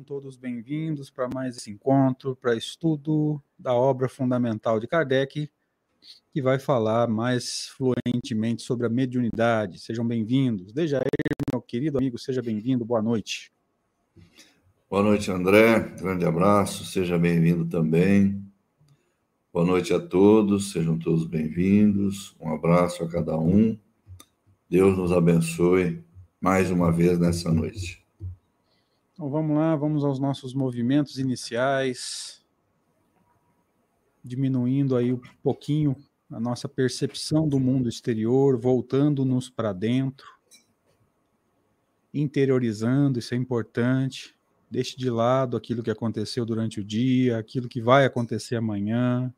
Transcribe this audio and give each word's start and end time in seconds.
sejam 0.00 0.04
todos 0.04 0.36
bem-vindos 0.36 1.10
para 1.10 1.28
mais 1.28 1.56
esse 1.56 1.70
encontro, 1.70 2.34
para 2.34 2.56
estudo 2.56 3.42
da 3.58 3.74
obra 3.74 4.08
fundamental 4.08 4.80
de 4.80 4.86
Kardec, 4.86 5.50
que 6.32 6.42
vai 6.42 6.58
falar 6.58 7.08
mais 7.08 7.68
fluentemente 7.76 8.62
sobre 8.62 8.86
a 8.86 8.88
mediunidade. 8.88 9.78
Sejam 9.78 10.06
bem-vindos. 10.06 10.72
Dejair, 10.72 11.04
meu 11.52 11.60
querido 11.60 11.98
amigo, 11.98 12.18
seja 12.18 12.40
bem-vindo, 12.40 12.84
boa 12.84 13.02
noite. 13.02 13.52
Boa 14.88 15.02
noite, 15.02 15.30
André, 15.30 15.80
grande 16.00 16.24
abraço, 16.24 16.84
seja 16.84 17.18
bem-vindo 17.18 17.66
também. 17.66 18.42
Boa 19.52 19.66
noite 19.66 19.92
a 19.92 20.00
todos, 20.00 20.72
sejam 20.72 20.98
todos 20.98 21.26
bem-vindos, 21.26 22.34
um 22.40 22.52
abraço 22.52 23.04
a 23.04 23.08
cada 23.08 23.36
um. 23.36 23.78
Deus 24.68 24.96
nos 24.96 25.12
abençoe 25.12 26.02
mais 26.40 26.70
uma 26.70 26.90
vez 26.90 27.18
nessa 27.18 27.52
noite. 27.52 27.99
Então 29.20 29.28
vamos 29.28 29.54
lá, 29.54 29.76
vamos 29.76 30.02
aos 30.02 30.18
nossos 30.18 30.54
movimentos 30.54 31.18
iniciais, 31.18 32.42
diminuindo 34.24 34.96
aí 34.96 35.12
um 35.12 35.20
pouquinho 35.42 35.94
a 36.30 36.40
nossa 36.40 36.66
percepção 36.66 37.46
do 37.46 37.60
mundo 37.60 37.86
exterior, 37.86 38.58
voltando-nos 38.58 39.50
para 39.50 39.74
dentro, 39.74 40.26
interiorizando, 42.14 43.18
isso 43.18 43.34
é 43.34 43.36
importante. 43.36 44.34
Deixe 44.70 44.96
de 44.96 45.10
lado 45.10 45.54
aquilo 45.54 45.82
que 45.82 45.90
aconteceu 45.90 46.46
durante 46.46 46.80
o 46.80 46.84
dia, 46.84 47.36
aquilo 47.36 47.68
que 47.68 47.82
vai 47.82 48.06
acontecer 48.06 48.56
amanhã. 48.56 49.30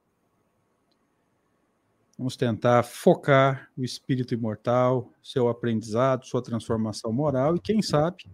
Vamos 2.17 2.37
tentar 2.37 2.85
focar 2.85 3.69
o 3.77 3.83
espírito 3.83 4.33
imortal, 4.33 5.13
seu 5.21 5.49
aprendizado, 5.49 6.25
sua 6.25 6.41
transformação 6.41 7.13
moral 7.13 7.57
e, 7.57 7.61
quem 7.61 7.83
sabe, 7.83 8.31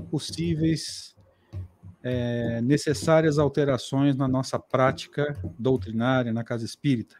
possíveis 0.00 1.14
é, 2.02 2.60
necessárias 2.60 3.38
alterações 3.38 4.16
na 4.16 4.26
nossa 4.26 4.58
prática 4.58 5.36
doutrinária 5.58 6.32
na 6.32 6.44
casa 6.44 6.64
espírita. 6.64 7.16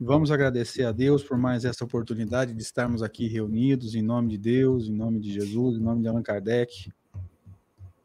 Vamos 0.00 0.30
agradecer 0.30 0.84
a 0.84 0.92
Deus 0.92 1.24
por 1.24 1.36
mais 1.36 1.64
essa 1.64 1.84
oportunidade 1.84 2.54
de 2.54 2.62
estarmos 2.62 3.02
aqui 3.02 3.26
reunidos 3.26 3.96
em 3.96 4.02
nome 4.02 4.28
de 4.28 4.38
Deus, 4.38 4.86
em 4.86 4.92
nome 4.92 5.18
de 5.18 5.32
Jesus, 5.32 5.76
em 5.76 5.82
nome 5.82 6.02
de 6.02 6.08
Allan 6.08 6.22
Kardec, 6.22 6.92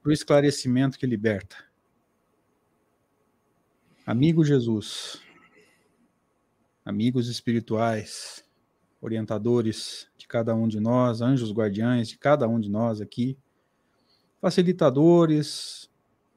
para 0.02 0.09
o 0.09 0.12
esclarecimento 0.12 0.98
que 0.98 1.06
liberta. 1.06 1.56
Amigo 4.08 4.44
Jesus, 4.44 5.22
amigos 6.84 7.30
espirituais, 7.30 8.44
orientadores 9.00 10.09
cada 10.34 10.56
um 10.56 10.68
de 10.68 10.80
nós, 10.80 11.22
anjos 11.22 11.52
guardiães 11.52 12.08
de 12.08 12.18
cada 12.18 12.48
um 12.48 12.60
de 12.60 12.68
nós 12.68 13.00
aqui, 13.00 13.38
facilitadores, 14.42 15.88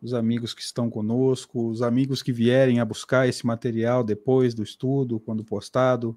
os 0.02 0.12
amigos 0.12 0.52
que 0.52 0.60
estão 0.60 0.90
conosco, 0.90 1.70
os 1.70 1.80
amigos 1.80 2.22
que 2.22 2.30
vierem 2.30 2.78
a 2.78 2.84
buscar 2.84 3.26
esse 3.26 3.46
material 3.46 4.04
depois 4.04 4.52
do 4.52 4.62
estudo, 4.62 5.18
quando 5.18 5.42
postado. 5.42 6.14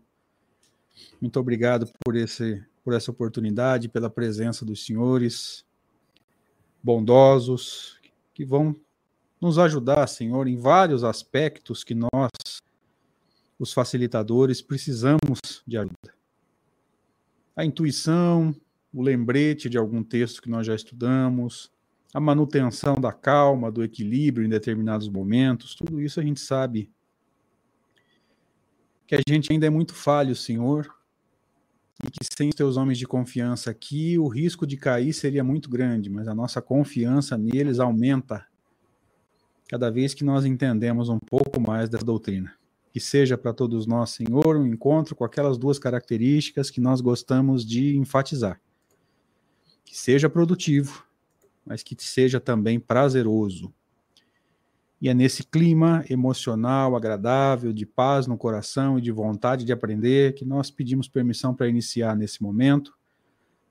Muito 1.21 1.39
obrigado 1.39 1.89
por, 2.03 2.17
esse, 2.17 2.61
por 2.83 2.93
essa 2.93 3.11
oportunidade, 3.11 3.87
pela 3.87 4.09
presença 4.09 4.65
dos 4.65 4.85
senhores 4.85 5.65
bondosos 6.83 7.97
que 8.33 8.43
vão 8.43 8.75
nos 9.39 9.57
ajudar, 9.57 10.05
Senhor, 10.07 10.49
em 10.49 10.57
vários 10.57 11.05
aspectos 11.05 11.85
que 11.85 11.95
nós, 11.95 12.29
os 13.57 13.71
facilitadores, 13.71 14.61
precisamos 14.61 15.39
de 15.65 15.77
ajuda 15.77 16.18
a 17.59 17.65
intuição, 17.65 18.55
o 18.93 19.01
lembrete 19.01 19.69
de 19.69 19.77
algum 19.77 20.01
texto 20.01 20.41
que 20.41 20.49
nós 20.49 20.65
já 20.65 20.73
estudamos, 20.73 21.69
a 22.13 22.19
manutenção 22.19 22.95
da 22.95 23.11
calma, 23.11 23.69
do 23.69 23.83
equilíbrio 23.83 24.45
em 24.45 24.49
determinados 24.49 25.09
momentos, 25.09 25.75
tudo 25.75 25.99
isso 25.99 26.21
a 26.21 26.23
gente 26.23 26.39
sabe 26.39 26.89
que 29.05 29.13
a 29.13 29.19
gente 29.27 29.51
ainda 29.51 29.67
é 29.67 29.69
muito 29.69 29.93
falho, 29.93 30.33
Senhor, 30.37 30.89
e 32.01 32.09
que 32.09 32.25
sem 32.33 32.47
os 32.47 32.55
teus 32.55 32.77
homens 32.77 32.97
de 32.97 33.05
confiança 33.05 33.69
aqui, 33.69 34.17
o 34.17 34.29
risco 34.29 34.65
de 34.65 34.77
cair 34.77 35.11
seria 35.11 35.43
muito 35.43 35.69
grande, 35.69 36.09
mas 36.09 36.29
a 36.29 36.33
nossa 36.33 36.61
confiança 36.61 37.37
neles 37.37 37.77
aumenta 37.77 38.47
cada 39.67 39.91
vez 39.91 40.13
que 40.13 40.23
nós 40.23 40.45
entendemos 40.45 41.09
um 41.09 41.19
pouco 41.19 41.59
mais 41.59 41.89
da 41.89 41.99
doutrina 41.99 42.58
que 42.91 42.99
seja 42.99 43.37
para 43.37 43.53
todos 43.53 43.85
nós, 43.85 44.11
Senhor, 44.11 44.57
um 44.57 44.65
encontro 44.65 45.15
com 45.15 45.23
aquelas 45.23 45.57
duas 45.57 45.77
características 45.77 46.69
que 46.69 46.81
nós 46.81 47.01
gostamos 47.01 47.65
de 47.65 47.95
enfatizar. 47.97 48.59
Que 49.85 49.97
seja 49.97 50.29
produtivo, 50.29 51.05
mas 51.65 51.83
que 51.83 51.95
seja 51.99 52.39
também 52.39 52.79
prazeroso. 52.79 53.73
E 55.01 55.07
é 55.07 55.13
nesse 55.13 55.43
clima 55.43 56.03
emocional, 56.09 56.95
agradável, 56.95 57.71
de 57.71 57.85
paz 57.85 58.27
no 58.27 58.37
coração 58.37 58.97
e 58.97 59.01
de 59.01 59.11
vontade 59.11 59.63
de 59.63 59.71
aprender 59.71 60.33
que 60.33 60.43
nós 60.43 60.69
pedimos 60.69 61.07
permissão 61.07 61.53
para 61.53 61.69
iniciar 61.69 62.15
nesse 62.15 62.43
momento 62.43 62.93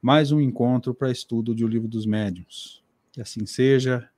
mais 0.00 0.30
um 0.30 0.40
encontro 0.40 0.94
para 0.94 1.10
estudo 1.10 1.54
de 1.54 1.64
O 1.64 1.68
Livro 1.68 1.88
dos 1.88 2.06
Médiuns. 2.06 2.82
Que 3.12 3.20
assim 3.20 3.44
seja. 3.46 4.08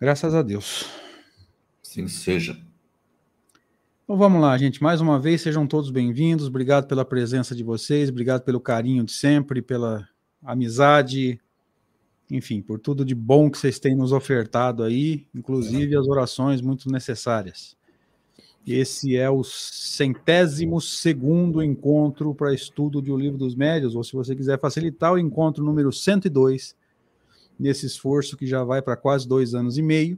Graças 0.00 0.34
a 0.34 0.42
Deus. 0.42 1.09
Assim 1.90 2.06
seja. 2.06 2.56
Então 4.04 4.16
vamos 4.16 4.40
lá, 4.40 4.56
gente. 4.56 4.80
Mais 4.80 5.00
uma 5.00 5.18
vez, 5.18 5.40
sejam 5.40 5.66
todos 5.66 5.90
bem-vindos. 5.90 6.46
Obrigado 6.46 6.86
pela 6.86 7.04
presença 7.04 7.52
de 7.52 7.64
vocês, 7.64 8.10
obrigado 8.10 8.42
pelo 8.42 8.60
carinho 8.60 9.02
de 9.02 9.10
sempre, 9.10 9.60
pela 9.60 10.08
amizade, 10.40 11.40
enfim, 12.30 12.62
por 12.62 12.78
tudo 12.78 13.04
de 13.04 13.12
bom 13.12 13.50
que 13.50 13.58
vocês 13.58 13.80
têm 13.80 13.96
nos 13.96 14.12
ofertado 14.12 14.84
aí, 14.84 15.26
inclusive 15.34 15.96
as 15.96 16.06
orações 16.06 16.60
muito 16.60 16.88
necessárias. 16.88 17.76
Esse 18.64 19.16
é 19.16 19.28
o 19.28 19.42
centésimo 19.42 20.80
segundo 20.80 21.60
encontro 21.60 22.32
para 22.36 22.54
estudo 22.54 23.02
de 23.02 23.10
O 23.10 23.16
Livro 23.16 23.36
dos 23.36 23.56
Médios, 23.56 23.96
ou 23.96 24.04
se 24.04 24.12
você 24.12 24.36
quiser 24.36 24.60
facilitar, 24.60 25.12
o 25.12 25.18
encontro 25.18 25.64
número 25.64 25.92
102, 25.92 26.76
nesse 27.58 27.86
esforço 27.86 28.36
que 28.36 28.46
já 28.46 28.62
vai 28.62 28.80
para 28.80 28.96
quase 28.96 29.26
dois 29.26 29.56
anos 29.56 29.76
e 29.76 29.82
meio 29.82 30.16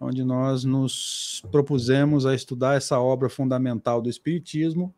onde 0.00 0.22
nós 0.24 0.64
nos 0.64 1.42
propusemos 1.50 2.24
a 2.24 2.34
estudar 2.34 2.76
essa 2.76 3.00
obra 3.00 3.28
fundamental 3.28 4.00
do 4.00 4.08
Espiritismo 4.08 4.94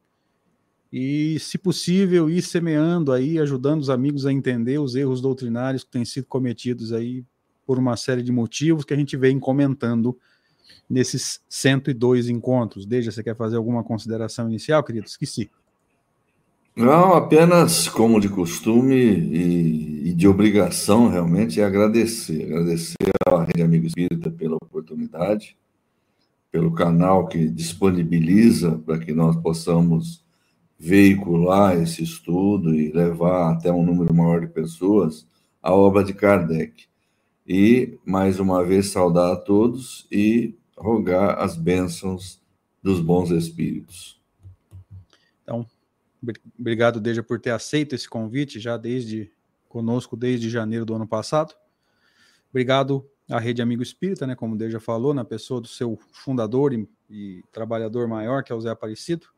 e, 0.93 1.39
se 1.39 1.57
possível, 1.57 2.29
ir 2.29 2.43
semeando 2.43 3.13
aí, 3.13 3.39
ajudando 3.39 3.81
os 3.81 3.91
amigos 3.91 4.27
a 4.27 4.33
entender 4.33 4.79
os 4.79 4.95
erros 4.97 5.21
doutrinários 5.21 5.85
que 5.85 5.91
têm 5.91 6.05
sido 6.05 6.27
cometidos 6.27 6.93
aí 6.93 7.25
por 7.67 7.79
uma 7.79 7.97
série 7.97 8.23
de 8.23 8.33
motivos 8.33 8.85
que 8.85 8.93
a 8.93 8.97
gente 8.97 9.17
vem 9.17 9.39
comentando 9.39 10.19
nesses 10.89 11.41
102 11.49 12.29
encontros. 12.29 12.85
Deja, 12.85 13.13
você 13.13 13.23
quer 13.23 13.37
fazer 13.37 13.57
alguma 13.57 13.85
consideração 13.85 14.49
inicial, 14.49 14.83
querido? 14.83 15.07
Esqueci. 15.07 15.49
Não, 16.75 17.15
apenas 17.15 17.89
como 17.89 18.21
de 18.21 18.29
costume 18.29 18.97
e, 18.97 20.09
e 20.09 20.13
de 20.13 20.27
obrigação, 20.27 21.09
realmente, 21.09 21.61
é 21.61 21.65
agradecer. 21.65 22.45
Agradecer 22.45 23.10
à 23.27 23.45
Rede 23.45 23.63
Amigo 23.63 23.87
Espírita 23.87 24.31
pela 24.31 24.57
oportunidade, 24.57 25.57
pelo 26.51 26.73
canal 26.73 27.29
que 27.29 27.49
disponibiliza 27.49 28.79
para 28.79 28.99
que 28.99 29.13
nós 29.13 29.37
possamos 29.37 30.25
veicular 30.79 31.77
esse 31.77 32.03
estudo 32.03 32.75
e 32.75 32.91
levar 32.91 33.53
até 33.53 33.71
um 33.71 33.85
número 33.85 34.15
maior 34.15 34.41
de 34.41 34.47
pessoas 34.47 35.27
a 35.63 35.75
obra 35.75 36.03
de 36.03 36.15
Kardec. 36.15 36.87
E, 37.47 37.99
mais 38.05 38.41
uma 38.41 38.65
vez, 38.65 38.91
saudar 38.91 39.33
a 39.33 39.37
todos 39.37 40.07
e 40.11 40.55
rogar 40.77 41.39
as 41.39 41.57
bênçãos 41.57 42.41
dos 42.83 43.01
bons 43.01 43.31
espíritos. 43.31 44.19
Então, 45.43 45.67
Obrigado, 46.59 47.01
Deja, 47.01 47.23
por 47.23 47.41
ter 47.41 47.51
aceito 47.51 47.95
esse 47.95 48.09
convite 48.09 48.61
já 48.61 48.77
desde 48.77 49.31
conosco 49.69 50.17
desde 50.17 50.51
janeiro 50.51 50.85
do 50.85 50.95
ano 50.95 51.07
passado. 51.07 51.55
Obrigado 52.51 53.09
à 53.31 53.39
Rede 53.39 53.63
Amigo 53.63 53.83
Espírita, 53.83 54.27
né, 54.27 54.35
como 54.35 54.55
o 54.55 54.59
Deja 54.59 54.81
falou, 54.81 55.15
na 55.15 55.25
pessoa 55.25 55.61
do 55.61 55.69
seu 55.69 55.99
fundador 56.13 56.73
e, 56.73 56.89
e 57.09 57.45
trabalhador 57.53 58.09
maior, 58.09 58.43
que 58.43 58.53
é 58.53 58.55
o 58.55 58.61
Zé 58.61 58.71
Aparecido, 58.71 59.29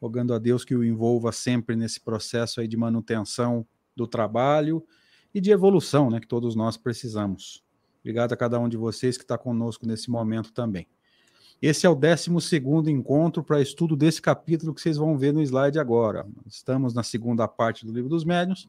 rogando 0.00 0.34
a 0.34 0.38
Deus 0.38 0.64
que 0.64 0.74
o 0.74 0.84
envolva 0.84 1.30
sempre 1.30 1.76
nesse 1.76 2.00
processo 2.00 2.60
aí 2.60 2.66
de 2.66 2.76
manutenção 2.76 3.64
do 3.94 4.06
trabalho 4.06 4.84
e 5.32 5.40
de 5.40 5.50
evolução, 5.50 6.10
né, 6.10 6.18
que 6.18 6.26
todos 6.26 6.56
nós 6.56 6.76
precisamos. 6.76 7.62
Obrigado 8.00 8.32
a 8.32 8.36
cada 8.36 8.58
um 8.58 8.68
de 8.68 8.76
vocês 8.76 9.16
que 9.16 9.24
está 9.24 9.38
conosco 9.38 9.86
nesse 9.86 10.10
momento 10.10 10.52
também. 10.52 10.88
Esse 11.62 11.86
é 11.86 11.90
o 11.90 11.94
12 11.94 12.30
encontro 12.90 13.44
para 13.44 13.60
estudo 13.60 13.94
desse 13.94 14.22
capítulo 14.22 14.74
que 14.74 14.80
vocês 14.80 14.96
vão 14.96 15.18
ver 15.18 15.32
no 15.32 15.42
slide 15.42 15.78
agora. 15.78 16.26
Estamos 16.46 16.94
na 16.94 17.02
segunda 17.02 17.46
parte 17.46 17.84
do 17.84 17.92
Livro 17.92 18.08
dos 18.08 18.24
Médiuns. 18.24 18.68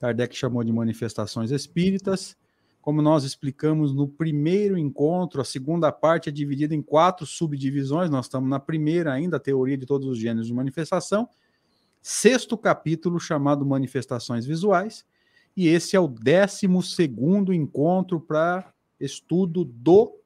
Kardec 0.00 0.36
chamou 0.36 0.64
de 0.64 0.72
manifestações 0.72 1.52
espíritas. 1.52 2.36
Como 2.80 3.02
nós 3.02 3.24
explicamos 3.24 3.92
no 3.94 4.08
primeiro 4.08 4.78
encontro, 4.78 5.40
a 5.40 5.44
segunda 5.44 5.92
parte 5.92 6.28
é 6.28 6.32
dividida 6.32 6.74
em 6.74 6.80
quatro 6.80 7.26
subdivisões. 7.26 8.10
Nós 8.10 8.26
estamos 8.26 8.48
na 8.48 8.58
primeira 8.58 9.12
ainda, 9.12 9.36
a 9.36 9.40
teoria 9.40 9.76
de 9.76 9.84
todos 9.84 10.08
os 10.08 10.18
gêneros 10.18 10.46
de 10.46 10.54
manifestação. 10.54 11.28
sexto 12.00 12.56
capítulo 12.56 13.18
chamado 13.20 13.66
Manifestações 13.66 14.46
Visuais, 14.46 15.04
e 15.56 15.66
esse 15.66 15.96
é 15.96 16.00
o 16.00 16.08
décimo 16.08 16.82
segundo 16.82 17.52
encontro 17.52 18.20
para 18.20 18.72
estudo 19.00 19.64
do 19.64 20.16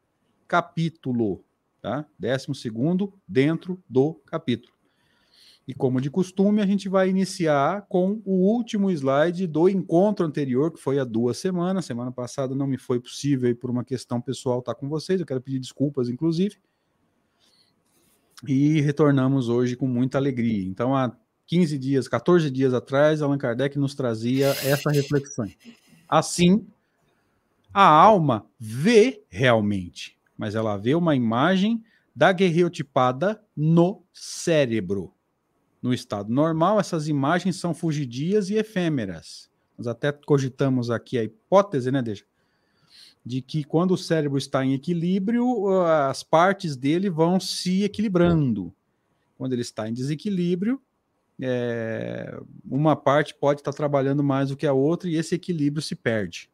capítulo, 0.47 1.43
tá? 1.81 2.07
Décimo 2.19 2.55
segundo 2.55 3.13
dentro 3.27 3.83
do 3.89 4.15
capítulo. 4.27 4.82
E 5.67 5.73
como 5.73 6.01
de 6.01 6.11
costume, 6.11 6.61
a 6.61 6.67
gente 6.67 6.89
vai 6.89 7.09
iniciar 7.09 7.87
com 7.89 8.21
o 8.25 8.53
último 8.53 8.91
slide 8.91 9.47
do 9.47 9.69
encontro 9.69 10.27
anterior, 10.27 10.73
que 10.73 10.81
foi 10.81 10.99
há 10.99 11.05
duas 11.05 11.37
semanas. 11.39 11.85
Semana 11.85 12.11
passada 12.11 12.55
não 12.55 12.67
me 12.67 12.77
foi 12.77 12.99
possível, 12.99 13.55
por 13.55 13.71
uma 13.71 13.85
questão 13.85 14.21
pessoal, 14.21 14.59
estar 14.59 14.75
com 14.75 14.89
vocês. 14.89 15.21
Eu 15.21 15.27
quero 15.27 15.41
pedir 15.41 15.61
desculpas, 15.61 16.09
inclusive. 16.09 16.57
E 18.47 18.81
retornamos 18.81 19.49
hoje 19.49 19.77
com 19.77 19.87
muita 19.87 20.19
alegria. 20.19 20.67
Então, 20.67 20.97
há 20.97 21.17
15 21.47 21.79
dias, 21.79 22.09
14 22.09 22.51
dias 22.51 22.75
atrás, 22.75 23.23
Allan 23.23 23.39
Kardec 23.39 23.79
nos 23.79 23.95
trazia 23.95 24.49
essa 24.65 24.91
reflexão. 24.91 25.47
Assim, 26.09 26.67
a 27.73 27.87
alma 27.87 28.45
vê 28.59 29.23
realmente, 29.31 30.19
mas 30.37 30.57
ela 30.57 30.77
vê 30.77 30.95
uma 30.95 31.15
imagem 31.15 31.83
da 32.15 32.33
guerreotipada 32.33 33.41
no 33.57 34.03
cérebro. 34.13 35.15
No 35.83 35.93
estado 35.93 36.33
normal, 36.33 36.79
essas 36.79 37.09
imagens 37.09 37.57
são 37.57 37.75
fugidias 37.75 38.49
e 38.49 38.55
efêmeras. 38.55 39.51
Nós 39.77 39.89
até 39.89 40.13
cogitamos 40.13 40.91
aqui 40.91 41.19
a 41.19 41.25
hipótese, 41.25 41.91
né, 41.91 42.01
Deja? 42.01 42.25
De 43.25 43.43
que 43.43 43.65
quando 43.65 43.93
o 43.93 43.99
cérebro 43.99 44.39
está 44.39 44.65
em 44.65 44.75
equilíbrio, 44.75 45.69
as 45.85 46.23
partes 46.23 46.77
dele 46.77 47.11
vão 47.11 47.41
se 47.41 47.83
equilibrando. 47.83 48.73
Quando 49.37 49.53
ele 49.53 49.63
está 49.63 49.89
em 49.89 49.93
desequilíbrio, 49.93 50.81
é, 51.41 52.41
uma 52.65 52.95
parte 52.95 53.35
pode 53.35 53.61
estar 53.61 53.73
trabalhando 53.73 54.23
mais 54.23 54.51
do 54.51 54.57
que 54.57 54.67
a 54.67 54.73
outra 54.73 55.09
e 55.09 55.17
esse 55.17 55.35
equilíbrio 55.35 55.83
se 55.83 55.97
perde. 55.97 56.49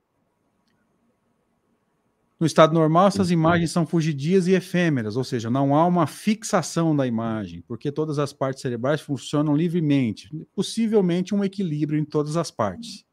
No 2.40 2.46
estado 2.46 2.72
normal, 2.72 3.08
essas 3.08 3.32
imagens 3.32 3.72
são 3.72 3.84
fugidias 3.84 4.46
e 4.46 4.52
efêmeras, 4.52 5.16
ou 5.16 5.24
seja, 5.24 5.50
não 5.50 5.74
há 5.74 5.84
uma 5.84 6.06
fixação 6.06 6.94
da 6.94 7.04
imagem, 7.04 7.64
porque 7.66 7.90
todas 7.90 8.16
as 8.20 8.32
partes 8.32 8.62
cerebrais 8.62 9.00
funcionam 9.00 9.56
livremente, 9.56 10.30
possivelmente 10.54 11.34
um 11.34 11.42
equilíbrio 11.42 11.98
em 11.98 12.04
todas 12.04 12.36
as 12.36 12.48
partes. 12.48 13.04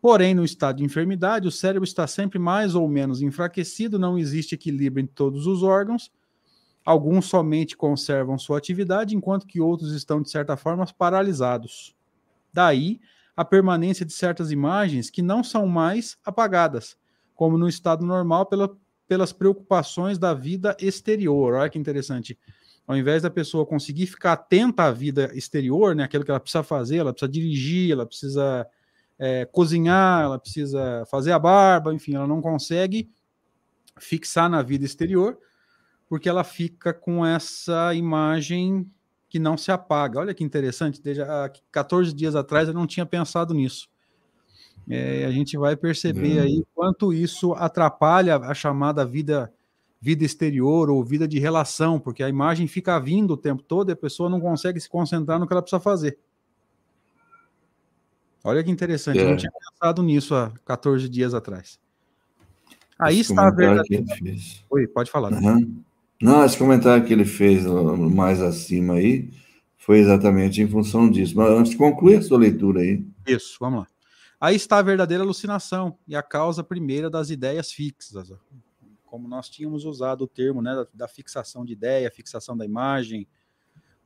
Porém, 0.00 0.32
no 0.32 0.42
estado 0.42 0.76
de 0.76 0.84
enfermidade, 0.84 1.46
o 1.46 1.50
cérebro 1.50 1.84
está 1.84 2.06
sempre 2.06 2.38
mais 2.38 2.74
ou 2.74 2.88
menos 2.88 3.20
enfraquecido, 3.20 3.98
não 3.98 4.16
existe 4.16 4.54
equilíbrio 4.54 5.02
em 5.02 5.06
todos 5.06 5.46
os 5.46 5.62
órgãos, 5.62 6.10
alguns 6.86 7.26
somente 7.26 7.76
conservam 7.76 8.38
sua 8.38 8.56
atividade, 8.56 9.14
enquanto 9.14 9.46
que 9.46 9.60
outros 9.60 9.92
estão, 9.92 10.22
de 10.22 10.30
certa 10.30 10.56
forma, 10.56 10.86
paralisados. 10.96 11.94
Daí 12.54 13.00
a 13.36 13.44
permanência 13.44 14.06
de 14.06 14.14
certas 14.14 14.50
imagens 14.50 15.10
que 15.10 15.20
não 15.20 15.44
são 15.44 15.66
mais 15.66 16.16
apagadas 16.24 16.96
como 17.38 17.56
no 17.56 17.68
estado 17.68 18.04
normal, 18.04 18.46
pela, 18.46 18.76
pelas 19.06 19.32
preocupações 19.32 20.18
da 20.18 20.34
vida 20.34 20.76
exterior. 20.80 21.54
Olha 21.54 21.70
que 21.70 21.78
interessante. 21.78 22.36
Ao 22.84 22.96
invés 22.96 23.22
da 23.22 23.30
pessoa 23.30 23.64
conseguir 23.64 24.06
ficar 24.06 24.32
atenta 24.32 24.82
à 24.82 24.90
vida 24.90 25.30
exterior, 25.32 25.94
né, 25.94 26.02
aquilo 26.02 26.24
que 26.24 26.32
ela 26.32 26.40
precisa 26.40 26.64
fazer, 26.64 26.96
ela 26.96 27.12
precisa 27.12 27.30
dirigir, 27.30 27.92
ela 27.92 28.04
precisa 28.04 28.66
é, 29.16 29.44
cozinhar, 29.44 30.24
ela 30.24 30.36
precisa 30.36 31.06
fazer 31.08 31.30
a 31.30 31.38
barba, 31.38 31.94
enfim, 31.94 32.16
ela 32.16 32.26
não 32.26 32.42
consegue 32.42 33.08
fixar 34.00 34.50
na 34.50 34.60
vida 34.60 34.84
exterior, 34.84 35.38
porque 36.08 36.28
ela 36.28 36.42
fica 36.42 36.92
com 36.92 37.24
essa 37.24 37.94
imagem 37.94 38.90
que 39.28 39.38
não 39.38 39.56
se 39.56 39.70
apaga. 39.70 40.18
Olha 40.18 40.34
que 40.34 40.42
interessante, 40.42 41.00
desde 41.00 41.22
há 41.22 41.52
14 41.70 42.12
dias 42.12 42.34
atrás 42.34 42.66
eu 42.66 42.74
não 42.74 42.86
tinha 42.86 43.06
pensado 43.06 43.54
nisso 43.54 43.88
é, 44.88 45.24
a 45.24 45.30
gente 45.30 45.56
vai 45.56 45.76
perceber 45.76 46.40
aí 46.40 46.64
quanto 46.74 47.12
isso 47.12 47.52
atrapalha 47.52 48.36
a 48.36 48.54
chamada 48.54 49.04
vida 49.04 49.52
vida 50.00 50.24
exterior 50.24 50.90
ou 50.90 51.02
vida 51.02 51.26
de 51.26 51.38
relação, 51.38 51.98
porque 51.98 52.22
a 52.22 52.28
imagem 52.28 52.68
fica 52.68 52.98
vindo 53.00 53.32
o 53.32 53.36
tempo 53.36 53.62
todo 53.62 53.90
e 53.90 53.92
a 53.92 53.96
pessoa 53.96 54.30
não 54.30 54.40
consegue 54.40 54.80
se 54.80 54.88
concentrar 54.88 55.40
no 55.40 55.46
que 55.46 55.52
ela 55.52 55.62
precisa 55.62 55.80
fazer. 55.80 56.18
Olha 58.44 58.62
que 58.62 58.70
interessante, 58.70 59.18
é. 59.18 59.22
eu 59.22 59.30
não 59.30 59.36
tinha 59.36 59.50
pensado 59.50 60.02
nisso 60.02 60.34
há 60.34 60.52
14 60.64 61.08
dias 61.08 61.34
atrás. 61.34 61.80
Aí 62.98 63.20
esse 63.20 63.32
está 63.32 63.48
a 63.48 63.50
verdade. 63.50 64.04
Oi, 64.70 64.86
pode 64.86 65.10
falar. 65.10 65.32
Uhum. 65.32 65.82
Não, 66.20 66.44
esse 66.44 66.58
comentário 66.58 67.04
que 67.04 67.12
ele 67.12 67.24
fez 67.24 67.64
mais 67.66 68.40
acima 68.40 68.94
aí 68.94 69.30
foi 69.76 69.98
exatamente 69.98 70.60
em 70.60 70.68
função 70.68 71.08
disso. 71.08 71.36
Mas 71.36 71.50
antes 71.50 71.72
de 71.72 71.78
concluir 71.78 72.16
a 72.16 72.22
sua 72.22 72.38
leitura 72.38 72.80
aí. 72.80 73.04
Isso, 73.26 73.56
vamos 73.60 73.80
lá. 73.80 73.86
Aí 74.40 74.54
está 74.54 74.78
a 74.78 74.82
verdadeira 74.82 75.24
alucinação 75.24 75.98
e 76.06 76.14
a 76.14 76.22
causa 76.22 76.62
primeira 76.62 77.10
das 77.10 77.28
ideias 77.28 77.72
fixas, 77.72 78.32
como 79.04 79.26
nós 79.26 79.48
tínhamos 79.48 79.84
usado 79.84 80.22
o 80.22 80.28
termo 80.28 80.62
né, 80.62 80.86
da, 80.94 81.08
fixação 81.08 81.64
de 81.64 81.72
ideia, 81.72 82.10
fixação 82.10 82.56
da 82.56 82.64
imagem. 82.64 83.26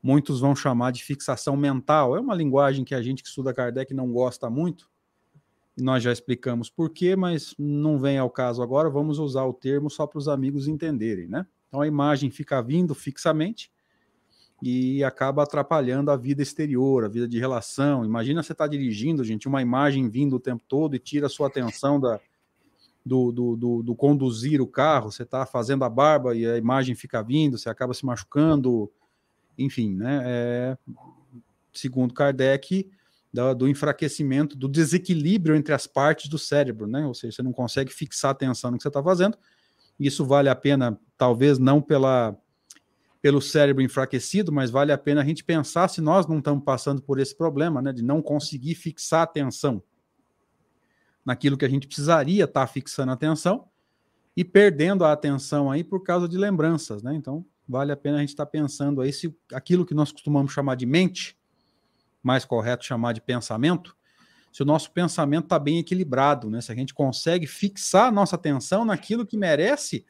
Muitos 0.02 0.40
vão 0.40 0.56
chamar 0.56 0.92
de 0.92 1.04
fixação 1.04 1.56
mental. 1.56 2.16
É 2.16 2.20
uma 2.20 2.34
linguagem 2.34 2.84
que 2.84 2.94
a 2.94 3.02
gente 3.02 3.22
que 3.22 3.28
estuda 3.28 3.52
Kardec 3.52 3.92
não 3.92 4.10
gosta 4.10 4.48
muito. 4.48 4.90
Nós 5.76 6.02
já 6.02 6.12
explicamos 6.12 6.70
por 6.70 6.90
quê, 6.90 7.14
mas 7.14 7.54
não 7.58 7.98
vem 7.98 8.18
ao 8.18 8.30
caso 8.30 8.62
agora. 8.62 8.88
Vamos 8.88 9.18
usar 9.18 9.44
o 9.44 9.52
termo 9.52 9.90
só 9.90 10.06
para 10.06 10.18
os 10.18 10.28
amigos 10.28 10.66
entenderem, 10.66 11.28
né? 11.28 11.46
Então 11.68 11.80
a 11.80 11.86
imagem 11.86 12.30
fica 12.30 12.62
vindo 12.62 12.94
fixamente 12.94 13.70
e 14.64 15.02
acaba 15.02 15.42
atrapalhando 15.42 16.12
a 16.12 16.16
vida 16.16 16.40
exterior, 16.40 17.04
a 17.04 17.08
vida 17.08 17.26
de 17.26 17.36
relação. 17.36 18.04
Imagina 18.04 18.44
você 18.44 18.52
estar 18.52 18.66
tá 18.66 18.70
dirigindo, 18.70 19.24
gente, 19.24 19.48
uma 19.48 19.60
imagem 19.60 20.08
vindo 20.08 20.36
o 20.36 20.40
tempo 20.40 20.62
todo 20.68 20.94
e 20.94 21.00
tira 21.00 21.26
a 21.26 21.28
sua 21.28 21.48
atenção 21.48 21.98
da, 21.98 22.20
do, 23.04 23.32
do, 23.32 23.56
do, 23.56 23.82
do 23.82 23.96
conduzir 23.96 24.62
o 24.62 24.66
carro. 24.68 25.10
Você 25.10 25.24
está 25.24 25.44
fazendo 25.44 25.84
a 25.84 25.90
barba 25.90 26.36
e 26.36 26.46
a 26.46 26.56
imagem 26.56 26.94
fica 26.94 27.20
vindo, 27.24 27.58
você 27.58 27.68
acaba 27.68 27.92
se 27.92 28.06
machucando. 28.06 28.88
Enfim, 29.58 29.96
né? 29.96 30.22
É, 30.24 30.78
segundo 31.72 32.14
Kardec, 32.14 32.88
do, 33.32 33.54
do, 33.54 33.68
enfraquecimento, 33.68 34.56
do 34.56 34.68
desequilíbrio 34.68 35.56
entre 35.56 35.74
as 35.74 35.88
partes 35.88 36.28
do 36.28 36.38
cérebro, 36.38 36.86
né? 36.86 37.04
Ou 37.04 37.14
seja, 37.14 37.34
você 37.34 37.42
não 37.42 37.52
consegue 37.52 37.92
fixar 37.92 38.28
a 38.28 38.32
atenção 38.32 38.70
no 38.70 38.76
que 38.76 38.84
você 38.84 38.88
está 38.88 39.02
fazendo. 39.02 39.36
Isso 39.98 40.24
vale 40.24 40.48
a 40.48 40.54
pena, 40.54 40.96
talvez 41.18 41.58
não 41.58 41.82
pela 41.82 42.38
pelo 43.22 43.40
cérebro 43.40 43.80
enfraquecido, 43.80 44.50
mas 44.50 44.68
vale 44.68 44.90
a 44.90 44.98
pena 44.98 45.22
a 45.22 45.24
gente 45.24 45.44
pensar 45.44 45.86
se 45.86 46.00
nós 46.00 46.26
não 46.26 46.38
estamos 46.38 46.64
passando 46.64 47.00
por 47.00 47.20
esse 47.20 47.34
problema, 47.34 47.80
né, 47.80 47.92
de 47.92 48.02
não 48.02 48.20
conseguir 48.20 48.74
fixar 48.74 49.22
atenção 49.22 49.80
naquilo 51.24 51.56
que 51.56 51.64
a 51.64 51.68
gente 51.68 51.86
precisaria 51.86 52.44
estar 52.44 52.60
tá 52.60 52.66
fixando 52.66 53.12
atenção 53.12 53.68
e 54.36 54.44
perdendo 54.44 55.04
a 55.04 55.12
atenção 55.12 55.70
aí 55.70 55.84
por 55.84 56.02
causa 56.02 56.28
de 56.28 56.36
lembranças, 56.36 57.00
né? 57.00 57.14
Então, 57.14 57.46
vale 57.68 57.92
a 57.92 57.96
pena 57.96 58.16
a 58.16 58.20
gente 58.20 58.30
estar 58.30 58.44
tá 58.44 58.50
pensando 58.50 59.00
aí 59.00 59.12
se 59.12 59.32
aquilo 59.52 59.86
que 59.86 59.94
nós 59.94 60.10
costumamos 60.10 60.52
chamar 60.52 60.74
de 60.74 60.84
mente, 60.84 61.38
mais 62.20 62.44
correto 62.44 62.84
chamar 62.84 63.12
de 63.12 63.20
pensamento, 63.20 63.96
se 64.52 64.62
o 64.62 64.66
nosso 64.66 64.90
pensamento 64.90 65.44
está 65.44 65.60
bem 65.60 65.78
equilibrado, 65.78 66.50
né? 66.50 66.60
Se 66.60 66.72
a 66.72 66.74
gente 66.74 66.92
consegue 66.92 67.46
fixar 67.46 68.08
a 68.08 68.12
nossa 68.12 68.34
atenção 68.34 68.84
naquilo 68.84 69.24
que 69.24 69.36
merece 69.36 70.04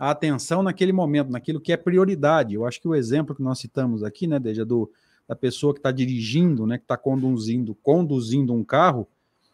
a 0.00 0.10
atenção 0.10 0.62
naquele 0.62 0.94
momento, 0.94 1.30
naquilo 1.30 1.60
que 1.60 1.74
é 1.74 1.76
prioridade. 1.76 2.54
Eu 2.54 2.64
acho 2.64 2.80
que 2.80 2.88
o 2.88 2.94
exemplo 2.94 3.36
que 3.36 3.42
nós 3.42 3.58
citamos 3.58 4.02
aqui, 4.02 4.26
né, 4.26 4.38
Deja, 4.40 4.64
do, 4.64 4.90
da 5.28 5.36
pessoa 5.36 5.74
que 5.74 5.78
está 5.78 5.92
dirigindo, 5.92 6.66
né, 6.66 6.78
que 6.78 6.84
está 6.84 6.96
conduzindo, 6.96 7.74
conduzindo 7.82 8.54
um 8.54 8.64
carro, 8.64 9.06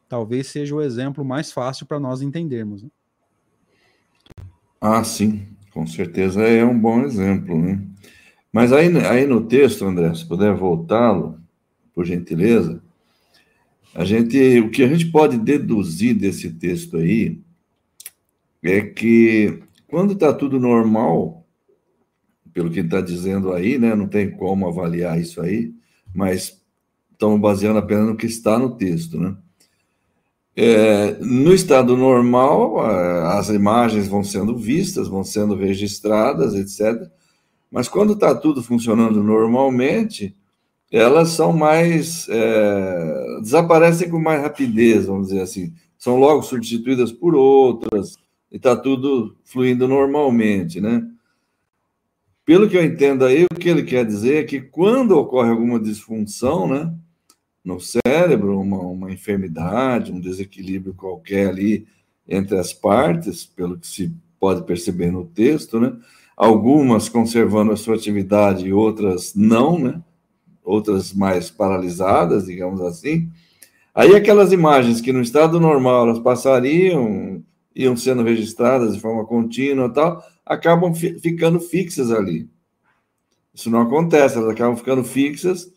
talvez 0.09 0.47
seja 0.47 0.73
o 0.73 0.81
exemplo 0.81 1.25
mais 1.25 1.51
fácil 1.51 1.85
para 1.85 1.99
nós 1.99 2.23
entendermos. 2.23 2.85
Né? 2.85 2.89
Ah, 4.81 5.03
sim, 5.03 5.49
com 5.73 5.85
certeza 5.85 6.41
é 6.43 6.65
um 6.65 6.79
bom 6.79 7.01
exemplo, 7.01 7.61
né? 7.61 7.83
Mas 8.53 8.73
aí, 8.73 8.97
aí 8.99 9.27
no 9.27 9.45
texto, 9.45 9.85
André, 9.85 10.15
se 10.15 10.25
puder 10.25 10.55
voltá-lo, 10.55 11.41
por 11.93 12.07
gentileza, 12.07 12.81
a 13.93 14.05
gente, 14.05 14.61
o 14.61 14.71
que 14.71 14.85
a 14.85 14.89
gente 14.89 15.07
pode 15.07 15.39
deduzir 15.39 16.15
desse 16.15 16.51
texto 16.53 16.99
aí 16.99 17.41
é 18.63 18.81
que 18.83 19.66
quando 19.89 20.13
está 20.13 20.33
tudo 20.33 20.59
normal, 20.59 21.47
pelo 22.53 22.71
que 22.71 22.81
está 22.81 23.01
dizendo 23.01 23.53
aí, 23.53 23.79
né, 23.79 23.95
não 23.95 24.09
tem 24.09 24.31
como 24.31 24.67
avaliar 24.67 25.21
isso 25.21 25.41
aí, 25.41 25.75
mas 26.15 26.61
estamos 27.13 27.41
baseando 27.41 27.79
apenas 27.79 28.07
no 28.07 28.17
que 28.17 28.27
está 28.27 28.59
no 28.59 28.77
texto, 28.77 29.19
né? 29.19 29.37
É, 30.59 31.13
no 31.21 31.53
estado 31.53 31.95
normal, 31.99 32.81
as 32.81 33.51
imagens 33.51 34.09
vão 34.09 34.25
sendo 34.25 34.57
vistas, 34.57 35.07
vão 35.07 35.23
sendo 35.23 35.55
registradas, 35.55 36.55
etc. 36.55 37.11
Mas 37.71 37.89
quando 37.89 38.15
está 38.15 38.35
tudo 38.35 38.63
funcionando 38.63 39.23
normalmente, 39.23 40.35
elas 40.91 41.31
são 41.31 41.53
mais. 41.53 42.27
É, 42.31 43.41
desaparecem 43.43 44.09
com 44.09 44.19
mais 44.19 44.41
rapidez, 44.41 45.05
vamos 45.05 45.29
dizer 45.29 45.43
assim. 45.43 45.75
São 45.99 46.19
logo 46.19 46.41
substituídas 46.41 47.13
por 47.13 47.35
outras, 47.35 48.17
e 48.51 48.57
está 48.57 48.77
tudo 48.77 49.37
fluindo 49.45 49.89
normalmente, 49.89 50.81
né? 50.81 51.07
Pelo 52.45 52.69
que 52.69 52.77
eu 52.77 52.85
entendo 52.85 53.25
aí, 53.25 53.45
o 53.45 53.59
que 53.59 53.69
ele 53.69 53.83
quer 53.83 54.07
dizer 54.07 54.45
é 54.45 54.45
que 54.45 54.61
quando 54.61 55.19
ocorre 55.19 55.51
alguma 55.51 55.81
disfunção, 55.81 56.69
né, 56.69 56.95
no 57.65 57.81
cérebro, 57.81 58.61
uma, 58.61 58.79
uma 58.79 59.13
enfermidade, 59.13 60.13
um 60.13 60.21
desequilíbrio 60.21 60.95
qualquer 60.95 61.49
ali 61.49 61.89
entre 62.29 62.57
as 62.57 62.73
partes, 62.73 63.45
pelo 63.45 63.77
que 63.77 63.87
se 63.87 64.15
pode 64.39 64.63
perceber 64.65 65.11
no 65.11 65.25
texto, 65.25 65.81
né, 65.81 65.93
algumas 66.37 67.09
conservando 67.09 67.73
a 67.73 67.77
sua 67.77 67.97
atividade 67.97 68.67
e 68.67 68.73
outras 68.73 69.35
não, 69.35 69.77
né, 69.77 70.01
outras 70.63 71.13
mais 71.13 71.51
paralisadas, 71.51 72.47
digamos 72.47 72.81
assim. 72.81 73.29
Aí 73.93 74.15
aquelas 74.15 74.53
imagens 74.53 75.01
que 75.01 75.13
no 75.13 75.21
estado 75.21 75.59
normal 75.59 76.07
elas 76.07 76.21
passariam, 76.21 77.43
iam 77.77 77.95
sendo 77.97 78.23
registradas 78.23 78.95
de 78.95 79.01
forma 79.01 79.27
contínua 79.27 79.93
tal, 79.93 80.25
acabam 80.45 80.95
fi 80.95 81.19
ficando 81.21 81.61
fixas 81.61 82.11
ali. 82.11 82.49
Isso 83.55 83.71
não 83.71 83.83
acontece, 83.83 84.39
elas 84.39 84.51
acabam 84.51 84.77
ficando 84.77 85.05
fixas 85.05 85.71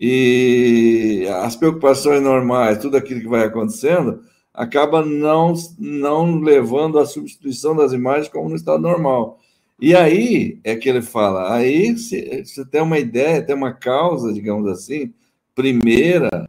e 0.00 1.26
as 1.42 1.56
preocupações 1.56 2.22
normais, 2.22 2.78
tudo 2.78 2.96
aquilo 2.96 3.20
que 3.20 3.28
vai 3.28 3.44
acontecendo, 3.44 4.22
acaba 4.54 5.04
não, 5.04 5.54
não 5.78 6.40
levando 6.40 6.98
à 6.98 7.04
substituição 7.04 7.74
das 7.76 7.92
imagens 7.92 8.28
como 8.28 8.48
no 8.48 8.56
estado 8.56 8.80
normal. 8.80 9.38
E 9.80 9.94
aí 9.94 10.60
é 10.62 10.76
que 10.76 10.88
ele 10.88 11.02
fala, 11.02 11.54
aí 11.54 11.96
você 11.96 12.64
tem 12.70 12.80
uma 12.82 12.98
ideia, 12.98 13.42
tem 13.42 13.56
uma 13.56 13.72
causa, 13.72 14.32
digamos 14.32 14.70
assim, 14.70 15.12
primeira 15.54 16.48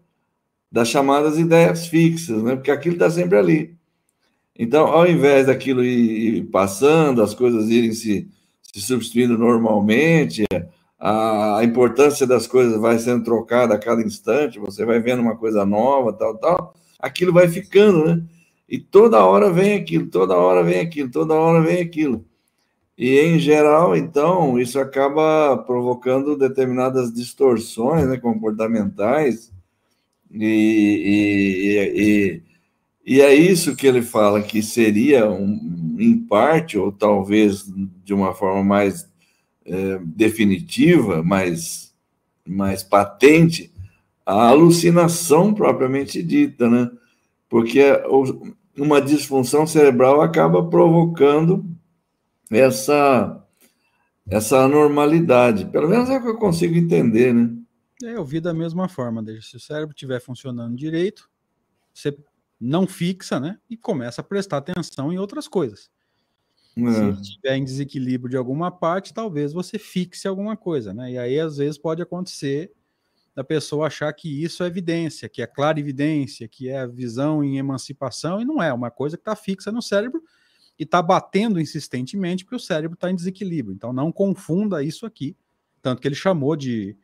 das 0.71 0.87
chamadas 0.87 1.37
ideias 1.37 1.87
fixas, 1.87 2.41
né? 2.43 2.55
porque 2.55 2.71
aquilo 2.71 2.95
está 2.95 3.09
sempre 3.09 3.37
ali. 3.37 3.80
Então, 4.61 4.85
ao 4.85 5.07
invés 5.07 5.47
daquilo 5.47 5.83
ir 5.83 6.43
passando, 6.51 7.23
as 7.23 7.33
coisas 7.33 7.67
irem 7.67 7.93
se, 7.93 8.29
se 8.61 8.79
substituindo 8.79 9.35
normalmente, 9.35 10.45
a, 10.99 11.57
a, 11.57 11.63
importância 11.63 12.27
das 12.27 12.45
coisas 12.45 12.79
vai 12.79 12.99
sendo 12.99 13.23
trocada 13.23 13.73
a 13.73 13.79
cada 13.79 14.03
instante, 14.03 14.59
você 14.59 14.85
vai 14.85 14.99
vendo 14.99 15.19
uma 15.19 15.35
coisa 15.35 15.65
nova, 15.65 16.13
tal, 16.13 16.37
tal, 16.37 16.75
aquilo 16.99 17.33
vai 17.33 17.47
ficando, 17.47 18.05
né? 18.05 18.23
E 18.69 18.77
toda 18.77 19.25
hora 19.25 19.51
vem 19.51 19.73
aquilo, 19.73 20.05
toda 20.05 20.35
hora 20.37 20.63
vem 20.63 20.79
aquilo, 20.79 21.09
toda 21.09 21.33
hora 21.33 21.59
vem 21.63 21.81
aquilo. 21.81 22.23
E, 22.95 23.19
em 23.19 23.39
geral, 23.39 23.95
então, 23.95 24.59
isso 24.59 24.79
acaba 24.79 25.57
provocando 25.57 26.37
determinadas 26.37 27.11
distorções 27.11 28.07
né, 28.07 28.15
comportamentais, 28.17 29.51
e, 30.29 30.45
e, 30.45 32.01
e 32.03 32.50
e 33.05 33.19
é 33.19 33.33
isso 33.33 33.75
que 33.75 33.87
ele 33.87 34.01
fala 34.01 34.41
que 34.41 34.61
seria, 34.61 35.29
um, 35.29 35.97
em 35.99 36.17
parte, 36.17 36.77
ou 36.77 36.91
talvez 36.91 37.65
de 38.03 38.13
uma 38.13 38.33
forma 38.33 38.63
mais 38.63 39.09
é, 39.65 39.99
definitiva, 40.03 41.23
mais, 41.23 41.93
mais 42.45 42.83
patente, 42.83 43.71
a 44.25 44.49
alucinação 44.49 45.53
propriamente 45.53 46.21
dita, 46.21 46.69
né? 46.69 46.91
Porque 47.49 47.81
uma 48.77 49.01
disfunção 49.01 49.65
cerebral 49.65 50.21
acaba 50.21 50.69
provocando 50.69 51.65
essa, 52.49 53.43
essa 54.29 54.63
anormalidade. 54.63 55.65
Pelo 55.65 55.89
menos 55.89 56.09
é 56.09 56.17
o 56.17 56.21
que 56.21 56.29
eu 56.29 56.37
consigo 56.37 56.75
entender, 56.75 57.33
né? 57.33 57.49
É, 58.03 58.15
eu 58.15 58.25
vi 58.25 58.39
da 58.39 58.53
mesma 58.53 58.87
forma. 58.87 59.23
Se 59.41 59.57
o 59.57 59.59
cérebro 59.59 59.93
estiver 59.93 60.19
funcionando 60.21 60.75
direito, 60.75 61.29
você 61.93 62.15
não 62.61 62.85
fixa, 62.85 63.39
né? 63.39 63.57
E 63.67 63.75
começa 63.75 64.21
a 64.21 64.23
prestar 64.23 64.57
atenção 64.57 65.11
em 65.11 65.17
outras 65.17 65.47
coisas. 65.47 65.89
É. 66.77 67.13
Se 67.15 67.21
estiver 67.21 67.55
em 67.55 67.63
desequilíbrio 67.63 68.29
de 68.29 68.37
alguma 68.37 68.71
parte, 68.71 69.13
talvez 69.13 69.51
você 69.51 69.79
fixe 69.79 70.27
alguma 70.27 70.55
coisa, 70.55 70.93
né? 70.93 71.11
E 71.11 71.17
aí, 71.17 71.39
às 71.39 71.57
vezes, 71.57 71.77
pode 71.77 72.01
acontecer 72.01 72.71
da 73.33 73.43
pessoa 73.43 73.87
achar 73.87 74.11
que 74.13 74.43
isso 74.43 74.63
é 74.63 74.67
evidência, 74.67 75.27
que 75.27 75.41
é 75.41 75.47
clara 75.47 75.79
evidência, 75.79 76.47
que 76.47 76.69
é 76.69 76.85
visão 76.85 77.43
em 77.43 77.57
emancipação, 77.57 78.39
e 78.39 78.45
não 78.45 78.61
é, 78.61 78.71
uma 78.71 78.91
coisa 78.91 79.17
que 79.17 79.21
está 79.21 79.35
fixa 79.35 79.71
no 79.71 79.81
cérebro 79.81 80.21
e 80.77 80.83
está 80.83 81.01
batendo 81.01 81.59
insistentemente 81.59 82.43
porque 82.43 82.55
o 82.55 82.59
cérebro 82.59 82.95
está 82.95 83.09
em 83.09 83.15
desequilíbrio. 83.15 83.73
Então, 83.73 83.91
não 83.91 84.11
confunda 84.11 84.83
isso 84.83 85.05
aqui. 85.05 85.35
Tanto 85.81 86.01
que 86.01 86.07
ele 86.07 86.15
chamou 86.15 86.55
de 86.55 86.95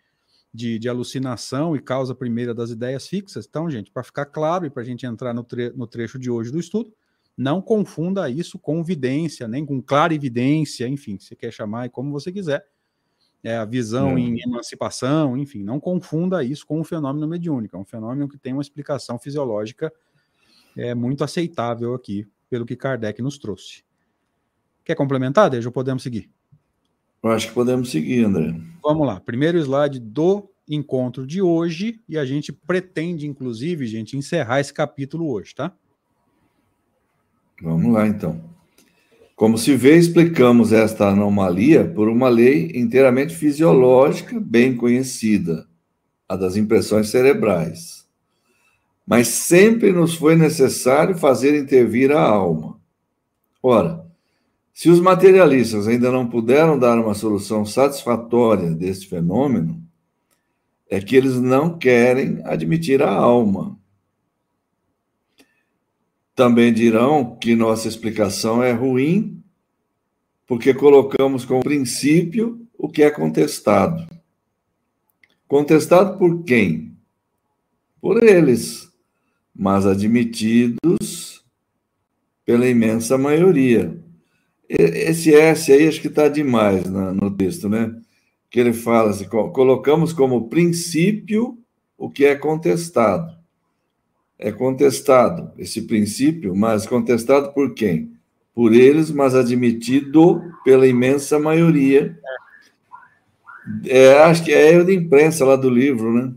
de, 0.58 0.80
de, 0.80 0.90
alucinação 0.90 1.76
e 1.76 1.80
causa 1.80 2.16
primeira 2.16 2.52
das 2.52 2.72
ideias 2.72 3.08
fixas. 3.08 3.46
Então, 3.48 3.70
gente, 3.70 3.92
para 3.92 4.04
ficar 4.04 4.26
claro 4.26 4.66
e 4.66 4.72
para 4.72 4.82
a 4.82 4.86
gente 4.86 5.06
entrar 5.06 5.32
no, 5.32 5.44
tre 5.44 5.72
no 5.76 5.86
trecho 5.86 6.18
de 6.18 6.32
hoje 6.32 6.52
do 6.52 6.60
estudo, 6.60 6.92
não 7.38 7.62
confunda 7.62 8.28
isso 8.28 8.58
com 8.58 8.84
vidência, 8.84 9.48
nem 9.48 9.64
com 9.64 9.80
clara 9.80 10.16
evidência, 10.16 10.88
enfim, 10.88 11.20
se 11.20 11.36
quer 11.36 11.52
chamar 11.52 11.92
como 11.92 12.12
você 12.12 12.32
quiser. 12.32 12.66
É 13.44 13.56
a 13.56 13.66
visão 13.66 14.18
é. 14.18 14.20
em 14.20 14.42
emancipação, 14.42 15.38
enfim, 15.38 15.62
não 15.62 15.80
confunda 15.80 16.44
isso 16.44 16.66
com 16.66 16.80
um 16.80 16.84
fenômeno 16.84 17.28
mediúnico, 17.28 17.78
é 17.78 17.80
um 17.80 17.86
fenômeno 17.86 18.28
que 18.28 18.40
tem 18.40 18.54
uma 18.54 18.64
explicação 18.64 19.20
fisiológica 19.20 19.94
é, 20.76 20.96
muito 20.96 21.24
aceitável 21.24 21.94
aqui, 21.94 22.28
pelo 22.50 22.66
que 22.66 22.76
Kardec 22.76 23.22
nos 23.22 23.38
trouxe. 23.38 23.84
Quer 24.84 24.96
complementar, 24.96 25.52
Deja, 25.52 25.70
ou 25.70 25.74
podemos 25.74 26.02
seguir? 26.02 26.32
Eu 27.24 27.32
acho 27.32 27.48
que 27.48 27.54
podemos 27.54 27.90
seguir, 27.90 28.26
André. 28.26 28.56
Vamos 28.82 29.06
lá. 29.06 29.20
Primeiro 29.20 29.58
slide 29.58 30.00
do 30.00 30.50
encontro 30.68 31.26
de 31.26 31.42
hoje 31.42 32.00
e 32.08 32.18
a 32.18 32.26
gente 32.26 32.52
pretende, 32.52 33.26
inclusive, 33.26 33.88
gente, 33.88 34.18
encerrar 34.18 34.60
esse 34.60 34.74
capítulo 34.74 35.30
hoje, 35.32 35.56
tá? 35.56 35.74
Vamos 37.62 37.92
lá, 37.92 38.08
então. 38.08 38.42
Como 39.36 39.58
se 39.58 39.76
vê, 39.76 39.96
explicamos 39.96 40.74
esta 40.74 41.10
anomalia 41.10 41.86
por 41.86 42.10
uma 42.10 42.28
lei 42.28 42.72
inteiramente 42.74 43.36
fisiológica, 43.36 44.40
bem 44.40 44.76
conhecida, 44.76 45.68
a 46.28 46.36
das 46.36 46.56
impressões 46.56 47.10
cerebrais. 47.10 48.08
Mas 49.06 49.28
sempre 49.28 49.92
nos 49.92 50.16
foi 50.16 50.36
necessário 50.36 51.16
fazer 51.16 51.58
intervir 51.58 52.12
a 52.12 52.20
alma. 52.20 52.80
Ora, 53.62 54.07
se 54.78 54.92
os 54.92 55.00
materialistas 55.00 55.88
ainda 55.88 56.12
não 56.12 56.30
puderam 56.30 56.78
dar 56.78 57.00
uma 57.00 57.16
solução 57.16 57.66
satisfatória 57.66 58.70
desse 58.76 59.08
fenômeno, 59.08 59.84
é 60.88 61.02
que 61.02 61.16
eles 61.16 61.42
não 61.42 61.76
querem 61.80 62.42
admitir 62.46 63.02
a 63.02 63.10
alma. 63.12 63.76
Também 66.36 66.72
dirão 66.72 67.36
que 67.38 67.56
nossa 67.56 67.88
explicação 67.88 68.62
é 68.62 68.72
ruim, 68.72 69.44
porque 70.46 70.76
colocamos 70.76 71.44
como 71.44 71.64
princípio 71.64 72.64
o 72.78 72.88
que 72.88 73.02
é 73.02 73.10
contestado. 73.10 74.08
Contestado 75.48 76.20
por 76.20 76.44
quem? 76.44 76.96
Por 78.00 78.24
eles, 78.24 78.88
mas 79.56 79.88
admitidos 79.88 81.44
pela 82.46 82.70
imensa 82.70 83.18
maioria. 83.18 84.06
Esse 84.70 85.34
S 85.34 85.72
aí 85.72 85.88
acho 85.88 86.02
que 86.02 86.08
está 86.08 86.28
demais 86.28 86.86
no 86.86 87.32
texto, 87.32 87.70
né? 87.70 87.96
Que 88.50 88.60
ele 88.60 88.74
fala 88.74 89.12
assim: 89.12 89.26
colocamos 89.26 90.12
como 90.12 90.50
princípio 90.50 91.58
o 91.98 92.10
que 92.10 92.26
é 92.26 92.36
contestado. 92.36 93.38
É 94.38 94.52
contestado 94.52 95.52
esse 95.58 95.82
princípio, 95.84 96.56
mas 96.56 96.86
contestado 96.86 97.54
por 97.54 97.74
quem? 97.74 98.14
Por 98.54 98.74
eles, 98.74 99.10
mas 99.10 99.34
admitido 99.34 100.42
pela 100.64 100.88
imensa 100.88 101.40
maioria. 101.40 102.20
É, 103.86 104.20
acho 104.20 104.44
que 104.44 104.54
é 104.54 104.72
erro 104.72 104.86
de 104.86 104.94
imprensa 104.94 105.44
lá 105.44 105.56
do 105.56 105.70
livro, 105.70 106.14
né? 106.14 106.34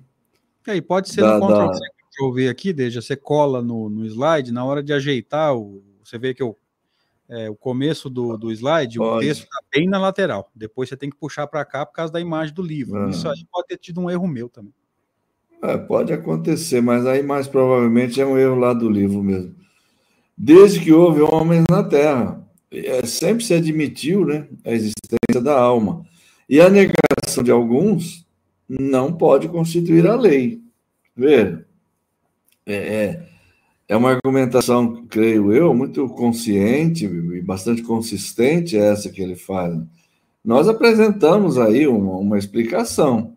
É, 0.66 0.76
e 0.76 0.82
pode 0.82 1.10
ser 1.10 1.20
da, 1.20 1.38
no 1.38 1.46
Ctrl 1.46 1.74
C 1.74 1.80
que 2.10 2.22
eu 2.22 2.32
ver 2.32 2.48
aqui, 2.48 2.72
deixa 2.72 3.00
você 3.00 3.16
cola 3.16 3.62
no, 3.62 3.88
no 3.88 4.04
slide, 4.04 4.52
na 4.52 4.64
hora 4.64 4.82
de 4.82 4.92
ajeitar, 4.92 5.56
o, 5.56 5.82
você 6.04 6.18
vê 6.18 6.34
que 6.34 6.42
eu 6.42 6.56
é, 7.30 7.48
o 7.48 7.54
começo 7.54 8.10
do, 8.10 8.36
do 8.36 8.50
slide, 8.50 8.98
pode. 8.98 9.24
o 9.24 9.28
texto 9.28 9.44
está 9.44 9.60
bem 9.72 9.88
na 9.88 9.98
lateral. 9.98 10.50
Depois 10.54 10.88
você 10.88 10.96
tem 10.96 11.08
que 11.08 11.16
puxar 11.16 11.46
para 11.46 11.64
cá 11.64 11.86
por 11.86 11.92
causa 11.92 12.12
da 12.12 12.20
imagem 12.20 12.52
do 12.52 12.62
livro. 12.62 13.04
Ah. 13.04 13.08
Isso 13.08 13.28
aí 13.28 13.46
pode 13.50 13.68
ter 13.68 13.78
tido 13.78 14.00
um 14.00 14.10
erro 14.10 14.26
meu 14.26 14.48
também. 14.48 14.74
É, 15.62 15.76
pode 15.76 16.12
acontecer, 16.12 16.80
mas 16.80 17.06
aí 17.06 17.22
mais 17.22 17.46
provavelmente 17.46 18.20
é 18.20 18.26
um 18.26 18.36
erro 18.36 18.56
lá 18.56 18.72
do 18.72 18.90
livro 18.90 19.22
mesmo. 19.22 19.54
Desde 20.36 20.80
que 20.80 20.92
houve 20.92 21.20
homens 21.20 21.66
na 21.70 21.84
Terra, 21.84 22.44
é, 22.72 23.04
sempre 23.06 23.44
se 23.44 23.54
admitiu 23.54 24.24
né, 24.24 24.48
a 24.64 24.70
existência 24.70 25.40
da 25.42 25.56
alma. 25.56 26.04
E 26.48 26.60
a 26.60 26.68
negação 26.68 27.44
de 27.44 27.50
alguns 27.50 28.26
não 28.68 29.12
pode 29.12 29.48
constituir 29.48 30.06
a 30.06 30.16
lei. 30.16 30.60
Vê? 31.14 31.58
É, 32.66 33.22
é, 33.90 33.96
uma 33.96 34.10
argumentação, 34.12 35.04
creio 35.06 35.52
eu, 35.52 35.74
muito 35.74 36.08
consciente 36.10 37.06
e 37.06 37.42
bastante 37.42 37.82
consistente 37.82 38.76
essa 38.76 39.10
que 39.10 39.20
ele 39.20 39.34
faz. 39.34 39.76
Nós 40.44 40.68
apresentamos 40.68 41.58
aí 41.58 41.88
uma, 41.88 42.16
uma 42.16 42.38
explicação. 42.38 43.34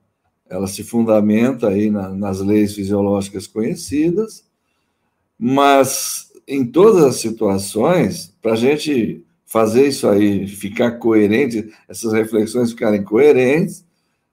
Ela 0.47 0.67
se 0.67 0.83
fundamenta 0.83 1.69
aí 1.69 1.89
na, 1.89 2.09
nas 2.09 2.39
leis 2.39 2.75
fisiológicas 2.75 3.47
conhecidas, 3.47 4.45
mas 5.39 6.31
em 6.47 6.63
todas 6.63 7.03
as 7.03 7.15
situações, 7.15 8.31
para 8.39 8.53
a 8.53 8.55
gente 8.55 9.25
fazer 9.47 9.87
isso 9.87 10.07
aí 10.07 10.45
ficar 10.47 10.99
coerente, 10.99 11.67
essas 11.89 12.13
reflexões 12.13 12.69
ficarem 12.69 13.03
coerentes, 13.03 13.83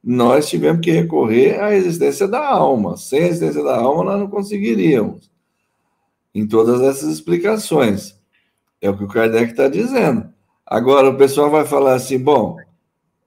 nós 0.05 0.51
tivemos 0.51 0.83
que 0.83 0.91
recorrer 0.91 1.59
à 1.59 1.75
existência 1.75 2.29
da 2.29 2.47
alma. 2.47 2.99
Sem 2.99 3.23
a 3.23 3.27
existência 3.29 3.65
da 3.65 3.79
alma, 3.79 4.05
nós 4.05 4.21
não 4.21 4.29
conseguiríamos. 4.29 5.31
Em 6.35 6.47
todas 6.47 6.81
essas 6.81 7.11
explicações. 7.13 8.19
É 8.81 8.89
o 8.89 8.97
que 8.97 9.05
o 9.05 9.09
Kardec 9.09 9.51
está 9.51 9.69
dizendo. 9.69 10.33
Agora, 10.65 11.11
o 11.11 11.17
pessoal 11.17 11.51
vai 11.51 11.65
falar 11.65 11.95
assim: 11.95 12.19
bom, 12.19 12.57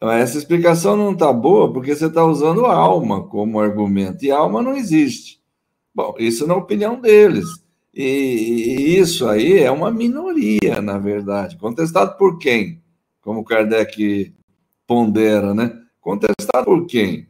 essa 0.01 0.37
explicação 0.37 0.95
não 0.95 1.11
está 1.13 1.31
boa 1.31 1.71
porque 1.71 1.95
você 1.95 2.07
está 2.07 2.25
usando 2.25 2.65
a 2.65 2.73
alma 2.73 3.23
como 3.27 3.59
argumento, 3.59 4.25
e 4.25 4.31
alma 4.31 4.61
não 4.61 4.75
existe. 4.75 5.41
Bom, 5.93 6.15
isso 6.17 6.47
na 6.47 6.55
opinião 6.55 6.99
deles. 6.99 7.45
E, 7.93 8.03
e 8.03 8.97
isso 8.97 9.27
aí 9.27 9.59
é 9.59 9.69
uma 9.69 9.91
minoria, 9.91 10.81
na 10.81 10.97
verdade. 10.97 11.57
Contestado 11.57 12.17
por 12.17 12.39
quem? 12.39 12.81
Como 13.21 13.43
Kardec 13.43 14.33
pondera, 14.87 15.53
né? 15.53 15.71
Contestado 16.01 16.65
por 16.65 16.85
quem? 16.87 17.27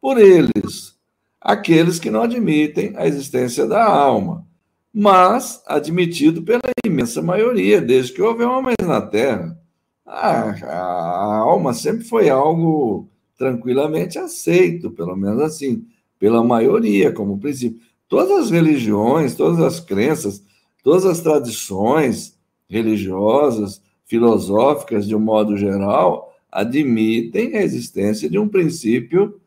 Por 0.00 0.18
eles, 0.18 0.98
aqueles 1.40 1.98
que 1.98 2.10
não 2.10 2.22
admitem 2.22 2.92
a 2.96 3.06
existência 3.06 3.66
da 3.66 3.84
alma, 3.84 4.44
mas 4.92 5.62
admitido 5.66 6.42
pela 6.42 6.60
imensa 6.84 7.22
maioria, 7.22 7.80
desde 7.80 8.12
que 8.12 8.22
houve 8.22 8.44
homens 8.44 8.76
na 8.82 9.00
Terra. 9.00 9.58
A, 10.04 10.50
a 10.66 11.36
alma 11.38 11.72
sempre 11.72 12.04
foi 12.04 12.28
algo 12.28 13.08
tranquilamente 13.38 14.18
aceito, 14.18 14.90
pelo 14.90 15.16
menos 15.16 15.40
assim, 15.40 15.86
pela 16.18 16.44
maioria, 16.44 17.10
como 17.12 17.38
princípio. 17.38 17.80
Todas 18.08 18.44
as 18.44 18.50
religiões, 18.50 19.34
todas 19.34 19.60
as 19.60 19.80
crenças, 19.80 20.44
todas 20.82 21.06
as 21.06 21.20
tradições 21.20 22.38
religiosas, 22.68 23.80
filosóficas, 24.04 25.06
de 25.06 25.16
um 25.16 25.20
modo 25.20 25.56
geral, 25.56 26.34
admitem 26.50 27.56
a 27.56 27.62
existência 27.62 28.28
de 28.28 28.38
um 28.38 28.46
princípio 28.46 29.40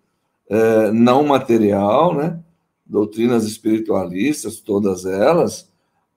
é, 0.50 0.92
não 0.92 1.24
material, 1.24 2.16
né? 2.16 2.40
Doutrinas 2.86 3.46
espiritualistas, 3.46 4.60
todas 4.60 5.06
elas, 5.06 5.72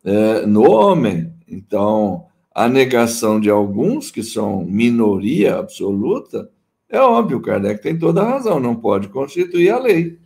é, 0.04 0.46
no 0.46 0.70
homem. 0.70 1.32
Então, 1.46 2.26
a 2.54 2.68
negação 2.68 3.40
de 3.40 3.48
alguns, 3.48 4.10
que 4.10 4.22
são 4.22 4.64
minoria 4.64 5.56
absoluta, 5.56 6.50
é 6.88 7.00
óbvio, 7.00 7.40
Kardec 7.40 7.82
tem 7.82 7.98
toda 7.98 8.22
a 8.22 8.28
razão, 8.28 8.58
não 8.58 8.74
pode 8.74 9.08
constituir 9.08 9.70
a 9.70 9.78
lei. 9.78 10.18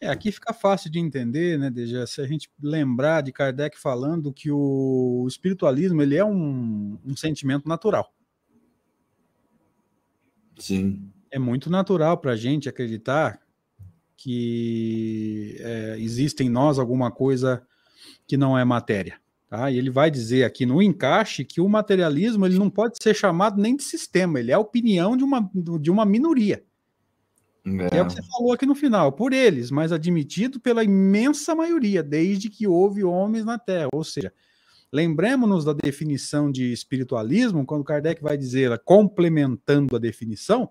É, 0.00 0.08
aqui 0.08 0.32
fica 0.32 0.54
fácil 0.54 0.90
de 0.90 0.98
entender, 0.98 1.58
né, 1.58 1.68
Deja, 1.70 2.06
se 2.06 2.22
a 2.22 2.26
gente 2.26 2.50
lembrar 2.62 3.20
de 3.20 3.32
Kardec 3.32 3.78
falando 3.78 4.32
que 4.32 4.50
o 4.50 5.26
espiritualismo 5.28 6.00
ele 6.00 6.16
é 6.16 6.24
um, 6.24 6.98
um 7.04 7.14
sentimento 7.14 7.68
natural. 7.68 8.10
Sim. 10.58 11.10
É 11.30 11.38
muito 11.38 11.68
natural 11.68 12.16
para 12.16 12.32
a 12.32 12.36
gente 12.36 12.68
acreditar 12.68 13.40
que 14.22 15.56
é, 15.60 15.96
existe 15.98 16.44
em 16.44 16.50
nós 16.50 16.78
alguma 16.78 17.10
coisa 17.10 17.62
que 18.26 18.36
não 18.36 18.56
é 18.56 18.62
matéria. 18.66 19.18
Tá? 19.48 19.70
E 19.70 19.78
ele 19.78 19.88
vai 19.88 20.10
dizer 20.10 20.44
aqui 20.44 20.66
no 20.66 20.82
encaixe 20.82 21.42
que 21.42 21.58
o 21.58 21.68
materialismo 21.68 22.44
ele 22.44 22.58
não 22.58 22.68
pode 22.68 22.98
ser 23.02 23.14
chamado 23.14 23.58
nem 23.58 23.74
de 23.74 23.82
sistema, 23.82 24.38
ele 24.38 24.50
é 24.50 24.54
a 24.54 24.58
opinião 24.58 25.16
de 25.16 25.24
uma, 25.24 25.50
de 25.54 25.90
uma 25.90 26.04
minoria. 26.04 26.62
É. 27.64 27.96
é 27.96 28.02
o 28.02 28.06
que 28.06 28.12
você 28.12 28.22
falou 28.22 28.52
aqui 28.52 28.66
no 28.66 28.74
final, 28.74 29.10
por 29.10 29.32
eles, 29.32 29.70
mas 29.70 29.90
admitido 29.90 30.60
pela 30.60 30.84
imensa 30.84 31.54
maioria, 31.54 32.02
desde 32.02 32.50
que 32.50 32.66
houve 32.66 33.02
homens 33.02 33.46
na 33.46 33.58
Terra. 33.58 33.88
Ou 33.90 34.04
seja, 34.04 34.30
lembremos-nos 34.92 35.64
da 35.64 35.72
definição 35.72 36.52
de 36.52 36.72
espiritualismo, 36.74 37.64
quando 37.64 37.84
Kardec 37.84 38.22
vai 38.22 38.36
dizer, 38.36 38.78
complementando 38.84 39.96
a 39.96 39.98
definição, 39.98 40.70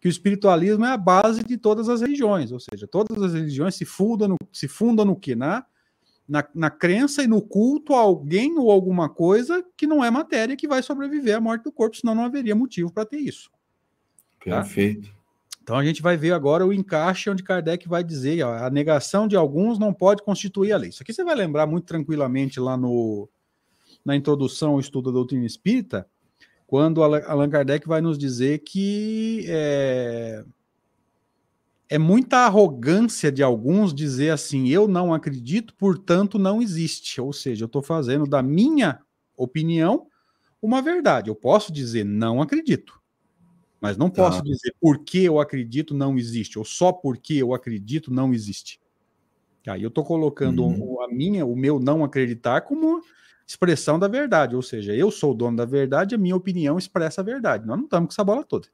que 0.00 0.08
o 0.08 0.10
espiritualismo 0.10 0.84
é 0.84 0.92
a 0.92 0.96
base 0.96 1.44
de 1.44 1.56
todas 1.56 1.88
as 1.88 2.00
religiões, 2.00 2.52
ou 2.52 2.60
seja, 2.60 2.86
todas 2.86 3.22
as 3.22 3.32
religiões 3.34 3.74
se 3.74 3.84
fundam 3.84 4.28
no, 4.28 4.36
se 4.52 4.68
fundam 4.68 5.04
no 5.04 5.16
que? 5.16 5.34
Na, 5.34 5.64
na, 6.28 6.46
na 6.54 6.70
crença 6.70 7.22
e 7.22 7.26
no 7.26 7.40
culto 7.40 7.94
a 7.94 8.00
alguém 8.00 8.58
ou 8.58 8.70
alguma 8.70 9.08
coisa 9.08 9.64
que 9.76 9.86
não 9.86 10.04
é 10.04 10.10
matéria 10.10 10.56
que 10.56 10.68
vai 10.68 10.82
sobreviver 10.82 11.36
à 11.36 11.40
morte 11.40 11.64
do 11.64 11.72
corpo, 11.72 11.96
senão 11.96 12.14
não 12.14 12.24
haveria 12.24 12.54
motivo 12.54 12.92
para 12.92 13.06
ter 13.06 13.18
isso. 13.18 13.50
Tá? 14.44 14.62
Perfeito. 14.62 15.14
Então 15.62 15.76
a 15.76 15.84
gente 15.84 16.00
vai 16.00 16.16
ver 16.16 16.32
agora 16.32 16.64
o 16.64 16.72
encaixe 16.72 17.28
onde 17.28 17.42
Kardec 17.42 17.88
vai 17.88 18.04
dizer 18.04 18.40
ó, 18.44 18.54
a 18.54 18.70
negação 18.70 19.26
de 19.26 19.34
alguns 19.34 19.78
não 19.78 19.92
pode 19.92 20.22
constituir 20.22 20.72
a 20.72 20.76
lei. 20.76 20.90
Isso 20.90 21.02
aqui 21.02 21.12
você 21.12 21.24
vai 21.24 21.34
lembrar 21.34 21.66
muito 21.66 21.86
tranquilamente 21.86 22.60
lá 22.60 22.76
no, 22.76 23.28
na 24.04 24.14
introdução 24.14 24.72
ao 24.72 24.80
estudo 24.80 25.10
da 25.10 25.14
doutrina 25.14 25.44
espírita, 25.44 26.08
quando 26.66 27.02
Allan 27.02 27.48
Kardec 27.48 27.86
vai 27.86 28.00
nos 28.00 28.18
dizer 28.18 28.58
que 28.58 29.44
é, 29.48 30.44
é 31.88 31.98
muita 31.98 32.38
arrogância 32.38 33.30
de 33.30 33.42
alguns 33.42 33.94
dizer 33.94 34.30
assim: 34.30 34.68
eu 34.68 34.88
não 34.88 35.14
acredito, 35.14 35.74
portanto 35.74 36.38
não 36.38 36.60
existe. 36.60 37.20
Ou 37.20 37.32
seja, 37.32 37.64
eu 37.64 37.66
estou 37.66 37.82
fazendo 37.82 38.26
da 38.26 38.42
minha 38.42 39.00
opinião 39.36 40.08
uma 40.60 40.82
verdade. 40.82 41.30
Eu 41.30 41.36
posso 41.36 41.72
dizer 41.72 42.04
não 42.04 42.42
acredito, 42.42 43.00
mas 43.80 43.96
não 43.96 44.10
posso 44.10 44.38
tá. 44.38 44.44
dizer 44.44 44.74
porque 44.80 45.18
eu 45.18 45.38
acredito 45.38 45.94
não 45.94 46.18
existe, 46.18 46.58
ou 46.58 46.64
só 46.64 46.92
porque 46.92 47.34
eu 47.34 47.54
acredito 47.54 48.12
não 48.12 48.34
existe. 48.34 48.80
Aí 49.68 49.82
eu 49.82 49.88
estou 49.88 50.04
colocando 50.04 50.64
uhum. 50.64 51.02
a 51.02 51.08
minha, 51.08 51.44
o 51.44 51.56
meu 51.56 51.80
não 51.80 52.04
acreditar 52.04 52.60
como 52.60 53.02
expressão 53.46 53.98
da 53.98 54.08
verdade, 54.08 54.56
ou 54.56 54.62
seja, 54.62 54.92
eu 54.92 55.10
sou 55.10 55.30
o 55.30 55.34
dono 55.34 55.56
da 55.56 55.64
verdade, 55.64 56.14
a 56.14 56.18
minha 56.18 56.34
opinião 56.34 56.76
expressa 56.76 57.20
a 57.20 57.24
verdade. 57.24 57.66
Nós 57.66 57.76
não 57.76 57.84
estamos 57.84 58.08
com 58.08 58.12
essa 58.12 58.24
bola 58.24 58.42
toda. 58.42 58.66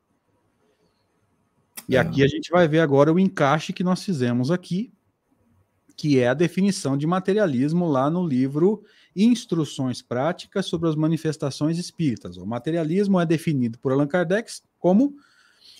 E 1.89 1.97
é. 1.97 1.99
aqui 1.99 2.23
a 2.23 2.29
gente 2.29 2.51
vai 2.51 2.67
ver 2.67 2.81
agora 2.81 3.13
o 3.13 3.19
encaixe 3.19 3.73
que 3.73 3.85
nós 3.85 4.03
fizemos 4.03 4.51
aqui, 4.51 4.91
que 5.95 6.19
é 6.19 6.29
a 6.29 6.35
definição 6.35 6.97
de 6.97 7.07
materialismo 7.07 7.87
lá 7.87 8.09
no 8.09 8.27
livro 8.27 8.83
Instruções 9.15 10.01
Práticas 10.01 10.65
sobre 10.67 10.89
as 10.89 10.97
Manifestações 10.97 11.79
Espíritas. 11.79 12.39
O 12.39 12.47
materialismo 12.47 13.21
é 13.21 13.27
definido 13.27 13.79
por 13.79 13.93
Allan 13.93 14.07
Kardec 14.07 14.51
como 14.79 15.15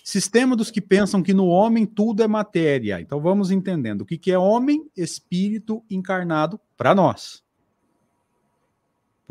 sistema 0.03 0.55
dos 0.55 0.69
que 0.69 0.81
pensam 0.81 1.23
que 1.23 1.33
no 1.33 1.47
homem 1.47 1.85
tudo 1.85 2.21
é 2.21 2.27
matéria. 2.27 3.01
Então 3.01 3.19
vamos 3.19 3.49
entendendo 3.49 4.01
o 4.01 4.05
que 4.05 4.31
é 4.31 4.37
homem, 4.37 4.85
espírito 4.95 5.83
encarnado 5.89 6.59
para 6.77 6.93
nós. 6.93 7.43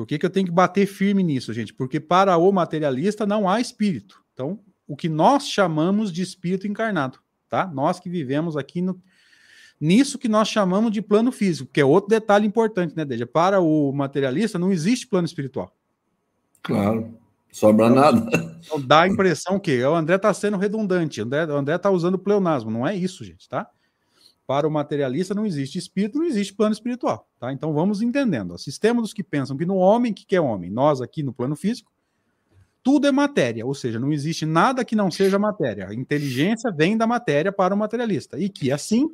Por 0.02 0.06
que, 0.06 0.18
que 0.18 0.26
eu 0.26 0.30
tenho 0.30 0.46
que 0.46 0.52
bater 0.52 0.84
firme 0.84 1.22
nisso, 1.22 1.52
gente? 1.52 1.72
Porque 1.72 2.00
para 2.00 2.36
o 2.36 2.50
materialista 2.50 3.24
não 3.24 3.48
há 3.48 3.60
espírito. 3.60 4.20
Então, 4.34 4.58
o 4.84 4.96
que 4.96 5.08
nós 5.08 5.46
chamamos 5.46 6.12
de 6.12 6.22
espírito 6.22 6.66
encarnado, 6.66 7.20
tá? 7.48 7.70
Nós 7.72 8.00
que 8.00 8.10
vivemos 8.10 8.56
aqui 8.56 8.82
no, 8.82 9.00
nisso 9.80 10.18
que 10.18 10.26
nós 10.26 10.48
chamamos 10.48 10.90
de 10.90 11.00
plano 11.00 11.30
físico, 11.30 11.70
que 11.72 11.80
é 11.80 11.84
outro 11.84 12.10
detalhe 12.10 12.44
importante, 12.44 12.96
né, 12.96 13.04
Deja? 13.04 13.28
Para 13.28 13.60
o 13.60 13.92
materialista 13.92 14.58
não 14.58 14.72
existe 14.72 15.06
plano 15.06 15.24
espiritual. 15.24 15.72
Claro, 16.64 17.16
sobra 17.52 17.86
então, 17.86 17.94
nada. 17.94 18.58
Então 18.58 18.80
dá 18.80 19.02
a 19.02 19.08
impressão 19.08 19.60
que 19.60 19.84
o 19.84 19.94
André 19.94 20.16
está 20.16 20.34
sendo 20.34 20.56
redundante, 20.56 21.22
o 21.22 21.54
André 21.54 21.76
está 21.76 21.90
usando 21.92 22.18
pleonasmo, 22.18 22.72
não 22.72 22.84
é 22.84 22.96
isso, 22.96 23.24
gente, 23.24 23.48
tá? 23.48 23.70
Para 24.52 24.68
o 24.68 24.70
materialista 24.70 25.34
não 25.34 25.46
existe 25.46 25.78
espírito, 25.78 26.18
não 26.18 26.26
existe 26.26 26.52
plano 26.52 26.74
espiritual. 26.74 27.26
Tá? 27.40 27.50
Então 27.54 27.72
vamos 27.72 28.02
entendendo. 28.02 28.52
O 28.52 28.58
sistema 28.58 29.00
dos 29.00 29.14
que 29.14 29.22
pensam 29.22 29.56
que 29.56 29.64
no 29.64 29.76
homem, 29.76 30.12
que, 30.12 30.26
que 30.26 30.36
é 30.36 30.40
homem? 30.42 30.68
Nós 30.68 31.00
aqui 31.00 31.22
no 31.22 31.32
plano 31.32 31.56
físico, 31.56 31.90
tudo 32.82 33.06
é 33.06 33.10
matéria, 33.10 33.64
ou 33.64 33.72
seja, 33.72 33.98
não 33.98 34.12
existe 34.12 34.44
nada 34.44 34.84
que 34.84 34.94
não 34.94 35.10
seja 35.10 35.38
matéria. 35.38 35.88
A 35.88 35.94
inteligência 35.94 36.70
vem 36.70 36.98
da 36.98 37.06
matéria 37.06 37.50
para 37.50 37.74
o 37.74 37.78
materialista. 37.78 38.38
E 38.38 38.50
que, 38.50 38.70
assim, 38.70 39.08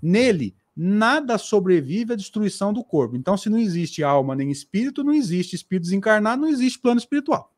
nele, 0.00 0.56
nada 0.74 1.36
sobrevive 1.36 2.14
à 2.14 2.16
destruição 2.16 2.72
do 2.72 2.82
corpo. 2.82 3.14
Então, 3.14 3.36
se 3.36 3.50
não 3.50 3.58
existe 3.58 4.02
alma 4.02 4.34
nem 4.34 4.50
espírito, 4.50 5.04
não 5.04 5.12
existe 5.12 5.54
espírito 5.54 5.82
desencarnado, 5.84 6.40
não 6.40 6.48
existe 6.48 6.78
plano 6.78 6.98
espiritual. 6.98 7.52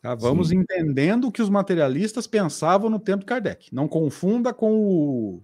Tá? 0.00 0.14
Vamos 0.14 0.48
Sim. 0.48 0.58
entendendo 0.58 1.26
o 1.26 1.32
que 1.32 1.42
os 1.42 1.48
materialistas 1.48 2.26
pensavam 2.26 2.88
no 2.88 3.00
tempo 3.00 3.20
de 3.20 3.26
Kardec. 3.26 3.74
Não 3.74 3.88
confunda 3.88 4.54
com 4.54 4.72
o, 4.72 5.42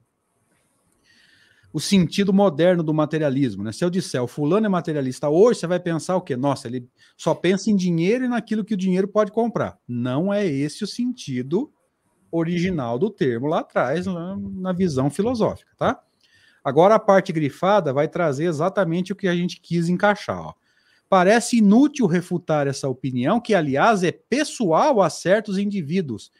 o 1.72 1.80
sentido 1.80 2.32
moderno 2.32 2.82
do 2.82 2.94
materialismo. 2.94 3.64
Né? 3.64 3.72
Se 3.72 3.84
eu 3.84 3.90
disser 3.90 4.22
o 4.22 4.28
fulano 4.28 4.66
é 4.66 4.68
materialista 4.68 5.28
hoje, 5.28 5.58
você 5.58 5.66
vai 5.66 5.80
pensar 5.80 6.16
o 6.16 6.20
quê? 6.20 6.36
Nossa, 6.36 6.68
ele 6.68 6.88
só 7.16 7.34
pensa 7.34 7.68
em 7.68 7.76
dinheiro 7.76 8.24
e 8.24 8.28
naquilo 8.28 8.64
que 8.64 8.74
o 8.74 8.76
dinheiro 8.76 9.08
pode 9.08 9.32
comprar. 9.32 9.76
Não 9.88 10.32
é 10.32 10.46
esse 10.46 10.84
o 10.84 10.86
sentido 10.86 11.72
original 12.30 12.98
do 12.98 13.10
termo 13.10 13.48
lá 13.48 13.60
atrás, 13.60 14.06
na, 14.06 14.36
na 14.36 14.72
visão 14.72 15.10
filosófica, 15.10 15.72
tá? 15.76 16.00
Agora 16.64 16.94
a 16.94 16.98
parte 16.98 17.32
grifada 17.32 17.92
vai 17.92 18.08
trazer 18.08 18.46
exatamente 18.46 19.12
o 19.12 19.16
que 19.16 19.28
a 19.28 19.36
gente 19.36 19.60
quis 19.60 19.88
encaixar. 19.88 20.40
Ó. 20.40 20.54
Parece 21.14 21.58
inútil 21.58 22.06
refutar 22.06 22.66
essa 22.66 22.88
opinião, 22.88 23.40
que, 23.40 23.54
aliás, 23.54 24.02
é 24.02 24.10
pessoal 24.10 25.00
a 25.00 25.08
certos 25.08 25.58
indivíduos, 25.58 26.32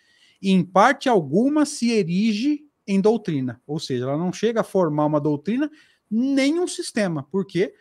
e, 0.43 0.51
em 0.51 0.65
parte 0.65 1.09
alguma, 1.09 1.65
se 1.65 1.93
erige 1.93 2.67
em 2.85 3.01
doutrina. 3.01 3.63
Ou 3.69 3.79
seja, 3.79 4.03
ela 4.03 4.19
não 4.19 4.33
chega 4.33 4.63
a 4.63 4.65
formar 4.65 5.07
uma 5.07 5.21
doutrina 5.21 5.71
nem 6.11 6.59
um 6.59 6.67
sistema, 6.67 7.23
porque 7.31 7.73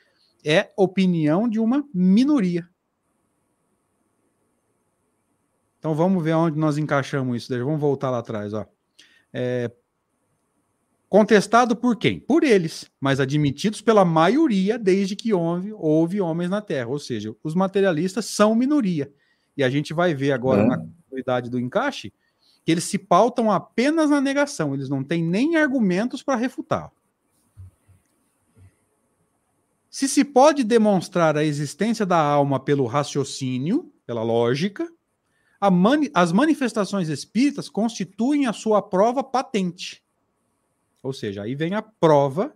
é 0.46 0.72
opinião 0.78 1.50
de 1.50 1.60
uma 1.60 1.84
minoria. 1.92 2.70
Então 5.80 5.96
vamos 5.96 6.24
ver 6.24 6.34
onde 6.34 6.60
nós 6.60 6.78
encaixamos 6.78 7.38
isso. 7.38 7.66
Vamos 7.66 7.82
voltar 7.82 8.12
lá 8.12 8.20
atrás. 8.20 8.54
Ó. 8.54 8.68
É, 9.34 9.72
contestado 11.14 11.76
por 11.76 11.96
quem? 11.96 12.20
Por 12.20 12.44
eles, 12.44 12.90
mas 13.00 13.20
admitidos 13.20 13.82
pela 13.82 14.04
maioria 14.04 14.80
desde 14.80 15.16
que 15.16 15.32
houve, 15.32 15.72
houve 15.72 16.20
homens 16.20 16.50
na 16.50 16.60
Terra. 16.60 16.90
Ou 16.90 16.98
seja, 16.98 17.36
os 17.44 17.54
materialistas 17.54 18.26
são 18.26 18.56
minoria. 18.56 19.14
E 19.56 19.64
a 19.64 19.70
gente 19.70 19.94
vai 19.94 20.16
ver 20.16 20.32
agora 20.32 20.64
é. 20.64 20.66
na 20.66 20.80
continuidade 20.80 21.52
do 21.52 21.60
encaixe 21.60 22.12
que 22.66 22.72
eles 22.72 22.86
se 22.86 22.98
pautam 22.98 23.52
apenas 23.52 24.10
na 24.10 24.20
negação, 24.20 24.74
eles 24.74 24.90
não 24.90 25.04
têm 25.04 25.24
nem 25.24 25.56
argumentos 25.56 26.24
para 26.24 26.36
refutar. 26.36 26.92
Se 29.92 30.08
se 30.08 30.24
pode 30.24 30.64
demonstrar 30.64 31.38
a 31.38 31.44
existência 31.44 32.08
da 32.08 32.18
alma 32.18 32.60
pelo 32.60 32.88
raciocínio, 32.88 33.94
pela 34.08 34.24
lógica, 34.24 34.92
mani 35.72 36.10
as 36.12 36.32
manifestações 36.32 37.08
espíritas 37.08 37.70
constituem 37.70 38.48
a 38.48 38.54
sua 38.54 38.82
prova 38.82 39.24
patente. 39.24 40.03
Ou 41.04 41.12
seja, 41.12 41.44
aí 41.44 41.54
vem 41.54 41.76
a 41.76 41.82
prova 41.82 42.56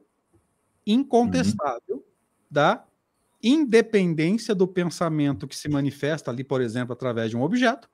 incontestável 0.85 1.97
uhum. 1.97 2.03
da 2.49 2.85
independência 3.43 4.55
do 4.55 4.65
pensamento 4.65 5.47
que 5.47 5.55
se 5.55 5.67
manifesta 5.69 6.31
ali, 6.31 6.43
por 6.43 6.61
exemplo, 6.61 6.93
através 6.93 7.29
de 7.29 7.37
um 7.37 7.41
objeto, 7.41 7.89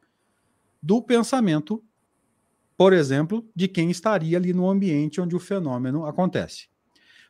do 0.82 1.02
pensamento, 1.02 1.84
por 2.78 2.94
exemplo, 2.94 3.46
de 3.56 3.68
quem 3.68 3.90
estaria 3.90 4.38
ali 4.38 4.54
no 4.54 4.70
ambiente 4.70 5.20
onde 5.20 5.36
o 5.36 5.40
fenômeno 5.40 6.06
acontece. 6.06 6.68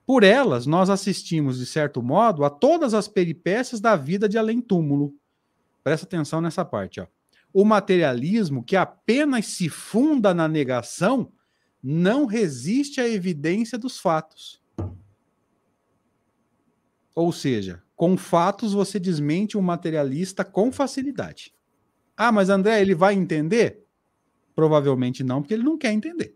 Por 0.05 0.23
elas, 0.23 0.65
nós 0.65 0.89
assistimos, 0.89 1.57
de 1.57 1.65
certo 1.65 2.03
modo, 2.03 2.43
a 2.43 2.49
todas 2.49 2.93
as 2.93 3.07
peripécias 3.07 3.79
da 3.79 3.95
vida 3.95 4.27
de 4.27 4.37
além-túmulo. 4.37 5.15
Presta 5.81 6.05
atenção 6.05 6.41
nessa 6.41 6.65
parte. 6.65 6.99
Ó. 6.99 7.07
O 7.53 7.63
materialismo, 7.63 8.63
que 8.63 8.75
apenas 8.75 9.45
se 9.45 9.69
funda 9.69 10.33
na 10.33 10.47
negação, 10.47 11.31
não 11.83 12.25
resiste 12.25 13.01
à 13.01 13.07
evidência 13.07 13.77
dos 13.77 13.99
fatos. 13.99 14.61
Ou 17.13 17.31
seja, 17.33 17.83
com 17.95 18.15
fatos 18.15 18.73
você 18.73 18.99
desmente 18.99 19.57
um 19.57 19.61
materialista 19.61 20.45
com 20.45 20.71
facilidade. 20.71 21.53
Ah, 22.15 22.31
mas 22.31 22.49
André, 22.49 22.81
ele 22.81 22.95
vai 22.95 23.13
entender? 23.13 23.83
Provavelmente 24.55 25.23
não, 25.23 25.41
porque 25.41 25.53
ele 25.53 25.63
não 25.63 25.77
quer 25.77 25.91
entender. 25.91 26.35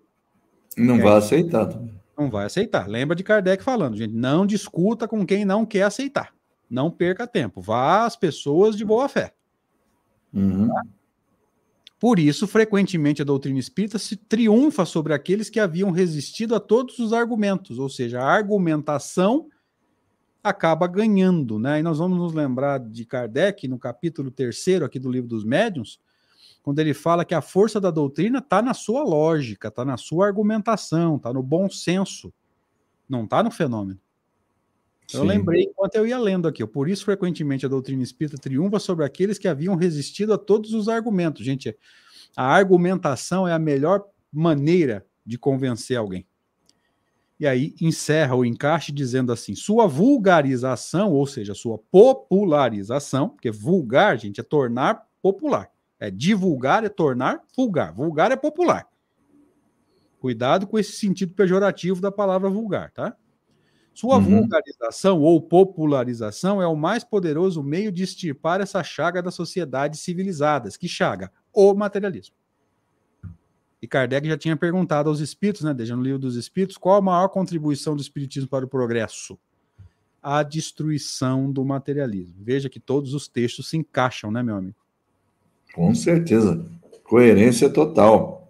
Não 0.75 0.99
vai 0.99 1.17
aceitar. 1.17 1.81
Não 2.17 2.29
vai 2.29 2.45
aceitar. 2.45 2.87
Lembra 2.87 3.15
de 3.15 3.23
Kardec 3.23 3.63
falando, 3.63 3.95
gente, 3.95 4.13
não 4.13 4.45
discuta 4.45 5.07
com 5.07 5.25
quem 5.25 5.45
não 5.45 5.65
quer 5.65 5.83
aceitar. 5.83 6.35
Não 6.69 6.91
perca 6.91 7.25
tempo. 7.25 7.61
Vá 7.61 8.05
às 8.05 8.15
pessoas 8.15 8.75
de 8.75 8.83
boa 8.83 9.07
fé. 9.07 9.33
Uhum. 10.33 10.67
Tá? 10.67 10.81
Por 11.99 12.19
isso, 12.19 12.45
frequentemente, 12.45 13.21
a 13.21 13.25
doutrina 13.25 13.57
espírita 13.57 13.97
se 13.97 14.15
triunfa 14.15 14.85
sobre 14.85 15.13
aqueles 15.13 15.49
que 15.49 15.59
haviam 15.59 15.89
resistido 15.89 16.53
a 16.53 16.59
todos 16.59 16.99
os 16.99 17.11
argumentos, 17.11 17.79
ou 17.79 17.89
seja, 17.89 18.21
a 18.21 18.31
argumentação 18.31 19.47
acaba 20.43 20.87
ganhando, 20.87 21.57
né? 21.57 21.79
E 21.79 21.83
nós 21.83 21.97
vamos 21.97 22.17
nos 22.17 22.33
lembrar 22.33 22.79
de 22.79 23.03
Kardec 23.03 23.67
no 23.67 23.79
capítulo 23.79 24.29
terceiro 24.29 24.85
aqui 24.85 24.99
do 24.99 25.09
livro 25.09 25.27
dos 25.27 25.43
médiuns, 25.43 25.99
quando 26.61 26.79
ele 26.79 26.93
fala 26.93 27.25
que 27.25 27.33
a 27.33 27.41
força 27.41 27.79
da 27.79 27.89
doutrina 27.89 28.39
está 28.39 28.61
na 28.61 28.73
sua 28.73 29.03
lógica, 29.03 29.69
está 29.69 29.83
na 29.83 29.97
sua 29.97 30.27
argumentação, 30.27 31.15
está 31.15 31.33
no 31.33 31.41
bom 31.41 31.69
senso, 31.69 32.31
não 33.09 33.23
está 33.23 33.41
no 33.41 33.49
fenômeno. 33.49 33.99
Sim. 35.07 35.17
Eu 35.17 35.23
lembrei 35.23 35.63
enquanto 35.63 35.95
eu 35.95 36.05
ia 36.05 36.19
lendo 36.19 36.47
aqui. 36.47 36.65
Por 36.67 36.89
isso, 36.89 37.05
frequentemente, 37.05 37.65
a 37.65 37.69
doutrina 37.69 38.03
espírita 38.03 38.37
triunfa 38.37 38.77
sobre 38.77 39.05
aqueles 39.05 39.37
que 39.37 39.47
haviam 39.47 39.75
resistido 39.75 40.33
a 40.33 40.37
todos 40.37 40.73
os 40.73 40.89
argumentos. 40.89 41.45
Gente, 41.45 41.75
a 42.35 42.43
argumentação 42.43 43.47
é 43.47 43.53
a 43.53 43.59
melhor 43.59 44.03
maneira 44.31 45.05
de 45.25 45.37
convencer 45.37 45.97
alguém. 45.97 46.27
E 47.39 47.47
aí 47.47 47.73
encerra 47.79 48.35
o 48.35 48.43
encaixe 48.43 48.91
dizendo 48.91 49.31
assim: 49.31 49.55
sua 49.55 49.87
vulgarização, 49.87 51.13
ou 51.13 51.25
seja, 51.25 51.53
sua 51.53 51.77
popularização, 51.77 53.29
porque 53.29 53.51
vulgar, 53.51 54.17
gente, 54.17 54.41
é 54.41 54.43
tornar 54.43 55.07
popular. 55.21 55.71
É 55.99 56.11
divulgar 56.11 56.83
é 56.83 56.89
tornar 56.89 57.41
vulgar. 57.55 57.93
Vulgar 57.93 58.31
é 58.31 58.35
popular. 58.35 58.87
Cuidado 60.19 60.67
com 60.67 60.77
esse 60.77 60.93
sentido 60.93 61.33
pejorativo 61.33 62.01
da 62.01 62.11
palavra 62.11 62.49
vulgar, 62.49 62.91
tá? 62.91 63.15
Sua 63.97 64.17
uhum. 64.17 64.41
vulgarização 64.41 65.19
ou 65.21 65.41
popularização 65.41 66.61
é 66.61 66.67
o 66.67 66.75
mais 66.75 67.03
poderoso 67.03 67.63
meio 67.63 67.91
de 67.91 68.03
extirpar 68.03 68.61
essa 68.61 68.83
chaga 68.83 69.23
das 69.23 69.33
sociedades 69.33 70.01
civilizadas. 70.01 70.77
Que 70.77 70.87
chaga? 70.87 71.31
O 71.51 71.73
materialismo. 71.73 72.35
E 73.81 73.87
Kardec 73.87 74.27
já 74.27 74.37
tinha 74.37 74.55
perguntado 74.55 75.09
aos 75.09 75.19
espíritos, 75.19 75.63
né, 75.63 75.73
desde 75.73 75.95
no 75.95 76.03
livro 76.03 76.19
dos 76.19 76.35
espíritos, 76.35 76.77
qual 76.77 76.97
a 76.97 77.01
maior 77.01 77.27
contribuição 77.29 77.95
do 77.95 78.01
espiritismo 78.03 78.47
para 78.47 78.65
o 78.65 78.67
progresso? 78.67 79.35
A 80.21 80.43
destruição 80.43 81.51
do 81.51 81.65
materialismo. 81.65 82.35
Veja 82.37 82.69
que 82.69 82.79
todos 82.79 83.15
os 83.15 83.27
textos 83.27 83.67
se 83.67 83.77
encaixam, 83.77 84.29
né, 84.29 84.43
meu 84.43 84.57
amigo? 84.57 84.75
Com 85.73 85.95
certeza. 85.95 86.63
Coerência 87.03 87.67
total. 87.67 88.47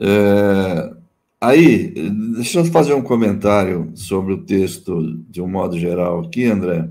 É, 0.00 0.99
aí, 1.40 1.88
deixa 2.34 2.60
eu 2.60 2.64
fazer 2.66 2.94
um 2.94 3.02
comentário 3.02 3.90
sobre 3.94 4.34
o 4.34 4.44
texto 4.44 5.18
de 5.28 5.40
um 5.40 5.48
modo 5.48 5.78
geral 5.78 6.20
aqui, 6.20 6.44
André. 6.44 6.88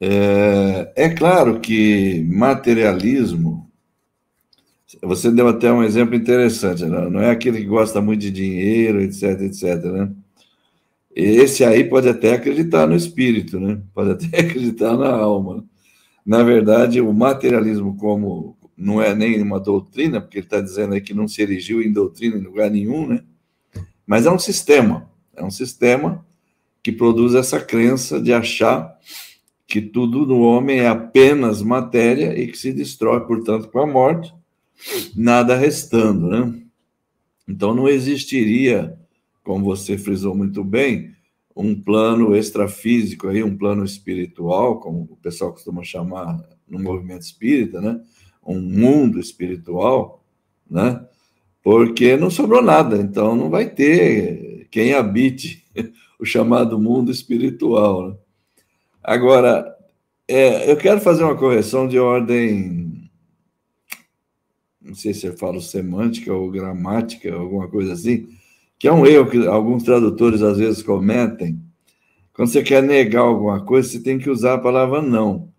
É, 0.00 0.92
é 0.96 1.08
claro 1.10 1.60
que 1.60 2.24
materialismo, 2.30 3.70
você 5.02 5.30
deu 5.30 5.48
até 5.48 5.72
um 5.72 5.82
exemplo 5.82 6.14
interessante, 6.14 6.84
né? 6.84 7.08
não 7.08 7.20
é 7.20 7.30
aquele 7.30 7.58
que 7.58 7.66
gosta 7.66 8.00
muito 8.00 8.20
de 8.20 8.30
dinheiro, 8.30 9.00
etc, 9.00 9.40
etc, 9.42 9.84
né? 9.84 10.12
Esse 11.14 11.64
aí 11.64 11.84
pode 11.84 12.08
até 12.08 12.34
acreditar 12.34 12.88
no 12.88 12.96
espírito, 12.96 13.60
né? 13.60 13.80
Pode 13.94 14.10
até 14.26 14.40
acreditar 14.40 14.96
na 14.96 15.10
alma. 15.10 15.64
Na 16.26 16.42
verdade, 16.42 17.00
o 17.00 17.12
materialismo, 17.12 17.96
como 17.96 18.56
não 18.76 19.00
é 19.00 19.14
nem 19.14 19.40
uma 19.40 19.60
doutrina, 19.60 20.20
porque 20.20 20.38
ele 20.38 20.46
está 20.46 20.60
dizendo 20.60 20.94
aí 20.94 21.00
que 21.00 21.14
não 21.14 21.28
se 21.28 21.40
erigiu 21.42 21.82
em 21.82 21.92
doutrina 21.92 22.36
em 22.36 22.42
lugar 22.42 22.70
nenhum, 22.70 23.06
né? 23.06 23.22
Mas 24.06 24.26
é 24.26 24.30
um 24.30 24.38
sistema, 24.38 25.10
é 25.34 25.42
um 25.42 25.50
sistema 25.50 26.24
que 26.82 26.92
produz 26.92 27.34
essa 27.34 27.60
crença 27.60 28.20
de 28.20 28.32
achar 28.32 28.94
que 29.66 29.80
tudo 29.80 30.26
no 30.26 30.40
homem 30.40 30.80
é 30.80 30.88
apenas 30.88 31.62
matéria 31.62 32.38
e 32.38 32.46
que 32.46 32.58
se 32.58 32.72
destrói, 32.72 33.20
portanto, 33.26 33.68
com 33.68 33.80
a 33.80 33.86
morte, 33.86 34.34
nada 35.16 35.56
restando, 35.56 36.28
né? 36.28 36.62
Então 37.48 37.74
não 37.74 37.88
existiria, 37.88 38.98
como 39.42 39.64
você 39.64 39.96
frisou 39.96 40.34
muito 40.34 40.62
bem, 40.62 41.14
um 41.56 41.74
plano 41.74 42.36
extrafísico 42.36 43.28
aí, 43.28 43.42
um 43.42 43.56
plano 43.56 43.84
espiritual, 43.84 44.80
como 44.80 45.02
o 45.10 45.16
pessoal 45.16 45.52
costuma 45.52 45.84
chamar 45.84 46.42
no 46.68 46.78
movimento 46.78 47.22
espírita, 47.22 47.80
né? 47.80 48.00
Um 48.46 48.60
mundo 48.60 49.18
espiritual, 49.18 50.22
né? 50.68 51.04
Porque 51.62 52.16
não 52.16 52.30
sobrou 52.30 52.62
nada, 52.62 52.96
então 52.98 53.34
não 53.34 53.48
vai 53.48 53.70
ter 53.70 54.66
quem 54.70 54.92
habite 54.92 55.64
o 56.20 56.24
chamado 56.24 56.78
mundo 56.78 57.10
espiritual. 57.10 58.10
Né? 58.10 58.16
Agora, 59.02 59.74
é, 60.26 60.70
eu 60.70 60.76
quero 60.76 61.00
fazer 61.00 61.24
uma 61.24 61.36
correção 61.36 61.86
de 61.86 61.98
ordem, 61.98 63.10
não 64.80 64.94
sei 64.94 65.14
se 65.14 65.26
eu 65.26 65.36
falo 65.36 65.60
semântica 65.60 66.32
ou 66.32 66.50
gramática, 66.50 67.34
alguma 67.34 67.68
coisa 67.68 67.92
assim, 67.92 68.28
que 68.78 68.88
é 68.88 68.92
um 68.92 69.06
erro 69.06 69.30
que 69.30 69.46
alguns 69.46 69.82
tradutores 69.82 70.42
às 70.42 70.58
vezes 70.58 70.82
cometem. 70.82 71.60
Quando 72.32 72.48
você 72.48 72.62
quer 72.62 72.82
negar 72.82 73.22
alguma 73.22 73.64
coisa, 73.64 73.88
você 73.88 74.00
tem 74.00 74.18
que 74.18 74.28
usar 74.28 74.54
a 74.54 74.58
palavra 74.58 75.00
não. 75.00 75.52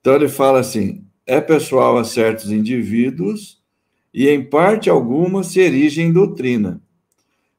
Então 0.00 0.14
ele 0.14 0.28
fala 0.28 0.60
assim: 0.60 1.04
é 1.26 1.40
pessoal 1.40 1.98
a 1.98 2.04
certos 2.04 2.50
indivíduos 2.50 3.62
e 4.12 4.28
em 4.28 4.44
parte 4.44 4.90
alguma 4.90 5.42
se 5.42 5.60
erige 5.60 6.02
em 6.02 6.12
doutrina. 6.12 6.80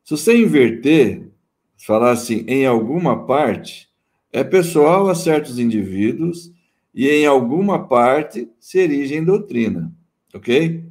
Se 0.04 0.12
você 0.12 0.38
inverter, 0.38 1.30
falar 1.78 2.12
assim, 2.12 2.44
em 2.48 2.66
alguma 2.66 3.26
parte, 3.26 3.90
é 4.32 4.44
pessoal 4.44 5.10
a 5.10 5.16
certos 5.16 5.60
indivíduos 5.60 6.52
e 6.94 7.08
em 7.10 7.26
alguma 7.26 7.88
parte 7.88 8.50
se 8.60 8.80
erige 8.80 9.16
em 9.16 9.24
doutrina, 9.24 9.92
ok? 10.34 10.84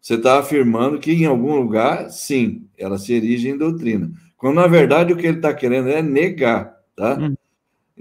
Você 0.00 0.14
está 0.14 0.38
afirmando 0.38 0.98
que 0.98 1.12
em 1.12 1.26
algum 1.26 1.56
lugar, 1.56 2.10
sim, 2.10 2.66
ela 2.76 2.98
se 2.98 3.12
erige 3.12 3.48
em 3.48 3.56
doutrina. 3.56 4.10
Quando, 4.36 4.56
na 4.56 4.66
verdade, 4.66 5.12
o 5.12 5.16
que 5.16 5.26
ele 5.26 5.36
está 5.36 5.54
querendo 5.54 5.88
é 5.88 6.02
negar, 6.02 6.76
tá? 6.96 7.16
Hum. 7.16 7.34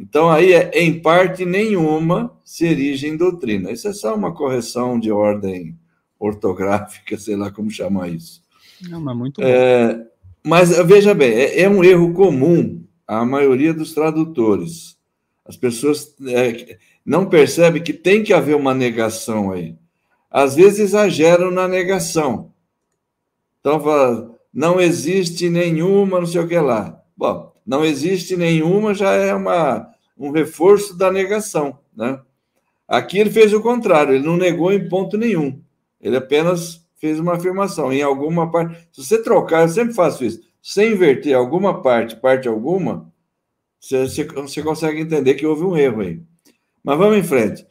Então, 0.02 0.32
aí, 0.32 0.52
é, 0.52 0.72
em 0.82 1.00
parte 1.00 1.46
nenhuma 1.46 2.36
se 2.44 2.66
erige 2.66 3.08
em 3.08 3.16
doutrina. 3.16 3.72
Isso 3.72 3.88
é 3.88 3.94
só 3.94 4.16
uma 4.16 4.34
correção 4.34 5.00
de 5.00 5.12
ordem 5.12 5.78
ortográfica, 6.20 7.16
sei 7.20 7.36
lá 7.36 7.52
como 7.52 7.70
chamar 7.70 8.10
isso. 8.10 8.42
Não, 8.90 9.00
mas 9.00 9.16
muito 9.16 9.42
é, 9.44 10.04
Mas, 10.44 10.76
veja 10.88 11.14
bem, 11.14 11.30
é, 11.30 11.62
é 11.62 11.70
um 11.70 11.84
erro 11.84 12.14
comum 12.14 12.84
a 13.06 13.24
maioria 13.24 13.76
dos 13.76 13.94
tradutores. 13.94 14.98
As 15.46 15.56
pessoas 15.56 16.16
é, 16.28 16.80
não 17.06 17.28
percebem 17.28 17.84
que 17.84 17.94
tem 17.94 18.24
que 18.24 18.34
haver 18.34 18.56
uma 18.56 18.74
negação 18.74 19.52
aí. 19.52 19.76
Às 20.32 20.56
vezes 20.56 20.80
exageram 20.80 21.52
na 21.52 21.68
negação. 21.68 22.52
Então, 23.60 23.80
fala, 23.80 24.36
não 24.52 24.82
existe 24.82 25.48
nenhuma, 25.48 26.20
não 26.20 26.26
sei 26.26 26.42
o 26.42 26.48
que 26.48 26.58
lá. 26.58 27.00
Bom, 27.16 27.51
não 27.66 27.86
existe 27.86 28.36
nenhuma 28.36 28.94
já 28.94 29.12
é 29.12 29.34
uma, 29.34 29.90
um 30.18 30.32
reforço 30.32 30.98
da 30.98 31.12
negação, 31.12 31.80
né? 31.96 32.20
Aqui 32.88 33.20
ele 33.20 33.30
fez 33.30 33.54
o 33.54 33.62
contrário, 33.62 34.14
ele 34.14 34.26
não 34.26 34.36
negou 34.36 34.72
em 34.74 34.90
ponto 34.90 35.18
nenhum. 35.18 35.62
Ele 36.02 36.18
apenas 36.18 36.86
fez 37.02 37.20
uma 37.20 37.36
afirmação. 37.36 37.92
Em 37.92 38.02
alguma 38.02 38.52
parte. 38.52 38.88
Se 38.92 39.04
você 39.04 39.22
trocar, 39.24 39.64
eu 39.64 39.70
sempre 39.70 39.94
faço 39.94 40.24
isso. 40.24 40.42
Sem 40.62 40.92
inverter 40.92 41.36
alguma 41.36 41.82
parte, 41.82 42.16
parte 42.16 42.48
alguma, 42.48 43.12
você, 43.80 44.06
você 44.06 44.62
consegue 44.62 45.02
entender 45.02 45.34
que 45.34 45.46
houve 45.46 45.64
um 45.64 45.76
erro 45.76 46.02
aí. 46.02 46.22
Mas 46.84 46.98
vamos 46.98 47.18
em 47.18 47.24
frente. 47.24 47.66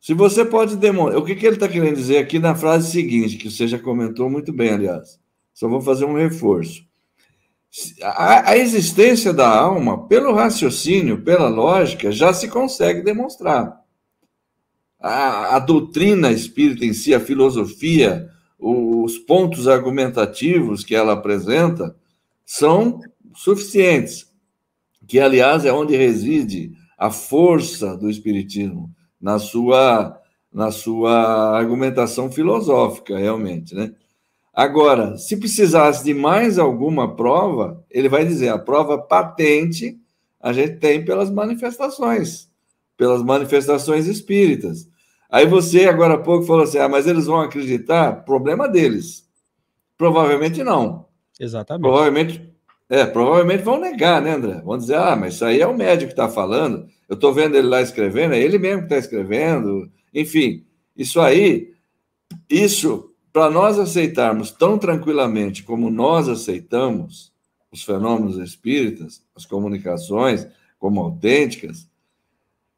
Se 0.00 0.14
você 0.14 0.44
pode 0.44 0.76
demonstrar. 0.76 1.20
O 1.20 1.24
que, 1.24 1.34
que 1.34 1.44
ele 1.44 1.56
está 1.56 1.68
querendo 1.68 1.96
dizer 1.96 2.18
aqui 2.18 2.38
na 2.38 2.54
frase 2.54 2.92
seguinte, 2.92 3.36
que 3.36 3.50
você 3.50 3.66
já 3.66 3.78
comentou 3.78 4.30
muito 4.30 4.52
bem, 4.52 4.70
aliás. 4.70 5.18
Só 5.52 5.68
vou 5.68 5.80
fazer 5.80 6.04
um 6.04 6.14
reforço. 6.14 6.85
A, 8.02 8.50
a 8.50 8.56
existência 8.56 9.32
da 9.32 9.48
alma, 9.48 10.06
pelo 10.06 10.32
raciocínio, 10.32 11.22
pela 11.22 11.48
lógica, 11.48 12.10
já 12.10 12.32
se 12.32 12.48
consegue 12.48 13.02
demonstrar. 13.02 13.80
A, 14.98 15.56
a 15.56 15.58
doutrina 15.58 16.30
espírita 16.32 16.84
em 16.84 16.92
si, 16.92 17.14
a 17.14 17.20
filosofia, 17.20 18.30
os 18.58 19.18
pontos 19.18 19.68
argumentativos 19.68 20.84
que 20.84 20.94
ela 20.94 21.12
apresenta 21.12 21.94
são 22.44 23.00
suficientes, 23.34 24.26
que, 25.06 25.20
aliás, 25.20 25.64
é 25.64 25.72
onde 25.72 25.94
reside 25.96 26.72
a 26.96 27.10
força 27.10 27.96
do 27.96 28.08
espiritismo 28.08 28.90
na 29.20 29.38
sua 29.38 30.20
na 30.52 30.70
sua 30.70 31.54
argumentação 31.58 32.32
filosófica, 32.32 33.18
realmente, 33.18 33.74
né? 33.74 33.92
Agora, 34.56 35.18
se 35.18 35.36
precisasse 35.36 36.02
de 36.02 36.14
mais 36.14 36.58
alguma 36.58 37.14
prova, 37.14 37.84
ele 37.90 38.08
vai 38.08 38.24
dizer: 38.24 38.48
a 38.48 38.58
prova 38.58 38.96
patente 38.96 40.00
a 40.40 40.50
gente 40.50 40.78
tem 40.78 41.04
pelas 41.04 41.30
manifestações, 41.30 42.48
pelas 42.96 43.22
manifestações 43.22 44.06
espíritas. 44.06 44.88
Aí 45.28 45.46
você, 45.46 45.84
agora 45.84 46.14
há 46.14 46.18
pouco, 46.18 46.46
falou 46.46 46.62
assim: 46.62 46.78
ah, 46.78 46.88
mas 46.88 47.06
eles 47.06 47.26
vão 47.26 47.42
acreditar? 47.42 48.24
Problema 48.24 48.66
deles. 48.66 49.28
Provavelmente 49.98 50.64
não. 50.64 51.04
Exatamente. 51.38 51.82
Provavelmente, 51.82 52.54
é, 52.88 53.04
provavelmente 53.04 53.62
vão 53.62 53.78
negar, 53.78 54.22
né, 54.22 54.36
André? 54.36 54.62
Vão 54.64 54.78
dizer: 54.78 54.96
ah, 54.96 55.14
mas 55.14 55.34
isso 55.34 55.44
aí 55.44 55.60
é 55.60 55.66
o 55.66 55.76
médico 55.76 56.14
que 56.14 56.18
está 56.18 56.30
falando. 56.30 56.86
Eu 57.06 57.16
estou 57.16 57.34
vendo 57.34 57.58
ele 57.58 57.68
lá 57.68 57.82
escrevendo, 57.82 58.32
é 58.32 58.40
ele 58.40 58.58
mesmo 58.58 58.78
que 58.78 58.86
está 58.86 58.96
escrevendo. 58.96 59.90
Enfim, 60.14 60.64
isso 60.96 61.20
aí, 61.20 61.74
isso 62.48 63.12
para 63.36 63.50
nós 63.50 63.78
aceitarmos 63.78 64.50
tão 64.50 64.78
tranquilamente 64.78 65.62
como 65.62 65.90
nós 65.90 66.26
aceitamos 66.26 67.30
os 67.70 67.82
fenômenos 67.82 68.38
espíritas, 68.38 69.22
as 69.36 69.44
comunicações 69.44 70.48
como 70.78 71.02
autênticas, 71.02 71.86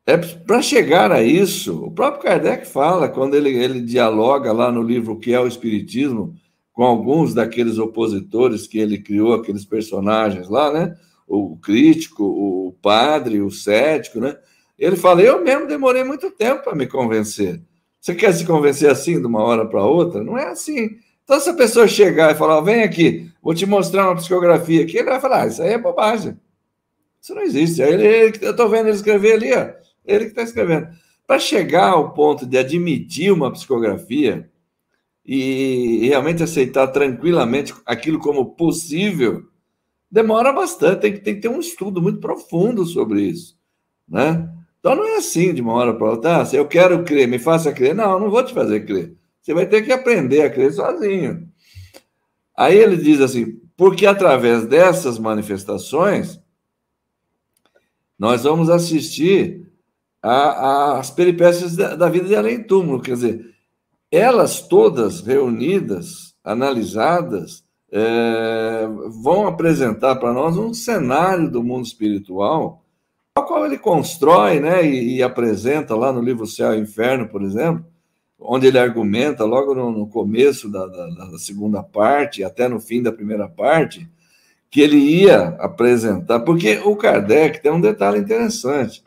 é 0.04 0.16
para 0.16 0.60
chegar 0.60 1.12
a 1.12 1.22
isso, 1.22 1.84
o 1.84 1.92
próprio 1.92 2.24
Kardec 2.24 2.66
fala, 2.66 3.08
quando 3.08 3.36
ele, 3.36 3.50
ele 3.50 3.80
dialoga 3.80 4.50
lá 4.50 4.72
no 4.72 4.82
livro 4.82 5.12
O 5.12 5.16
que 5.20 5.32
é 5.32 5.38
o 5.38 5.46
Espiritismo, 5.46 6.34
com 6.72 6.82
alguns 6.82 7.32
daqueles 7.32 7.78
opositores 7.78 8.66
que 8.66 8.80
ele 8.80 8.98
criou, 8.98 9.34
aqueles 9.34 9.64
personagens 9.64 10.48
lá, 10.48 10.72
né? 10.72 10.96
O 11.24 11.56
crítico, 11.56 12.24
o 12.24 12.74
padre, 12.82 13.40
o 13.40 13.48
cético, 13.48 14.18
né? 14.18 14.36
Ele 14.76 14.96
fala: 14.96 15.22
Eu 15.22 15.40
mesmo 15.40 15.68
demorei 15.68 16.02
muito 16.02 16.32
tempo 16.32 16.64
para 16.64 16.74
me 16.74 16.88
convencer. 16.88 17.62
Você 18.00 18.14
quer 18.14 18.32
se 18.32 18.46
convencer 18.46 18.90
assim 18.90 19.20
de 19.20 19.26
uma 19.26 19.42
hora 19.42 19.66
para 19.66 19.84
outra? 19.84 20.22
Não 20.22 20.38
é 20.38 20.48
assim. 20.48 20.90
Então, 21.24 21.38
se 21.40 21.50
a 21.50 21.54
pessoa 21.54 21.86
chegar 21.86 22.32
e 22.32 22.38
falar, 22.38 22.60
vem 22.60 22.82
aqui, 22.82 23.30
vou 23.42 23.54
te 23.54 23.66
mostrar 23.66 24.06
uma 24.06 24.16
psicografia 24.16 24.82
aqui, 24.82 24.96
ele 24.96 25.10
vai 25.10 25.20
falar, 25.20 25.42
ah, 25.42 25.46
isso 25.46 25.62
aí 25.62 25.74
é 25.74 25.78
bobagem. 25.78 26.38
Isso 27.20 27.34
não 27.34 27.42
existe. 27.42 27.82
Aí 27.82 27.92
ele, 27.92 28.06
ele 28.06 28.38
eu 28.40 28.52
estou 28.52 28.68
vendo 28.68 28.86
ele 28.86 28.96
escrever 28.96 29.32
ali, 29.34 29.52
ó, 29.52 29.70
ele 30.06 30.24
que 30.24 30.30
está 30.30 30.42
escrevendo. 30.42 30.88
Para 31.26 31.38
chegar 31.38 31.90
ao 31.90 32.14
ponto 32.14 32.46
de 32.46 32.56
admitir 32.56 33.30
uma 33.30 33.52
psicografia 33.52 34.50
e 35.26 36.08
realmente 36.08 36.42
aceitar 36.42 36.86
tranquilamente 36.86 37.74
aquilo 37.84 38.18
como 38.18 38.54
possível, 38.54 39.42
demora 40.10 40.50
bastante. 40.50 41.02
Tem 41.02 41.12
que, 41.12 41.20
tem 41.20 41.34
que 41.34 41.42
ter 41.42 41.48
um 41.48 41.60
estudo 41.60 42.00
muito 42.00 42.20
profundo 42.20 42.86
sobre 42.86 43.20
isso. 43.20 43.58
Né? 44.08 44.48
Então 44.78 44.94
não 44.94 45.04
é 45.04 45.16
assim 45.16 45.52
de 45.52 45.60
uma 45.60 45.72
hora 45.72 45.94
para 45.94 46.10
outra. 46.10 46.38
Ah, 46.38 46.44
se 46.44 46.56
eu 46.56 46.66
quero 46.66 47.04
crer, 47.04 47.26
me 47.26 47.38
faça 47.38 47.72
crer. 47.72 47.94
Não, 47.94 48.18
não 48.18 48.30
vou 48.30 48.44
te 48.44 48.54
fazer 48.54 48.86
crer. 48.86 49.14
Você 49.40 49.52
vai 49.52 49.66
ter 49.66 49.82
que 49.82 49.92
aprender 49.92 50.42
a 50.42 50.50
crer 50.50 50.72
sozinho. 50.72 51.48
Aí 52.56 52.76
ele 52.76 52.96
diz 52.96 53.20
assim: 53.20 53.60
porque 53.76 54.06
através 54.06 54.66
dessas 54.66 55.18
manifestações, 55.18 56.40
nós 58.18 58.42
vamos 58.42 58.68
assistir 58.68 59.66
às 60.20 61.10
peripécias 61.10 61.76
da, 61.76 61.94
da, 61.94 62.08
vida 62.08 62.26
de 62.26 62.34
além-túmulo. 62.34 63.00
Quer 63.00 63.14
dizer, 63.14 63.54
elas 64.10 64.60
todas 64.60 65.20
reunidas, 65.20 66.34
analisadas, 66.42 67.64
é, 67.90 68.86
vão 69.22 69.46
apresentar 69.46 70.16
para 70.16 70.32
nós 70.32 70.56
um 70.56 70.74
cenário 70.74 71.50
do 71.50 71.62
mundo 71.62 71.86
espiritual 71.86 72.84
ao 73.38 73.46
qual 73.46 73.64
ele 73.64 73.78
constrói 73.78 74.60
né, 74.60 74.84
e, 74.86 75.16
e, 75.16 75.22
apresenta 75.22 75.94
lá 75.94 76.12
no 76.12 76.20
livro 76.20 76.46
Céu 76.46 76.74
e 76.74 76.80
Inferno, 76.80 77.28
por 77.28 77.42
exemplo, 77.42 77.84
onde 78.38 78.66
ele 78.66 78.78
argumenta 78.78 79.44
logo 79.44 79.74
no, 79.74 79.90
no 79.90 80.08
começo 80.08 80.68
da, 80.68 80.86
da, 80.86 81.06
da, 81.06 81.38
segunda 81.38 81.82
parte, 81.82 82.44
até 82.44 82.68
no 82.68 82.80
fim 82.80 83.02
da 83.02 83.12
primeira 83.12 83.48
parte, 83.48 84.08
que 84.70 84.80
ele 84.80 84.96
ia 84.96 85.48
apresentar, 85.60 86.40
porque 86.40 86.78
o 86.84 86.94
Kardec 86.96 87.62
tem 87.62 87.72
um 87.72 87.80
detalhe 87.80 88.18
interessante. 88.18 89.02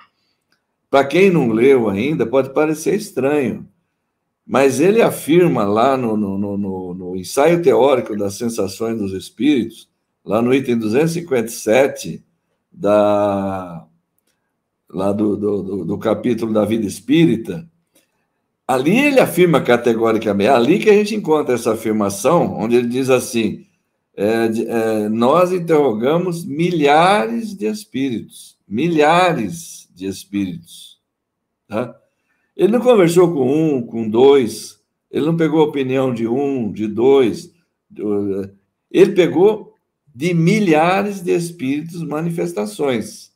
Para 0.89 1.06
quem 1.06 1.30
não 1.30 1.50
leu 1.50 1.89
ainda, 1.89 2.26
pode 2.26 2.54
parecer 2.54 2.96
estranho, 2.96 3.67
mas 4.46 4.80
ele 4.80 5.02
afirma 5.02 5.63
lá 5.63 5.96
no, 5.96 6.17
no, 6.17 6.38
no, 6.38 6.94
no 6.94 7.15
ensaio 7.15 7.62
teórico 7.62 8.17
das 8.17 8.36
sensações 8.36 8.98
dos 8.98 9.13
espíritos, 9.13 9.89
lá 10.26 10.41
no 10.41 10.54
item 10.54 10.78
257 10.78 12.24
da 12.72 13.86
lá 14.93 15.12
do, 15.12 15.38
do, 15.38 15.86
do, 15.86 15.97
capítulo 15.97 16.54
da 16.54 16.65
vida 16.65 16.86
espírita, 16.86 17.67
ali 18.67 18.97
ele 18.97 19.19
afirma 19.19 19.62
categoricamente, 19.62 20.49
é 20.49 20.54
ali 20.54 20.80
que 20.80 20.89
a 20.89 20.93
gente 20.93 21.15
encontra 21.15 21.56
essa 21.56 21.73
afirmação, 21.73 22.56
onde 22.58 22.75
ele 22.75 22.88
diz 22.88 23.10
assim: 23.10 23.65
é, 24.15 24.45
é, 24.45 25.10
nós 25.10 25.51
interrogamos 25.51 26.45
milhares 26.45 27.56
de 27.56 27.65
espíritos, 27.65 28.58
milhares 28.67 29.89
de 29.93 30.06
espíritos. 30.06 30.99
Tá? 31.67 31.95
Ele 32.56 32.73
não 32.73 32.82
conversou 32.82 33.34
com 33.34 33.77
um, 33.77 33.82
com 33.82 34.10
dois, 34.10 34.80
ele 35.10 35.25
não 35.25 35.38
pegou 35.38 35.62
a 35.62 35.65
opinião 35.65 36.13
de 36.13 36.27
um, 36.27 36.71
de 36.71 36.88
dois, 36.88 37.51
ele 38.91 39.12
pegou 39.13 39.73
de 40.13 40.34
milhares 40.34 41.21
de 41.21 41.32
espíritos 41.32 42.04
manifestações 42.04 43.31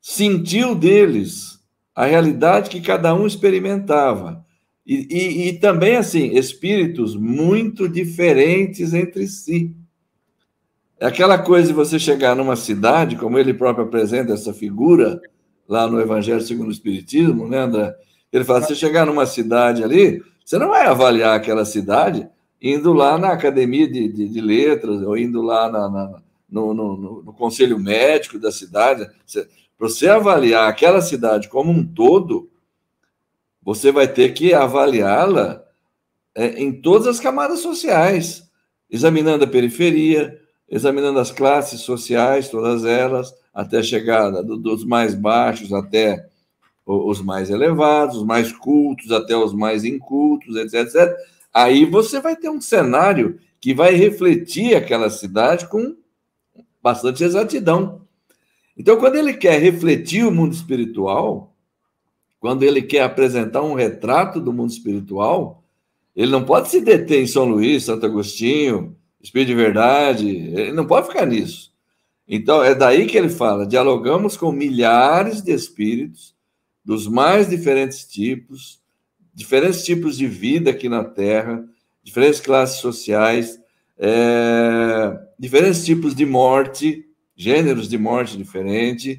sentiu 0.00 0.74
deles 0.74 1.60
a 1.94 2.06
realidade 2.06 2.70
que 2.70 2.80
cada 2.80 3.14
um 3.14 3.26
experimentava. 3.26 4.44
E, 4.86 5.06
e, 5.10 5.48
e, 5.48 5.52
também, 5.58 5.96
assim, 5.96 6.36
espíritos 6.36 7.14
muito 7.14 7.88
diferentes 7.88 8.94
entre 8.94 9.26
si. 9.26 9.74
É 10.98 11.06
aquela 11.06 11.38
coisa 11.38 11.68
de 11.68 11.74
você 11.74 11.98
chegar 11.98 12.34
numa 12.34 12.56
cidade, 12.56 13.16
como 13.16 13.38
ele 13.38 13.54
próprio 13.54 13.84
apresenta 13.84 14.32
essa 14.32 14.52
figura 14.52 15.20
lá 15.68 15.86
no 15.86 16.00
Evangelho 16.00 16.40
segundo 16.40 16.68
o 16.68 16.72
Espiritismo, 16.72 17.48
né, 17.48 17.58
André? 17.58 17.94
Ele 18.32 18.44
fala: 18.44 18.62
você 18.62 18.74
chegar 18.74 19.06
numa 19.06 19.26
cidade 19.26 19.84
ali, 19.84 20.22
você 20.44 20.58
não 20.58 20.68
vai 20.68 20.86
avaliar 20.86 21.36
aquela 21.36 21.64
cidade 21.64 22.28
indo 22.60 22.92
lá 22.92 23.16
na 23.16 23.32
academia 23.32 23.90
de, 23.90 24.08
de, 24.08 24.28
de 24.28 24.40
letras, 24.40 25.02
ou 25.02 25.16
indo 25.16 25.40
lá 25.40 25.70
na, 25.70 25.88
na 25.88 26.22
no, 26.50 26.74
no, 26.74 27.22
no, 27.22 27.32
conselho 27.32 27.78
médico 27.78 28.38
da 28.38 28.50
cidade. 28.50 29.08
Você, 29.24 29.48
para 29.80 29.88
você 29.88 30.08
avaliar 30.08 30.68
aquela 30.68 31.00
cidade 31.00 31.48
como 31.48 31.72
um 31.72 31.82
todo, 31.82 32.50
você 33.62 33.90
vai 33.90 34.06
ter 34.06 34.34
que 34.34 34.52
avaliá-la 34.52 35.64
é, 36.34 36.62
em 36.62 36.70
todas 36.82 37.06
as 37.06 37.18
camadas 37.18 37.60
sociais, 37.60 38.46
examinando 38.90 39.44
a 39.44 39.48
periferia, 39.48 40.38
examinando 40.68 41.18
as 41.18 41.30
classes 41.30 41.80
sociais, 41.80 42.50
todas 42.50 42.84
elas, 42.84 43.34
até 43.54 43.82
chegar 43.82 44.30
dos 44.42 44.84
mais 44.84 45.14
baixos 45.14 45.72
até 45.72 46.28
os 46.84 47.22
mais 47.22 47.48
elevados, 47.48 48.18
os 48.18 48.26
mais 48.26 48.52
cultos 48.52 49.10
até 49.10 49.34
os 49.34 49.54
mais 49.54 49.82
incultos, 49.82 50.56
etc, 50.56 50.74
etc. 50.74 51.16
Aí 51.54 51.86
você 51.86 52.20
vai 52.20 52.36
ter 52.36 52.50
um 52.50 52.60
cenário 52.60 53.40
que 53.58 53.72
vai 53.72 53.94
refletir 53.94 54.76
aquela 54.76 55.08
cidade 55.08 55.66
com 55.68 55.96
bastante 56.82 57.24
exatidão. 57.24 58.09
Então, 58.80 58.96
quando 58.96 59.16
ele 59.16 59.34
quer 59.34 59.60
refletir 59.60 60.24
o 60.24 60.32
mundo 60.32 60.54
espiritual, 60.54 61.54
quando 62.38 62.62
ele 62.62 62.80
quer 62.80 63.02
apresentar 63.02 63.60
um 63.60 63.74
retrato 63.74 64.40
do 64.40 64.54
mundo 64.54 64.70
espiritual, 64.70 65.62
ele 66.16 66.32
não 66.32 66.42
pode 66.42 66.70
se 66.70 66.80
deter 66.80 67.22
em 67.22 67.26
São 67.26 67.44
Luís, 67.44 67.84
Santo 67.84 68.06
Agostinho, 68.06 68.96
Espírito 69.20 69.48
de 69.48 69.54
Verdade, 69.54 70.26
ele 70.26 70.72
não 70.72 70.86
pode 70.86 71.08
ficar 71.08 71.26
nisso. 71.26 71.70
Então, 72.26 72.64
é 72.64 72.74
daí 72.74 73.04
que 73.04 73.18
ele 73.18 73.28
fala: 73.28 73.66
dialogamos 73.66 74.34
com 74.34 74.50
milhares 74.50 75.42
de 75.42 75.52
espíritos, 75.52 76.34
dos 76.82 77.06
mais 77.06 77.50
diferentes 77.50 78.06
tipos, 78.06 78.80
diferentes 79.34 79.84
tipos 79.84 80.16
de 80.16 80.26
vida 80.26 80.70
aqui 80.70 80.88
na 80.88 81.04
Terra, 81.04 81.62
diferentes 82.02 82.40
classes 82.40 82.80
sociais, 82.80 83.60
é, 83.98 85.20
diferentes 85.38 85.84
tipos 85.84 86.14
de 86.14 86.24
morte, 86.24 87.09
gêneros 87.40 87.88
de 87.88 87.96
morte 87.96 88.36
diferentes, 88.36 89.18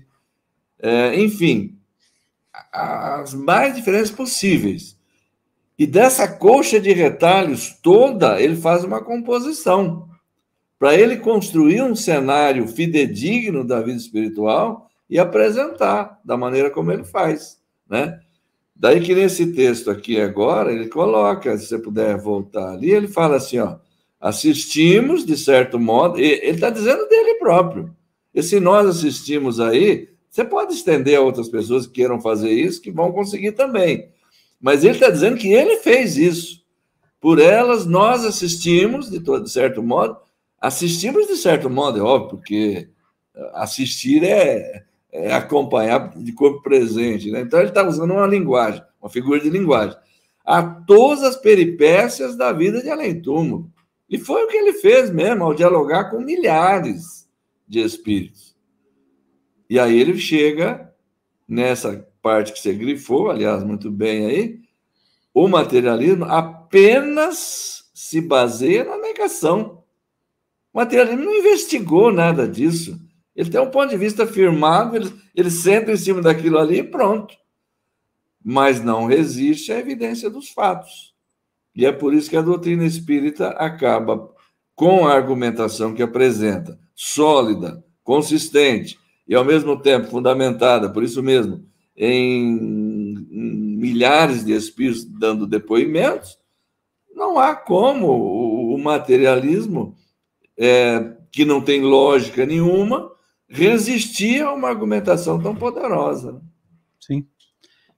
é, 0.79 1.19
enfim, 1.19 1.75
as 2.71 3.34
mais 3.34 3.75
diferentes 3.75 4.12
possíveis. 4.12 4.95
E 5.77 5.88
dessa 5.88 6.27
coxa 6.27 6.79
de 6.79 6.93
retalhos 6.93 7.75
toda, 7.81 8.39
ele 8.39 8.55
faz 8.55 8.84
uma 8.84 9.03
composição. 9.03 10.07
Para 10.77 10.93
ele 10.93 11.17
construir 11.17 11.81
um 11.81 11.95
cenário 11.95 12.67
fidedigno 12.67 13.65
da 13.65 13.81
vida 13.81 13.97
espiritual 13.97 14.88
e 15.10 15.17
apresentar 15.17 16.19
da 16.23 16.38
maneira 16.38 16.69
como 16.69 16.91
ele 16.91 17.03
faz. 17.03 17.60
Né? 17.89 18.19
Daí 18.75 19.01
que 19.01 19.15
nesse 19.15 19.51
texto 19.51 19.89
aqui 19.89 20.21
agora, 20.21 20.71
ele 20.71 20.89
coloca, 20.89 21.57
se 21.57 21.65
você 21.65 21.79
puder 21.79 22.17
voltar 22.19 22.73
ali, 22.73 22.91
ele 22.91 23.07
fala 23.07 23.38
assim, 23.38 23.57
ó, 23.57 23.77
assistimos, 24.19 25.25
de 25.25 25.36
certo 25.36 25.79
modo, 25.79 26.19
ele 26.19 26.51
está 26.51 26.69
dizendo 26.69 27.07
dele 27.07 27.39
próprio. 27.39 27.95
E 28.34 28.41
se 28.41 28.60
nós 28.60 28.88
assistimos 28.88 29.60
aí, 29.60 30.10
você 30.30 30.46
pode 30.46 30.74
estender 30.74 31.17
a 31.17 31.22
outras 31.22 31.50
pessoas 31.50 31.86
que 31.86 31.94
queiram 31.94 32.22
fazer 32.22 32.52
isso, 32.52 32.82
que 32.82 32.89
vão 32.89 33.12
conseguir 33.12 33.52
também. 33.52 34.10
Mas 34.62 34.84
ele 34.84 34.94
está 34.94 35.10
dizendo 35.10 35.38
que 35.38 35.52
ele 35.52 35.78
fez 35.78 36.17
isso. 36.17 36.62
Por 37.20 37.39
elas, 37.39 37.86
nós 37.86 38.24
assistimos, 38.24 39.10
de 39.10 39.20
todo 39.20 39.44
de 39.44 39.52
certo 39.52 39.84
modo, 39.84 40.17
assistimos 40.60 41.28
de 41.28 41.36
certo 41.36 41.70
modo, 41.70 42.00
é 42.00 42.02
óbvio, 42.02 42.38
porque 42.38 42.88
assistir 43.54 44.24
é, 44.24 44.84
é 45.12 45.34
acompanhar 45.34 46.17
de 46.17 46.32
corpo 46.32 46.62
presente. 46.62 47.30
Né? 47.30 47.41
Então, 47.41 47.60
ele 47.60 47.70
está 47.70 47.86
usando 47.86 48.12
uma 48.12 48.26
linguagem, 48.26 48.82
uma 49.02 49.10
figura 49.10 49.39
de 49.41 49.50
linguagem. 49.50 49.98
A 50.46 50.63
todas 50.63 51.24
as 51.24 51.36
peripécias 51.36 52.38
da 52.38 52.54
vida 52.54 52.82
de 52.82 52.89
além-túmulo. 52.89 53.70
E 54.10 54.17
foi 54.17 54.44
o 54.44 54.48
que 54.48 54.58
ele 54.58 54.74
fez 54.74 55.12
mesmo, 55.12 55.44
ao 55.44 55.54
dialogar 55.54 56.06
com 56.06 56.20
milhares 56.20 57.20
de 57.71 57.79
espíritos. 57.79 58.53
E 59.69 59.79
aí 59.79 59.97
ele 59.97 60.17
chega 60.17 60.93
nessa 61.47 62.05
parte 62.21 62.51
que 62.51 62.60
você 62.60 62.73
grifou, 62.73 63.31
aliás, 63.31 63.63
muito 63.63 63.89
bem 63.89 64.25
aí, 64.25 64.60
o 65.34 65.47
materialismo 65.47 66.25
apenas 66.25 67.89
se 67.93 68.19
baseia 68.19 68.84
na 68.84 68.97
negação. 68.97 69.86
O 70.73 70.79
materialismo 70.79 71.23
não 71.23 71.34
investigou 71.34 72.12
nada 72.12 72.45
disso. 72.45 72.99
Ele 73.34 73.49
tem 73.49 73.62
um 73.62 73.71
ponto 73.71 73.89
de 73.89 73.97
vista 73.97 74.27
firmado, 74.27 74.97
ele, 74.97 75.13
ele 75.34 75.49
senta 75.49 75.93
em 75.93 75.97
cima 75.97 76.21
daquilo 76.21 76.57
ali 76.57 76.79
e 76.79 76.84
pronto. 76.84 77.34
Mas 78.43 78.84
não 78.84 79.05
resiste 79.05 79.71
à 79.71 79.79
evidência 79.79 80.29
dos 80.29 80.49
fatos. 80.49 81.15
E 81.73 81.86
é 81.86 81.91
por 81.93 82.13
isso 82.13 82.29
que 82.29 82.36
a 82.36 82.41
doutrina 82.41 82.84
espírita 82.84 83.51
acaba 83.51 84.29
com 84.75 85.07
a 85.07 85.13
argumentação 85.13 85.93
que 85.93 86.03
apresenta, 86.03 86.77
sólida, 87.03 87.83
consistente 88.03 88.99
e 89.27 89.33
ao 89.33 89.43
mesmo 89.43 89.75
tempo 89.75 90.05
fundamentada, 90.05 90.87
por 90.87 91.03
isso 91.03 91.23
mesmo, 91.23 91.65
em, 91.97 92.55
milhares 93.27 94.45
de 94.45 94.53
espíritos 94.53 95.03
dando 95.03 95.47
depoimentos, 95.47 96.37
não 97.11 97.39
há 97.39 97.55
como 97.55 98.07
o, 98.07 98.77
materialismo, 98.77 99.95
é, 100.55 101.17
que 101.31 101.43
não 101.43 101.59
tem 101.59 101.81
lógica 101.81 102.45
nenhuma, 102.45 103.11
resistir 103.49 104.43
a 104.43 104.53
uma 104.53 104.69
argumentação 104.69 105.41
tão 105.41 105.55
poderosa. 105.55 106.33
Né? 106.33 106.41
Sim. 106.99 107.27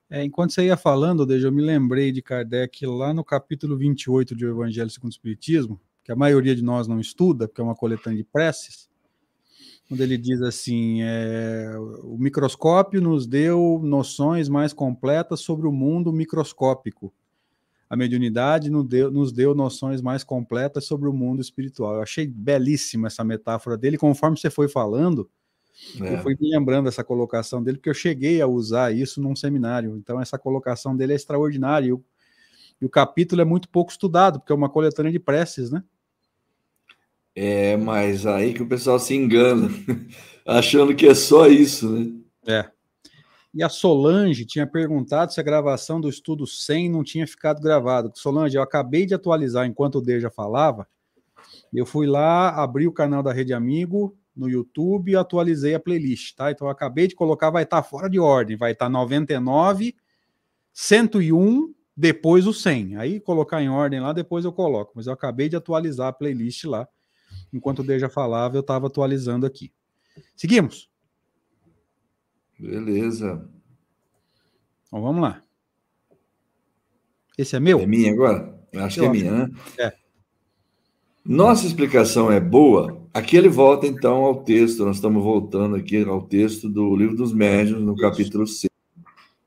É, 0.10 0.24
enquanto 0.24 0.54
você 0.54 0.64
ia 0.64 0.78
falando, 0.78 1.26
Deja, 1.26 1.50
eu 1.50 1.52
me 1.52 1.62
lembrei 1.62 2.14
de 2.14 2.22
Kardec 2.22 2.86
lá 2.86 3.14
no 3.14 3.24
capítulo 3.24 3.78
28 3.78 4.34
de 4.34 4.46
O 4.46 4.50
Evangelho 4.50 4.90
segundo 4.90 5.12
o 5.12 5.14
Espiritismo, 5.14 5.80
que 6.06 6.12
a 6.12 6.16
maioria 6.16 6.56
de 6.56 6.64
nós 6.64 6.88
não 6.88 7.02
estuda, 7.02 7.50
porque 7.50 7.60
é 7.60 7.64
uma 7.64 7.76
coletânea 7.76 8.18
de 8.18 8.24
preces, 8.24 8.93
quando 9.88 10.02
ele 10.02 10.18
diz 10.18 10.42
assim: 10.42 11.02
é, 11.02 11.74
o 12.04 12.18
microscópio 12.18 13.02
nos 13.02 13.28
deu 13.28 13.80
noções 13.84 14.50
mais 14.50 14.74
completas 14.74 15.42
sobre 15.42 15.68
o 15.68 15.72
mundo 15.72 16.12
microscópico. 16.12 17.14
A 17.90 17.96
mediunidade 17.96 18.72
nos 18.72 18.88
deu, 18.88 19.12
nos 19.12 19.32
deu 19.32 19.54
noções 19.54 20.02
mais 20.02 20.24
completas 20.24 20.86
sobre 20.86 21.08
o 21.08 21.14
mundo 21.14 21.42
espiritual. 21.42 21.96
Eu 21.96 22.02
achei 22.02 22.26
belíssima 22.26 23.08
essa 23.08 23.24
metáfora 23.24 23.78
dele, 23.78 23.98
conforme 23.98 24.36
você 24.36 24.50
foi 24.50 24.68
falando. 24.68 25.30
É. 26.02 26.16
Eu 26.16 26.18
fui 26.24 26.36
me 26.40 26.50
lembrando 26.50 26.86
dessa 26.86 27.04
colocação 27.04 27.62
dele, 27.62 27.78
porque 27.78 27.90
eu 27.90 27.94
cheguei 27.94 28.42
a 28.42 28.48
usar 28.48 28.96
isso 28.96 29.22
num 29.22 29.36
seminário. 29.36 29.96
Então, 29.98 30.20
essa 30.20 30.40
colocação 30.40 30.96
dele 30.96 31.14
é 31.14 31.16
extraordinária. 31.16 31.88
E 31.88 31.94
o, 31.94 32.04
e 32.82 32.86
o 32.86 32.90
capítulo 32.90 33.42
é 33.42 33.46
muito 33.46 33.70
pouco 33.70 33.92
estudado, 33.92 34.40
porque 34.40 34.52
é 34.52 34.56
uma 34.56 34.70
coletânea 34.70 35.12
de 35.12 35.20
preces, 35.20 35.70
né? 35.70 35.84
É, 37.36 37.76
mas 37.78 38.26
aí 38.26 38.54
que 38.54 38.62
o 38.62 38.68
pessoal 38.68 39.00
se 39.00 39.16
engana, 39.16 39.70
achando 40.46 40.96
que 40.96 41.08
é 41.08 41.16
só 41.16 41.48
isso, 41.48 41.90
né? 41.90 42.12
É. 42.46 42.70
E 43.54 43.64
a 43.64 43.70
Solange 43.70 44.46
tinha 44.46 44.66
perguntado 44.66 45.32
se 45.32 45.40
a 45.40 45.44
gravação 45.44 46.02
do 46.02 46.10
estudo 46.10 46.46
100 46.46 46.90
não 46.90 47.04
tinha 47.04 47.28
ficado 47.28 47.62
gravado. 47.62 48.12
Solange, 48.16 48.58
eu 48.58 48.62
acabei 48.64 49.06
de 49.06 49.14
atualizar 49.14 49.66
enquanto 49.66 49.96
o 49.96 50.02
Deja 50.02 50.30
falava. 50.30 50.88
Eu 51.72 51.86
fui 51.86 52.08
lá, 52.08 52.50
abri 52.50 52.88
o 52.88 52.92
canal 52.92 53.22
da 53.22 53.32
Rede 53.32 53.54
Amigo 53.54 54.16
no 54.36 54.50
YouTube 54.50 55.12
e 55.12 55.16
atualizei 55.16 55.76
a 55.76 55.80
playlist, 55.80 56.36
tá? 56.36 56.52
Então 56.52 56.68
eu 56.68 56.72
acabei 56.72 57.08
de 57.08 57.16
colocar, 57.16 57.52
vai 57.52 57.64
estar 57.64 57.82
tá 57.82 57.88
fora 57.88 58.10
de 58.10 58.20
ordem, 58.20 58.58
vai 58.58 58.72
estar 58.72 58.86
tá 58.86 58.90
99, 58.90 59.96
101, 60.72 61.74
depois 61.96 62.48
o 62.48 62.54
100. 62.54 62.98
Aí 62.98 63.20
colocar 63.20 63.62
em 63.62 63.70
ordem 63.70 64.00
lá, 64.00 64.14
depois 64.14 64.46
eu 64.46 64.52
coloco. 64.52 64.94
Mas 64.96 65.06
eu 65.06 65.14
acabei 65.14 65.48
de 65.48 65.56
atualizar 65.56 66.08
a 66.08 66.14
playlist 66.14 66.64
lá 66.66 66.88
enquanto 67.52 67.80
o 67.80 67.84
Deja 67.84 68.10
falava, 68.10 68.56
eu 68.56 68.62
estava 68.62 68.88
atualizando 68.88 69.46
aqui. 69.46 69.72
Seguimos? 70.36 70.90
Beleza. 72.60 73.50
Então 74.88 75.02
vamos 75.02 75.22
lá. 75.22 75.42
Esse 77.38 77.56
é 77.56 77.60
meu? 77.60 77.80
É 77.80 77.86
minha 77.86 78.12
agora? 78.12 78.60
Acho 78.76 79.00
eu 79.00 79.12
que 79.12 79.18
é 79.18 79.22
minha, 79.22 79.32
né? 79.32 79.50
É. 79.80 79.94
Nossa 81.26 81.66
explicação 81.66 82.32
é 82.32 82.40
boa. 82.40 83.08
Aqui 83.14 83.38
ele 83.38 83.50
volta 83.50 83.88
então 83.88 84.24
ao 84.24 84.44
texto. 84.44 84.84
Nós 84.84 84.98
estamos 84.98 85.24
voltando 85.24 85.76
aqui 85.76 86.04
ao 86.04 86.22
texto 86.22 86.70
do 86.70 86.96
Livro 86.96 87.16
dos 87.16 87.34
Médiuns, 87.34 87.82
no 87.82 87.96
capítulo 87.96 88.46
6. 88.46 88.70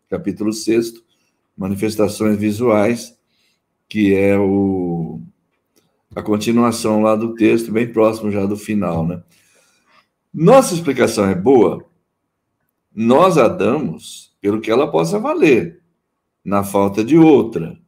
Capítulo 0.09 0.53
6, 0.53 0.95
Manifestações 1.57 2.39
Visuais, 2.39 3.18
que 3.89 4.14
é 4.14 4.39
o 4.39 5.20
a 6.16 6.22
continuação 6.22 7.02
lá 7.02 7.14
do 7.14 7.34
texto, 7.34 7.70
bem 7.70 7.92
próximo 7.92 8.30
já 8.32 8.46
do 8.46 8.56
final, 8.56 9.06
né? 9.06 9.22
Nossa 10.32 10.72
explicação 10.72 11.28
é 11.28 11.34
boa, 11.34 11.84
nós 12.94 13.36
a 13.36 13.46
damos 13.48 14.34
pelo 14.40 14.58
que 14.58 14.70
ela 14.70 14.90
possa 14.90 15.18
valer, 15.18 15.82
na 16.42 16.64
falta 16.64 17.04
de 17.04 17.18
outra. 17.18 17.78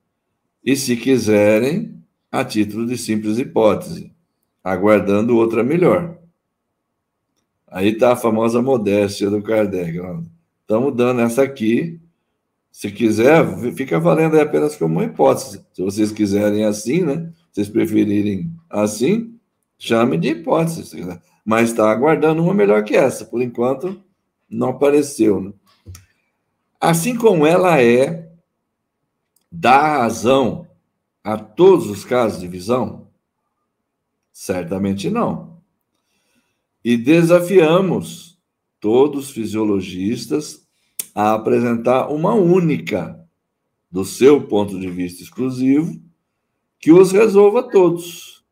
E 0.62 0.76
se 0.76 0.94
quiserem, 0.94 2.02
a 2.30 2.44
título 2.44 2.84
de 2.86 2.98
simples 2.98 3.38
hipótese, 3.38 4.12
aguardando 4.62 5.34
outra 5.34 5.64
melhor. 5.64 6.18
Aí 7.66 7.88
está 7.88 8.12
a 8.12 8.16
famosa 8.16 8.60
modéstia 8.60 9.30
do 9.30 9.42
Kardec. 9.42 9.98
Estamos 10.60 10.94
dando 10.94 11.22
essa 11.22 11.42
aqui. 11.42 11.98
Se 12.70 12.92
quiser, 12.92 13.46
fica 13.74 13.98
valendo 13.98 14.38
apenas 14.38 14.76
como 14.76 14.96
uma 14.96 15.04
hipótese. 15.04 15.64
Se 15.72 15.82
vocês 15.82 16.12
quiserem 16.12 16.66
assim, 16.66 17.00
né? 17.00 17.32
Vocês 17.58 17.68
preferirem 17.68 18.52
assim, 18.70 19.36
chame 19.76 20.16
de 20.16 20.28
hipótese. 20.28 21.04
Mas 21.44 21.70
está 21.70 21.90
aguardando 21.90 22.42
uma 22.42 22.54
melhor 22.54 22.84
que 22.84 22.94
essa. 22.94 23.24
Por 23.24 23.42
enquanto, 23.42 24.00
não 24.48 24.68
apareceu. 24.68 25.40
Né? 25.40 25.52
Assim 26.80 27.16
como 27.16 27.44
ela 27.44 27.82
é, 27.82 28.30
dá 29.50 29.98
razão 29.98 30.68
a 31.24 31.36
todos 31.36 31.90
os 31.90 32.04
casos 32.04 32.40
de 32.40 32.46
visão? 32.46 33.08
Certamente 34.32 35.10
não. 35.10 35.58
E 36.84 36.96
desafiamos 36.96 38.38
todos 38.78 39.26
os 39.26 39.30
fisiologistas 39.32 40.64
a 41.12 41.34
apresentar 41.34 42.08
uma 42.08 42.34
única, 42.34 43.18
do 43.90 44.04
seu 44.04 44.46
ponto 44.46 44.78
de 44.78 44.88
vista 44.88 45.24
exclusivo, 45.24 46.07
que 46.78 46.92
os 46.92 47.12
resolva 47.12 47.62
todos. 47.62 48.44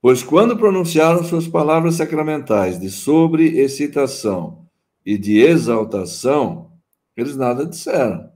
Pois 0.00 0.22
quando 0.22 0.56
pronunciaram 0.56 1.24
suas 1.24 1.48
palavras 1.48 1.96
sacramentais 1.96 2.78
de 2.78 2.90
sobre-excitação 2.90 4.66
e 5.04 5.18
de 5.18 5.38
exaltação, 5.38 6.70
eles 7.16 7.36
nada 7.36 7.66
disseram. 7.66 8.30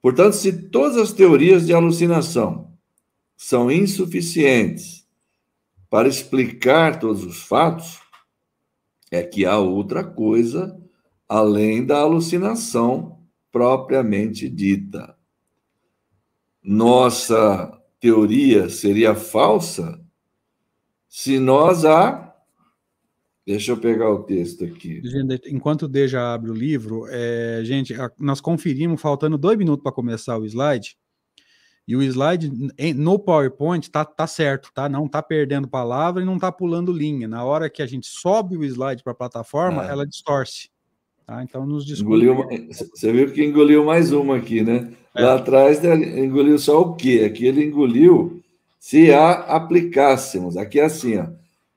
Portanto, 0.00 0.34
se 0.34 0.68
todas 0.70 0.96
as 0.96 1.12
teorias 1.12 1.66
de 1.66 1.74
alucinação 1.74 2.72
são 3.36 3.70
insuficientes 3.70 5.06
para 5.90 6.08
explicar 6.08 6.98
todos 6.98 7.24
os 7.24 7.42
fatos, 7.42 8.00
é 9.10 9.22
que 9.22 9.44
há 9.44 9.58
outra 9.58 10.04
coisa 10.04 10.80
além 11.28 11.84
da 11.84 11.98
alucinação 11.98 13.20
propriamente 13.50 14.48
dita. 14.48 15.15
Nossa 16.66 17.80
teoria 18.00 18.68
seria 18.68 19.14
falsa 19.14 20.00
se 21.08 21.38
nós 21.38 21.84
a. 21.84 22.34
Deixa 23.46 23.70
eu 23.70 23.76
pegar 23.76 24.10
o 24.10 24.24
texto 24.24 24.64
aqui. 24.64 25.00
Enquanto 25.46 25.82
o 25.82 25.88
Deja 25.88 26.34
abre 26.34 26.50
o 26.50 26.54
livro, 26.54 27.06
é, 27.08 27.60
gente, 27.62 27.94
nós 28.18 28.40
conferimos, 28.40 29.00
faltando 29.00 29.38
dois 29.38 29.56
minutos 29.56 29.84
para 29.84 29.92
começar 29.92 30.36
o 30.36 30.44
slide. 30.44 30.98
E 31.86 31.94
o 31.94 32.02
slide 32.02 32.50
no 32.96 33.16
PowerPoint 33.16 33.88
tá, 33.88 34.04
tá 34.04 34.26
certo, 34.26 34.72
tá? 34.74 34.88
Não 34.88 35.06
tá 35.06 35.22
perdendo 35.22 35.68
palavra 35.68 36.20
e 36.20 36.26
não 36.26 36.36
tá 36.36 36.50
pulando 36.50 36.92
linha. 36.92 37.28
Na 37.28 37.44
hora 37.44 37.70
que 37.70 37.80
a 37.80 37.86
gente 37.86 38.08
sobe 38.08 38.56
o 38.56 38.64
slide 38.64 39.04
para 39.04 39.12
a 39.12 39.16
plataforma, 39.16 39.86
é. 39.86 39.90
ela 39.90 40.04
distorce. 40.04 40.68
Tá? 41.24 41.44
Então, 41.44 41.64
nos 41.64 41.88
engoliu, 41.88 42.44
Você 42.70 43.12
viu 43.12 43.32
que 43.32 43.44
engoliu 43.44 43.84
mais 43.84 44.12
uma 44.12 44.36
aqui, 44.36 44.62
né? 44.62 44.92
É. 45.16 45.22
Lá 45.22 45.36
atrás 45.36 45.82
engoliu 45.82 46.58
só 46.58 46.80
o 46.80 46.94
quê? 46.94 47.22
Aqui 47.26 47.46
ele 47.46 47.64
engoliu 47.64 48.42
se 48.78 49.12
a 49.12 49.32
aplicássemos. 49.32 50.56
Aqui 50.56 50.78
é 50.78 50.84
assim, 50.84 51.16
ó. 51.16 51.26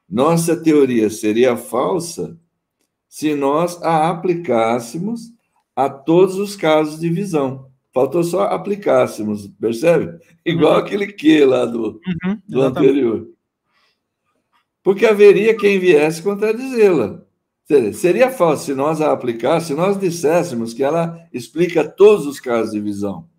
Nossa 0.09 0.57
teoria 0.57 1.09
seria 1.09 1.55
falsa 1.55 2.35
se 3.07 3.33
nós 3.35 3.81
a 3.81 4.09
aplicássemos 4.09 5.31
a 5.75 5.89
todos 5.89 6.35
os 6.35 6.55
casos 6.55 6.99
de 6.99 7.09
visão. 7.09 7.69
Faltou 7.93 8.23
só 8.23 8.43
aplicássemos, 8.43 9.47
percebe? 9.59 10.19
Igual 10.45 10.73
uhum. 10.73 10.79
aquele 10.79 11.07
que 11.07 11.43
lá 11.43 11.65
do, 11.65 11.99
uhum, 12.23 12.41
do 12.47 12.61
anterior. 12.61 13.27
Porque 14.83 15.05
haveria 15.05 15.55
quem 15.55 15.79
viesse 15.79 16.21
contradizê-la. 16.21 17.23
Seria 17.93 18.31
falso 18.31 18.65
se 18.65 18.73
nós 18.73 18.99
a 18.99 19.11
aplicássemos, 19.11 19.67
se 19.67 19.73
nós 19.75 19.99
disséssemos 19.99 20.73
que 20.73 20.83
ela 20.83 21.27
explica 21.31 21.87
todos 21.87 22.25
os 22.25 22.39
casos 22.39 22.71
de 22.71 22.79
visão. 22.79 23.29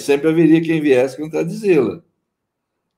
Sempre 0.00 0.28
haveria 0.28 0.60
quem 0.60 0.80
viesse 0.80 1.16
contradizê-la. 1.16 2.02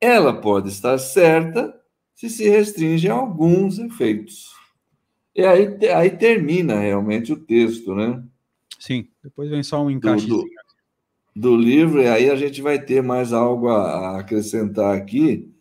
Ela 0.01 0.41
pode 0.41 0.71
estar 0.71 0.97
certa 0.97 1.79
se 2.15 2.31
se 2.31 2.49
restringe 2.49 3.11
a 3.11 3.15
alguns 3.15 3.79
efeitos. 3.79 4.55
E 5.35 5.45
aí, 5.45 5.77
aí 5.95 6.11
termina 6.11 6.77
realmente 6.77 7.31
o 7.31 7.37
texto, 7.37 7.95
né? 7.95 8.25
Sim, 8.79 9.07
depois 9.23 9.51
vem 9.51 9.63
só 9.63 9.85
um 9.85 9.91
encaixe. 9.91 10.27
Do, 10.27 10.39
do, 10.39 10.49
do, 11.35 11.57
livro, 11.57 12.01
e 12.01 12.09
aí 12.09 12.31
a 12.31 12.37
gente 12.37 12.63
vai 12.63 12.79
ter 12.83 13.03
mais 13.03 13.35
algo 13.35 13.69
a, 13.69 13.83
a 13.83 14.21
acrescentar 14.21 14.97
aqui 14.97 15.53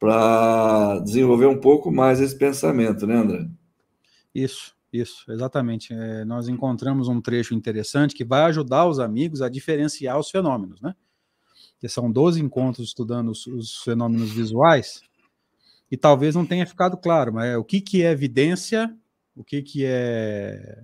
para 0.00 0.98
desenvolver 0.98 1.46
um 1.46 1.60
pouco 1.60 1.92
mais 1.92 2.20
esse 2.20 2.36
pensamento, 2.36 3.06
né, 3.06 3.14
André? 3.14 3.46
Isso, 4.34 4.74
isso, 4.92 5.30
exatamente. 5.30 5.92
É, 5.92 6.24
nós 6.24 6.48
encontramos 6.48 7.08
um 7.08 7.20
trecho 7.20 7.54
interessante 7.54 8.14
que 8.14 8.24
vai 8.24 8.42
ajudar 8.44 8.86
os 8.86 8.98
amigos 8.98 9.42
a 9.42 9.48
diferenciar 9.48 10.18
os 10.18 10.30
fenômenos, 10.30 10.80
né? 10.80 10.94
Que 11.78 11.88
são 11.88 12.10
12 12.10 12.40
encontros 12.40 12.88
estudando 12.88 13.30
os, 13.30 13.46
os 13.46 13.78
fenômenos 13.78 14.30
visuais, 14.32 15.02
e 15.92 15.96
talvez 15.96 16.34
não 16.34 16.46
tenha 16.46 16.66
ficado 16.66 16.96
claro, 16.96 17.34
mas 17.34 17.50
é, 17.50 17.58
o 17.58 17.62
que, 17.62 17.78
que 17.78 18.02
é 18.02 18.10
evidência, 18.10 18.96
o 19.36 19.44
que, 19.44 19.60
que 19.60 19.84
é 19.84 20.82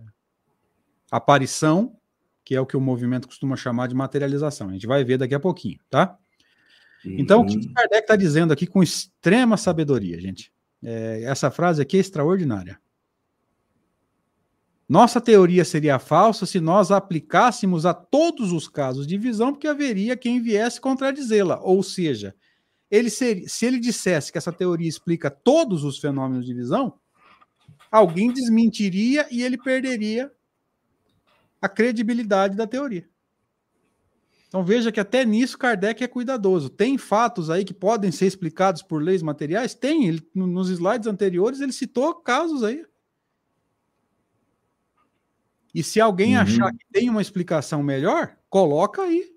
aparição, 1.10 1.96
que 2.44 2.54
é 2.54 2.60
o 2.60 2.66
que 2.66 2.76
o 2.76 2.80
movimento 2.80 3.26
costuma 3.26 3.56
chamar 3.56 3.86
de 3.88 3.94
materialização. 3.94 4.68
A 4.68 4.72
gente 4.72 4.86
vai 4.86 5.02
ver 5.04 5.16
daqui 5.16 5.34
a 5.34 5.40
pouquinho, 5.40 5.78
tá? 5.88 6.18
Então, 7.02 7.40
o 7.40 7.46
que 7.46 7.56
uhum. 7.56 7.72
Kardec 7.72 8.02
está 8.02 8.16
dizendo 8.16 8.52
aqui 8.52 8.66
com 8.66 8.82
extrema 8.82 9.56
sabedoria, 9.56 10.20
gente? 10.20 10.52
É, 10.82 11.22
essa 11.22 11.50
frase 11.50 11.80
aqui 11.80 11.96
é 11.96 12.00
extraordinária. 12.00 12.78
Nossa 14.88 15.20
teoria 15.20 15.66
seria 15.66 15.98
falsa 15.98 16.46
se 16.46 16.60
nós 16.60 16.90
aplicássemos 16.90 17.84
a 17.84 17.92
todos 17.92 18.52
os 18.52 18.66
casos 18.66 19.06
de 19.06 19.18
visão, 19.18 19.52
porque 19.52 19.68
haveria 19.68 20.16
quem 20.16 20.40
viesse 20.40 20.80
contradizê-la. 20.80 21.60
Ou 21.60 21.82
seja, 21.82 22.34
ele 22.90 23.10
seria, 23.10 23.46
se 23.46 23.66
ele 23.66 23.78
dissesse 23.78 24.32
que 24.32 24.38
essa 24.38 24.52
teoria 24.52 24.88
explica 24.88 25.30
todos 25.30 25.84
os 25.84 25.98
fenômenos 25.98 26.46
de 26.46 26.54
visão, 26.54 26.98
alguém 27.90 28.32
desmentiria 28.32 29.26
e 29.30 29.42
ele 29.42 29.58
perderia 29.58 30.32
a 31.60 31.68
credibilidade 31.68 32.56
da 32.56 32.66
teoria. 32.66 33.06
Então 34.46 34.64
veja 34.64 34.90
que 34.90 34.98
até 35.00 35.22
nisso 35.26 35.58
Kardec 35.58 36.02
é 36.02 36.08
cuidadoso. 36.08 36.70
Tem 36.70 36.96
fatos 36.96 37.50
aí 37.50 37.62
que 37.62 37.74
podem 37.74 38.10
ser 38.10 38.26
explicados 38.26 38.80
por 38.80 39.02
leis 39.02 39.22
materiais? 39.22 39.74
Tem. 39.74 40.08
Ele, 40.08 40.26
nos 40.34 40.70
slides 40.70 41.06
anteriores 41.06 41.60
ele 41.60 41.72
citou 41.72 42.14
casos 42.14 42.64
aí. 42.64 42.82
E 45.74 45.82
se 45.82 46.00
alguém 46.00 46.36
uhum. 46.36 46.42
achar 46.42 46.72
que 46.72 46.84
tem 46.90 47.10
uma 47.10 47.22
explicação 47.22 47.82
melhor, 47.82 48.36
coloca 48.48 49.02
aí. 49.02 49.34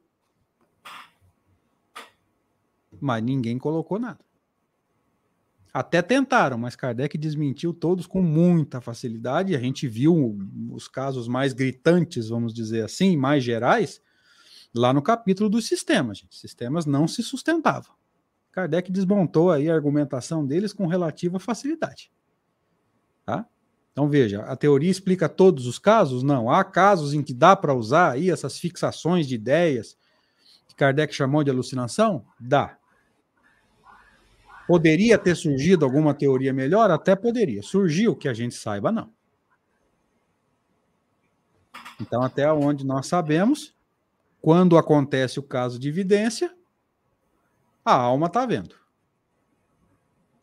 Mas 3.00 3.24
ninguém 3.24 3.58
colocou 3.58 4.00
nada. 4.00 4.20
Até 5.74 6.02
tentaram, 6.02 6.58
mas 6.58 6.76
Kardec 6.76 7.18
desmentiu 7.18 7.74
todos 7.74 8.06
com 8.06 8.22
muita 8.22 8.82
facilidade. 8.82 9.56
A 9.56 9.60
gente 9.60 9.88
viu 9.88 10.38
os 10.70 10.88
casos 10.88 11.30
mais 11.30 11.54
gritantes, 11.54 12.28
vamos 12.28 12.54
dizer 12.54 12.84
assim, 12.84 13.16
mais 13.16 13.42
gerais, 13.42 14.02
lá 14.76 14.92
no 14.92 15.02
capítulo 15.02 15.50
dos 15.50 15.66
sistemas. 15.66 16.18
Gente. 16.18 16.38
Sistemas 16.38 16.86
não 16.86 17.08
se 17.08 17.24
sustentavam. 17.24 17.96
Kardec 18.52 18.92
desmontou 18.92 19.50
aí 19.50 19.70
a 19.70 19.74
argumentação 19.74 20.46
deles 20.46 20.74
com 20.74 20.88
relativa 20.88 21.40
facilidade. 21.40 22.12
Tá? 23.26 23.48
Então 23.92 24.10
veja, 24.10 24.42
a 24.44 24.56
teoria 24.56 24.90
explica 24.90 25.28
todos 25.28 25.68
os 25.68 25.78
casos? 25.78 26.24
Não. 26.24 26.50
Há 26.50 26.64
casos 26.64 27.14
em 27.14 27.22
que 27.22 27.34
dá 27.34 27.56
para 27.56 27.74
usar 27.74 28.12
aí 28.12 28.30
essas 28.30 28.58
fixações 28.58 29.28
de 29.28 29.36
ideias 29.36 29.98
que 30.68 30.76
Kardec 30.76 31.14
chamou 31.14 31.44
de 31.44 31.50
alucinação? 31.50 32.26
Dá. 32.40 32.78
Poderia 34.66 35.18
ter 35.18 35.36
surgido 35.36 35.84
alguma 35.84 36.14
teoria 36.14 36.54
melhor? 36.54 36.90
Até 36.90 37.16
poderia. 37.16 37.62
Surgiu, 37.62 38.16
que 38.16 38.30
a 38.30 38.34
gente 38.34 38.56
saiba, 38.56 38.92
não. 38.92 39.12
Então, 42.00 42.24
até 42.24 42.52
onde 42.52 42.86
nós 42.86 43.08
sabemos, 43.08 43.76
quando 44.42 44.78
acontece 44.78 45.40
o 45.40 45.44
caso 45.44 45.78
de 45.78 45.90
evidência, 45.90 46.56
a 47.84 47.94
alma 47.94 48.28
está 48.28 48.46
vendo. 48.46 48.81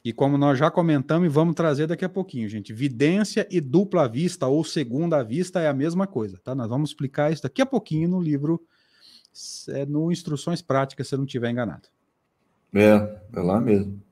E 0.09 0.13
como 0.15 0.39
nós 0.39 0.59
já 0.59 0.71
comentamos 0.71 1.27
e 1.27 1.29
vamos 1.29 1.55
trazer 1.55 1.87
daqui 1.87 2.03
a 2.03 2.09
pouquinho, 2.09 2.49
gente, 2.49 2.73
vidência 2.73 3.47
e 3.51 3.61
dupla 3.61 4.09
vista 4.09 4.47
ou 4.47 4.65
segunda 4.65 5.23
vista 5.23 5.61
é 5.61 5.69
a 5.69 5.73
mesma 5.75 6.07
coisa, 6.07 6.41
tá? 6.43 6.55
Nós 6.55 6.71
vamos 6.71 6.89
explicar 6.89 7.31
isso 7.31 7.43
daqui 7.43 7.61
a 7.61 7.67
pouquinho 7.67 8.09
no 8.09 8.19
livro, 8.19 8.59
é, 9.69 9.85
no 9.85 10.11
Instruções 10.11 10.63
Práticas, 10.63 11.09
se 11.09 11.15
eu 11.15 11.19
não 11.19 11.27
estiver 11.27 11.51
enganado. 11.51 11.89
É, 12.75 13.21
é 13.35 13.39
lá 13.39 13.61
mesmo. 13.61 14.03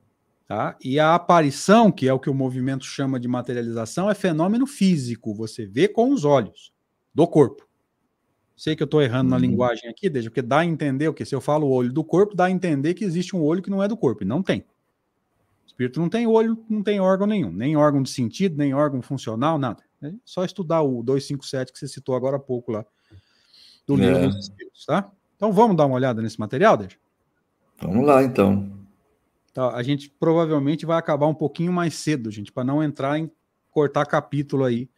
Tá? 0.47 0.77
E 0.83 0.99
a 0.99 1.15
aparição, 1.15 1.91
que 1.91 2.07
é 2.07 2.13
o 2.13 2.19
que 2.19 2.29
o 2.29 2.33
movimento 2.35 2.85
chama 2.85 3.19
de 3.19 3.27
materialização, 3.27 4.07
é 4.07 4.13
fenômeno 4.13 4.67
físico, 4.67 5.33
você 5.33 5.65
vê 5.65 5.87
com 5.87 6.13
os 6.13 6.23
olhos 6.23 6.71
do 7.11 7.25
corpo. 7.25 7.67
Sei 8.55 8.75
que 8.75 8.83
eu 8.83 8.85
estou 8.85 9.01
errando 9.01 9.31
uhum. 9.31 9.31
na 9.31 9.39
linguagem 9.39 9.89
aqui, 9.89 10.11
desde 10.11 10.29
porque 10.29 10.43
dá 10.43 10.59
a 10.59 10.65
entender 10.65 11.07
o 11.07 11.13
que? 11.15 11.25
Se 11.25 11.33
eu 11.33 11.41
falo 11.41 11.65
o 11.65 11.71
olho 11.71 11.91
do 11.91 12.03
corpo, 12.03 12.35
dá 12.35 12.45
a 12.45 12.51
entender 12.51 12.93
que 12.93 13.03
existe 13.03 13.35
um 13.35 13.41
olho 13.41 13.63
que 13.63 13.71
não 13.71 13.81
é 13.81 13.87
do 13.87 13.97
corpo, 13.97 14.21
e 14.21 14.27
não 14.27 14.43
tem 14.43 14.63
espírito 15.67 15.99
não 15.99 16.09
tem 16.09 16.25
olho, 16.25 16.57
não 16.69 16.81
tem 16.81 16.99
órgão 16.99 17.27
nenhum, 17.27 17.51
nem 17.51 17.75
órgão 17.75 18.01
de 18.01 18.09
sentido, 18.09 18.57
nem 18.57 18.73
órgão 18.73 19.01
funcional, 19.01 19.57
nada. 19.57 19.83
É 20.01 20.11
só 20.23 20.43
estudar 20.43 20.81
o 20.81 21.03
257 21.03 21.71
que 21.71 21.79
você 21.79 21.87
citou 21.87 22.15
agora 22.15 22.37
há 22.37 22.39
pouco 22.39 22.71
lá, 22.71 22.85
do 23.85 23.95
é. 23.95 23.97
livro 23.97 24.29
dos 24.29 24.39
espíritos, 24.39 24.85
tá? 24.85 25.11
Então 25.35 25.51
vamos 25.51 25.75
dar 25.77 25.85
uma 25.85 25.95
olhada 25.95 26.21
nesse 26.21 26.39
material, 26.39 26.77
Deixa? 26.77 26.97
Vamos 27.81 28.05
lá, 28.05 28.23
então. 28.23 28.71
Tá, 29.53 29.75
a 29.75 29.83
gente 29.83 30.09
provavelmente 30.19 30.85
vai 30.85 30.97
acabar 30.97 31.27
um 31.27 31.33
pouquinho 31.33 31.71
mais 31.71 31.95
cedo, 31.95 32.31
gente, 32.31 32.51
para 32.51 32.63
não 32.63 32.83
entrar 32.83 33.17
em 33.17 33.31
cortar 33.71 34.05
capítulo 34.05 34.63
aí 34.63 34.89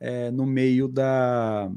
é, 0.00 0.30
no 0.30 0.46
meio 0.46 0.88
da, 0.88 1.70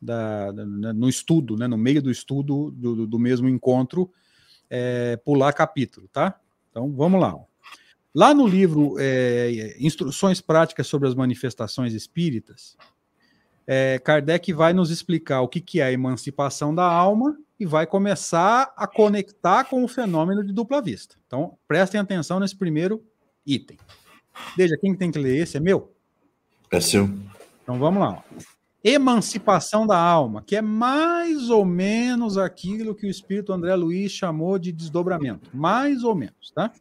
da, 0.00 0.52
da, 0.52 0.92
no 0.92 1.08
estudo, 1.08 1.56
né, 1.56 1.66
no 1.66 1.76
meio 1.76 2.02
do 2.02 2.10
estudo 2.10 2.70
do, 2.70 3.06
do 3.06 3.18
mesmo 3.18 3.48
encontro, 3.48 4.10
é, 4.68 5.16
pular 5.18 5.52
capítulo, 5.52 6.08
tá? 6.08 6.38
Então, 6.76 6.92
vamos 6.92 7.18
lá. 7.18 7.34
Lá 8.14 8.34
no 8.34 8.46
livro 8.46 8.96
é, 8.98 9.74
Instruções 9.80 10.42
Práticas 10.42 10.86
sobre 10.86 11.08
as 11.08 11.14
Manifestações 11.14 11.94
Espíritas, 11.94 12.76
é, 13.66 13.98
Kardec 13.98 14.52
vai 14.52 14.74
nos 14.74 14.90
explicar 14.90 15.40
o 15.40 15.48
que, 15.48 15.58
que 15.58 15.80
é 15.80 15.84
a 15.84 15.92
emancipação 15.92 16.74
da 16.74 16.84
alma 16.84 17.34
e 17.58 17.64
vai 17.64 17.86
começar 17.86 18.74
a 18.76 18.86
conectar 18.86 19.64
com 19.64 19.82
o 19.82 19.88
fenômeno 19.88 20.44
de 20.44 20.52
dupla 20.52 20.82
vista. 20.82 21.16
Então, 21.26 21.56
prestem 21.66 21.98
atenção 21.98 22.38
nesse 22.38 22.54
primeiro 22.54 23.02
item. 23.46 23.78
Veja, 24.54 24.76
quem 24.76 24.94
tem 24.94 25.10
que 25.10 25.18
ler 25.18 25.38
esse 25.38 25.56
é 25.56 25.60
meu? 25.60 25.94
É 26.70 26.78
seu. 26.78 27.08
Então 27.62 27.78
vamos 27.78 28.02
lá. 28.02 28.22
Emancipação 28.88 29.84
da 29.84 29.98
alma, 29.98 30.44
que 30.46 30.54
é 30.54 30.62
mais 30.62 31.50
ou 31.50 31.64
menos 31.64 32.38
aquilo 32.38 32.94
que 32.94 33.04
o 33.04 33.10
espírito 33.10 33.52
André 33.52 33.74
Luiz 33.74 34.12
chamou 34.12 34.60
de 34.60 34.70
desdobramento. 34.70 35.50
Mais 35.52 36.04
ou 36.04 36.14
menos, 36.14 36.52
tá? 36.54 36.72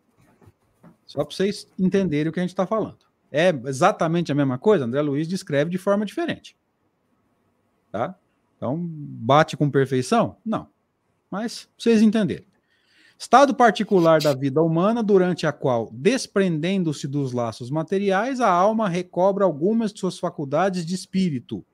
Só 1.03 1.25
para 1.25 1.35
vocês 1.35 1.67
entenderem 1.79 2.29
o 2.29 2.31
que 2.31 2.39
a 2.39 2.43
gente 2.43 2.51
está 2.51 2.67
falando. 2.67 2.99
É 3.31 3.49
exatamente 3.65 4.31
a 4.31 4.35
mesma 4.35 4.59
coisa? 4.59 4.85
André 4.85 5.01
Luiz 5.01 5.27
descreve 5.27 5.71
de 5.71 5.79
forma 5.79 6.05
diferente. 6.05 6.55
Tá? 7.91 8.15
Então, 8.55 8.77
bate 8.79 9.57
com 9.57 9.67
perfeição? 9.71 10.37
Não. 10.45 10.67
Mas 11.31 11.67
vocês 11.75 12.03
entenderem. 12.03 12.45
Estado 13.17 13.55
particular 13.55 14.21
da 14.21 14.35
vida 14.35 14.61
humana, 14.61 15.01
durante 15.01 15.47
a 15.47 15.51
qual, 15.51 15.89
desprendendo-se 15.91 17.07
dos 17.07 17.33
laços 17.33 17.71
materiais, 17.71 18.39
a 18.39 18.51
alma 18.51 18.87
recobra 18.87 19.43
algumas 19.43 19.91
de 19.91 19.99
suas 19.99 20.19
faculdades 20.19 20.85
de 20.85 20.93
espírito 20.93 21.65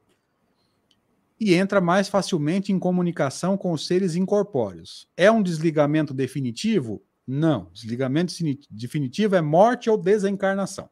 e 1.41 1.55
entra 1.55 1.81
mais 1.81 2.07
facilmente 2.07 2.71
em 2.71 2.77
comunicação 2.77 3.57
com 3.57 3.71
os 3.71 3.87
seres 3.87 4.15
incorpóreos. 4.15 5.09
É 5.17 5.31
um 5.31 5.41
desligamento 5.41 6.13
definitivo? 6.13 7.01
Não. 7.25 7.67
Desligamento 7.73 8.31
definitivo 8.69 9.35
é 9.35 9.41
morte 9.41 9.89
ou 9.89 9.97
desencarnação. 9.97 10.87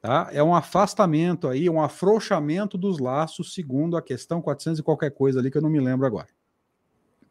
Tá? 0.00 0.30
É 0.32 0.40
um 0.40 0.54
afastamento 0.54 1.48
aí, 1.48 1.68
um 1.68 1.82
afrouxamento 1.82 2.78
dos 2.78 3.00
laços, 3.00 3.52
segundo 3.52 3.96
a 3.96 4.02
questão 4.02 4.40
400 4.40 4.78
e 4.78 4.82
qualquer 4.84 5.10
coisa 5.10 5.40
ali 5.40 5.50
que 5.50 5.58
eu 5.58 5.62
não 5.62 5.68
me 5.68 5.80
lembro 5.80 6.06
agora. 6.06 6.28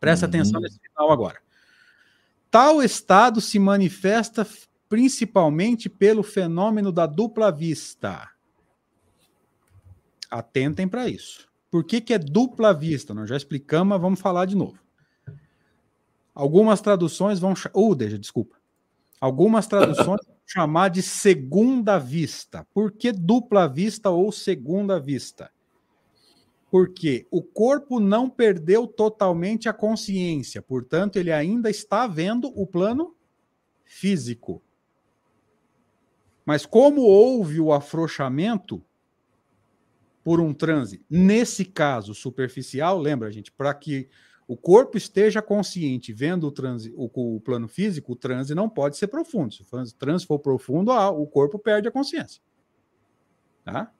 Presta 0.01 0.25
uhum. 0.25 0.29
atenção 0.31 0.59
nesse 0.59 0.79
final 0.79 1.09
agora. 1.09 1.39
Tal 2.51 2.83
estado 2.83 3.39
se 3.39 3.57
manifesta 3.57 4.45
principalmente 4.89 5.87
pelo 5.87 6.23
fenômeno 6.23 6.91
da 6.91 7.05
dupla 7.05 7.53
vista. 7.53 8.29
Atentem 10.29 10.85
para 10.85 11.07
isso. 11.07 11.48
Por 11.69 11.83
que, 11.83 12.01
que 12.01 12.13
é 12.13 12.17
dupla 12.17 12.73
vista? 12.73 13.13
Nós 13.13 13.29
já 13.29 13.37
explicamos, 13.37 13.89
mas 13.89 14.01
vamos 14.01 14.19
falar 14.19 14.45
de 14.45 14.55
novo. 14.55 14.79
Algumas 16.33 16.81
traduções 16.81 17.39
vão. 17.39 17.53
Uh, 17.73 17.95
deixa, 17.95 18.17
desculpa. 18.17 18.55
Algumas 19.19 19.67
traduções 19.67 20.21
vão 20.25 20.35
chamar 20.45 20.89
de 20.89 21.01
segunda 21.01 21.99
vista. 21.99 22.65
Por 22.73 22.91
que 22.91 23.11
dupla 23.11 23.67
vista 23.67 24.09
ou 24.09 24.31
segunda 24.31 24.99
vista? 24.99 25.51
Porque 26.71 27.27
o 27.29 27.41
corpo 27.41 27.99
não 27.99 28.29
perdeu 28.29 28.87
totalmente 28.87 29.67
a 29.67 29.73
consciência, 29.73 30.61
portanto, 30.61 31.17
ele 31.17 31.31
ainda 31.31 31.69
está 31.69 32.05
vendo 32.05 32.47
o 32.55 32.65
plano 32.65 33.15
físico. 33.83 34.61
Mas 36.45 36.65
como 36.65 37.01
houve 37.01 37.59
o 37.59 37.73
afrouxamento 37.73 38.83
por 40.23 40.39
um 40.39 40.53
transe, 40.53 41.01
nesse 41.09 41.65
caso 41.65 42.13
superficial, 42.13 42.99
lembra, 42.99 43.31
gente, 43.31 43.51
para 43.51 43.73
que 43.73 44.09
o 44.47 44.57
corpo 44.57 44.97
esteja 44.97 45.41
consciente 45.41 46.11
vendo 46.11 46.47
o, 46.47 46.51
transe, 46.51 46.91
o, 46.95 47.35
o, 47.35 47.39
plano 47.39 47.67
físico, 47.67 48.13
o 48.13 48.15
transe 48.15 48.55
não 48.55 48.67
pode 48.67 48.97
ser 48.97 49.07
profundo. 49.07 49.53
Se 49.53 49.61
o 49.61 49.93
transe 49.93 50.25
for 50.25 50.39
profundo, 50.39 50.91
ah, 50.91 51.09
o 51.11 51.27
corpo 51.27 51.59
perde 51.59 51.87
a 51.87 51.91
consciência. 51.91 52.41
Tá? 53.63 53.91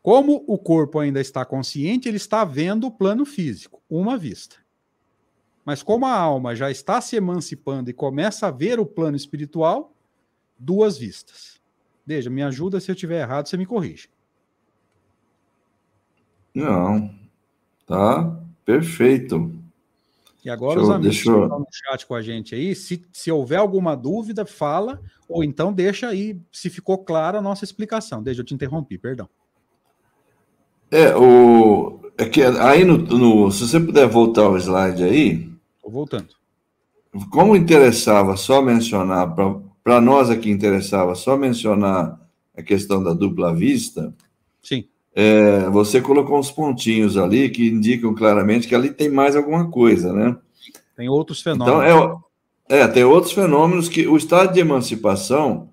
Como 0.00 0.44
o 0.46 0.56
corpo 0.56 1.00
ainda 1.00 1.20
está 1.20 1.44
consciente, 1.44 2.08
ele 2.08 2.16
está 2.16 2.44
vendo 2.44 2.86
o 2.86 2.90
plano 2.92 3.24
físico, 3.24 3.82
uma 3.90 4.16
vista. 4.16 4.56
Mas 5.64 5.82
como 5.82 6.06
a 6.06 6.16
alma 6.16 6.54
já 6.54 6.70
está 6.70 7.00
se 7.00 7.16
emancipando 7.16 7.90
e 7.90 7.92
começa 7.94 8.46
a 8.46 8.50
ver 8.52 8.78
o 8.80 8.86
plano 8.86 9.16
espiritual, 9.16 9.96
duas 10.56 10.96
vistas. 10.96 11.60
Veja, 12.06 12.30
me 12.30 12.42
ajuda 12.42 12.78
se 12.78 12.90
eu 12.90 12.94
estiver 12.94 13.20
errado, 13.20 13.48
você 13.48 13.56
me 13.56 13.66
corrige. 13.66 14.08
Não, 16.54 17.10
tá 17.86 18.38
perfeito. 18.64 19.52
E 20.44 20.50
agora 20.50 20.74
deixa 20.74 20.90
os 20.90 20.94
amigos 20.94 21.22
que 21.22 21.28
estão 21.28 21.58
no 21.60 21.66
chat 21.70 22.06
com 22.06 22.14
a 22.14 22.22
gente 22.22 22.54
aí, 22.54 22.74
se, 22.74 23.04
se 23.12 23.30
houver 23.30 23.58
alguma 23.58 23.94
dúvida, 23.94 24.44
fala, 24.44 25.00
ou 25.28 25.44
então 25.44 25.72
deixa 25.72 26.08
aí 26.08 26.40
se 26.50 26.68
ficou 26.68 26.98
clara 26.98 27.38
a 27.38 27.42
nossa 27.42 27.64
explicação. 27.64 28.22
Deixa 28.22 28.40
eu 28.40 28.44
te 28.44 28.52
interromper, 28.52 28.98
perdão. 28.98 29.28
É, 30.90 31.16
o, 31.16 32.00
é 32.18 32.26
que 32.26 32.42
aí 32.42 32.84
no, 32.84 32.98
no, 32.98 33.50
se 33.50 33.66
você 33.66 33.80
puder 33.80 34.06
voltar 34.08 34.42
ao 34.42 34.56
slide 34.58 35.04
aí. 35.04 35.50
Estou 35.76 35.90
voltando. 35.90 36.34
Como 37.30 37.54
interessava 37.54 38.36
só 38.36 38.60
mencionar, 38.60 39.34
para 39.82 40.00
nós 40.00 40.28
aqui 40.28 40.50
interessava 40.50 41.14
só 41.14 41.36
mencionar 41.36 42.20
a 42.56 42.62
questão 42.62 43.02
da 43.02 43.12
dupla 43.12 43.54
vista. 43.54 44.12
Sim. 44.62 44.86
É, 45.14 45.68
você 45.70 46.00
colocou 46.00 46.38
uns 46.38 46.50
pontinhos 46.50 47.16
ali 47.16 47.50
que 47.50 47.68
indicam 47.68 48.14
claramente 48.14 48.66
que 48.66 48.74
ali 48.74 48.90
tem 48.90 49.10
mais 49.10 49.36
alguma 49.36 49.70
coisa, 49.70 50.12
né? 50.12 50.36
Tem 50.96 51.08
outros 51.08 51.42
fenômenos. 51.42 51.84
Então, 51.84 52.18
é, 52.68 52.80
é 52.80 52.88
tem 52.88 53.04
outros 53.04 53.32
fenômenos 53.32 53.88
que 53.88 54.06
o 54.06 54.16
estado 54.16 54.52
de 54.52 54.60
emancipação 54.60 55.70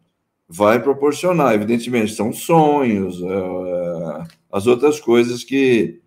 vai 0.48 0.82
proporcionar. 0.82 1.54
Evidentemente, 1.54 2.14
são 2.14 2.34
sonhos, 2.34 3.22
é, 3.22 4.24
as 4.52 4.66
outras 4.68 5.00
coisas 5.00 5.44
que, 5.44 6.02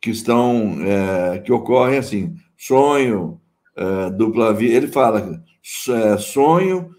que 0.00 0.10
estão, 0.10 0.76
é, 0.82 1.38
que 1.38 1.52
ocorrem 1.52 1.98
assim, 1.98 2.36
sonho, 2.56 3.40
é, 3.76 4.10
dupla 4.10 4.52
vista, 4.52 4.76
ele 4.76 4.88
fala 4.88 5.42
é, 5.88 6.18
sonho, 6.18 6.94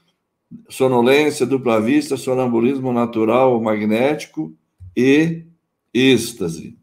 sonolência, 0.70 1.46
dupla 1.46 1.80
vista, 1.80 2.18
sonambulismo 2.18 2.92
natural, 2.92 3.62
magnético 3.62 4.54
e 4.96 5.45
êxtase. 5.96 6.78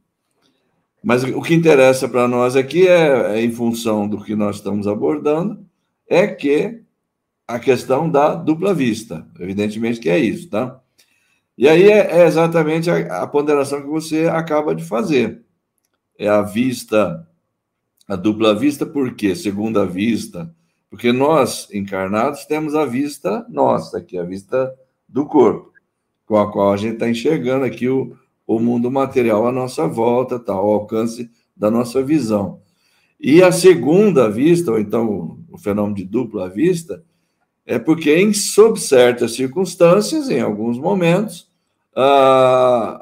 Mas 1.05 1.23
o 1.23 1.43
que 1.43 1.55
interessa 1.55 2.09
para 2.09 2.27
nós 2.27 2.57
aqui 2.57 2.89
é, 2.89 3.37
é, 3.37 3.43
em 3.43 3.51
função 3.51 4.09
do 4.09 4.23
que 4.23 4.35
nós 4.35 4.57
estamos 4.57 4.87
abordando, 4.87 5.67
é 6.09 6.27
que 6.27 6.83
a 7.47 7.59
questão 7.59 8.09
da 8.09 8.35
dupla 8.35 8.73
vista. 8.73 9.27
Evidentemente 9.39 10.01
que 10.01 10.09
é 10.09 10.19
isso, 10.19 10.49
tá? 10.49 10.81
E 11.59 11.69
aí 11.69 11.91
é, 11.91 12.21
é 12.21 12.27
exatamente 12.27 12.91
a, 12.91 13.23
a, 13.23 13.27
ponderação 13.27 13.83
que 13.83 13.89
você 13.89 14.29
acaba 14.29 14.75
de 14.75 14.85
fazer. 14.85 15.43
É 16.19 16.29
a 16.29 16.41
vista, 16.41 17.29
a 18.09 18.17
dupla 18.17 18.55
vista, 18.55 18.87
por 18.87 19.15
quê? 19.15 19.35
Segunda 19.35 19.85
vista. 19.85 20.55
Porque 20.89 21.13
nós, 21.13 21.69
encarnados, 21.73 22.45
temos 22.47 22.75
a 22.75 22.85
vista 22.85 23.45
nossa, 23.49 23.99
aqui, 23.99 24.17
a 24.17 24.25
vista 24.25 24.73
do 25.09 25.27
corpo, 25.27 25.73
com 26.27 26.37
a 26.39 26.51
qual 26.51 26.73
a 26.73 26.77
gente 26.77 26.95
está 26.95 27.09
enxergando 27.09 27.65
aqui 27.65 27.89
o, 27.89 28.17
o 28.47 28.59
mundo 28.59 28.90
material 28.90 29.47
à 29.47 29.53
nossa 29.53 29.86
volta, 29.86 30.38
tá, 30.38 30.53
ao 30.53 30.70
alcance 30.70 31.30
da 31.57 31.70
nossa 31.70 32.03
visão. 32.03 32.61
E 33.20 33.43
a 33.43 33.53
segunda 33.53 34.28
vista, 34.28 34.72
ou 34.72 34.80
então 34.80 35.38
o 35.51 35.59
fenômeno 35.59 35.95
de 35.95 36.05
dupla 36.05 36.49
vista, 36.49 37.05
é 37.64 37.78
porque, 37.78 38.14
em, 38.16 38.32
sob 38.32 38.80
certas 38.80 39.32
circunstâncias, 39.34 40.28
em 40.28 40.40
alguns 40.40 40.78
momentos, 40.78 41.49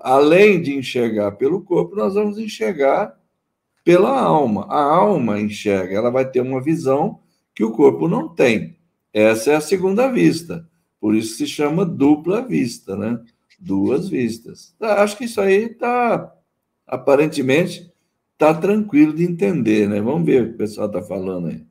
além 0.03 0.61
de 0.61 0.77
enxergar 0.77 1.33
pelo 1.33 1.63
corpo, 1.63 1.97
nós 1.97 2.15
vamos 2.15 2.39
enxergar 2.39 3.17
pela 3.85 4.21
alma. 4.21 4.67
A 4.69 4.83
alma 4.83 5.41
enxerga, 5.41 5.97
ela 5.97 6.11
vai 6.11 6.29
ter 6.29 6.41
uma 6.41 6.61
visão 6.61 7.21
que 7.55 7.65
o 7.65 7.73
corpo 7.73 8.07
não 8.07 8.29
tem. 8.29 8.77
Essa 9.13 9.53
é 9.53 9.57
a 9.57 9.61
segunda 9.61 10.09
vista. 10.09 10.69
Por 11.01 11.15
isso 11.15 11.37
se 11.37 11.47
chama 11.47 11.85
dupla 11.85 12.43
vista, 12.43 12.95
né? 12.97 13.19
Duas 13.61 14.09
vistas. 14.09 14.75
Acho 14.81 15.19
que 15.19 15.25
isso 15.25 15.41
aí 15.41 15.65
está, 15.65 16.35
aparentemente, 16.87 17.93
está 18.33 18.55
tranquilo 18.55 19.13
de 19.13 19.25
entender, 19.25 19.87
né? 19.87 20.01
Vamos 20.01 20.25
ver 20.25 20.43
o 20.43 20.49
que 20.49 20.55
o 20.55 20.59
pessoal 20.59 20.87
está 20.87 21.03
falando 21.03 21.49
aí. 21.49 21.67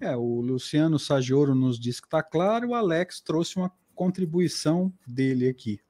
É, 0.00 0.16
o 0.16 0.40
Luciano 0.40 0.98
Sagioro 0.98 1.54
nos 1.54 1.78
disse 1.78 2.02
que 2.02 2.08
está 2.08 2.22
claro, 2.22 2.68
o 2.70 2.74
Alex 2.74 3.20
trouxe 3.20 3.56
uma 3.56 3.70
contribuição 3.94 4.92
dele 5.06 5.48
aqui. 5.48 5.80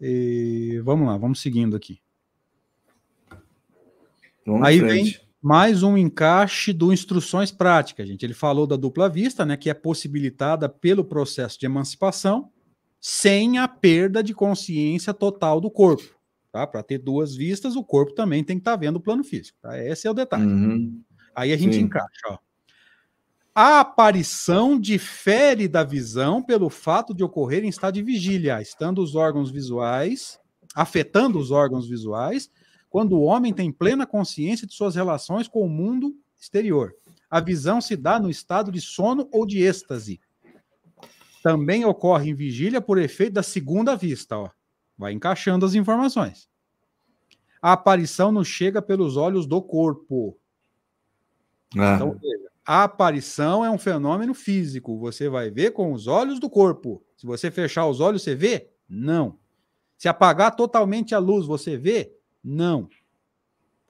E, 0.00 0.80
vamos 0.82 1.06
lá, 1.06 1.16
vamos 1.18 1.40
seguindo 1.40 1.76
aqui. 1.76 2.00
Vamos 4.46 4.66
Aí 4.66 4.80
frente. 4.80 5.18
vem 5.18 5.20
mais 5.40 5.82
um 5.82 5.96
encaixe 5.96 6.72
do 6.72 6.92
instruções 6.92 7.52
práticas, 7.52 8.08
gente. 8.08 8.24
Ele 8.24 8.34
falou 8.34 8.66
da 8.66 8.76
dupla 8.76 9.08
vista, 9.08 9.44
né, 9.46 9.56
que 9.56 9.70
é 9.70 9.74
possibilitada 9.74 10.68
pelo 10.68 11.04
processo 11.04 11.58
de 11.58 11.66
emancipação, 11.66 12.50
sem 13.00 13.58
a 13.58 13.66
perda 13.66 14.22
de 14.22 14.34
consciência 14.34 15.14
total 15.14 15.60
do 15.60 15.70
corpo. 15.70 16.14
Tá? 16.52 16.66
Para 16.66 16.82
ter 16.82 16.98
duas 16.98 17.34
vistas, 17.34 17.76
o 17.76 17.84
corpo 17.84 18.12
também 18.12 18.44
tem 18.44 18.56
que 18.56 18.60
estar 18.60 18.72
tá 18.72 18.76
vendo 18.76 18.96
o 18.96 19.00
plano 19.00 19.24
físico. 19.24 19.58
Tá? 19.62 19.82
Esse 19.82 20.06
é 20.06 20.10
o 20.10 20.14
detalhe. 20.14 20.44
Uhum. 20.44 21.02
Aí 21.34 21.52
a 21.52 21.56
gente 21.56 21.76
Sim. 21.76 21.82
encaixa. 21.82 22.08
Ó. 22.28 22.38
A 23.54 23.80
aparição 23.80 24.78
difere 24.78 25.66
da 25.66 25.82
visão 25.82 26.42
pelo 26.42 26.68
fato 26.68 27.14
de 27.14 27.24
ocorrer 27.24 27.64
em 27.64 27.68
estado 27.68 27.94
de 27.94 28.02
vigília, 28.02 28.60
estando 28.60 29.02
os 29.02 29.14
órgãos 29.14 29.50
visuais, 29.50 30.38
afetando 30.74 31.38
os 31.38 31.50
órgãos 31.50 31.88
visuais, 31.88 32.50
quando 32.88 33.16
o 33.16 33.22
homem 33.22 33.52
tem 33.52 33.72
plena 33.72 34.06
consciência 34.06 34.66
de 34.66 34.74
suas 34.74 34.94
relações 34.94 35.48
com 35.48 35.60
o 35.60 35.68
mundo 35.68 36.16
exterior. 36.38 36.92
A 37.30 37.40
visão 37.40 37.80
se 37.80 37.96
dá 37.96 38.18
no 38.18 38.28
estado 38.28 38.72
de 38.72 38.80
sono 38.80 39.28
ou 39.32 39.46
de 39.46 39.62
êxtase. 39.62 40.20
Também 41.42 41.84
ocorre 41.84 42.30
em 42.30 42.34
vigília 42.34 42.80
por 42.80 42.98
efeito 42.98 43.34
da 43.34 43.42
segunda 43.42 43.96
vista, 43.96 44.36
ó. 44.36 44.50
Vai 44.96 45.12
encaixando 45.12 45.64
as 45.64 45.74
informações. 45.74 46.48
A 47.62 47.72
aparição 47.72 48.30
nos 48.30 48.48
chega 48.48 48.82
pelos 48.82 49.16
olhos 49.16 49.46
do 49.46 49.62
corpo. 49.62 50.36
Ah. 51.76 51.94
Então, 51.94 52.20
a 52.64 52.84
aparição 52.84 53.64
é 53.64 53.70
um 53.70 53.78
fenômeno 53.78 54.34
físico. 54.34 54.98
Você 54.98 55.28
vai 55.28 55.50
ver 55.50 55.72
com 55.72 55.92
os 55.92 56.06
olhos 56.06 56.38
do 56.38 56.48
corpo. 56.48 57.02
Se 57.16 57.26
você 57.26 57.50
fechar 57.50 57.86
os 57.86 58.00
olhos, 58.00 58.22
você 58.22 58.34
vê? 58.34 58.70
Não. 58.88 59.38
Se 59.96 60.08
apagar 60.08 60.54
totalmente 60.54 61.14
a 61.14 61.18
luz, 61.18 61.46
você 61.46 61.76
vê? 61.76 62.14
Não. 62.42 62.88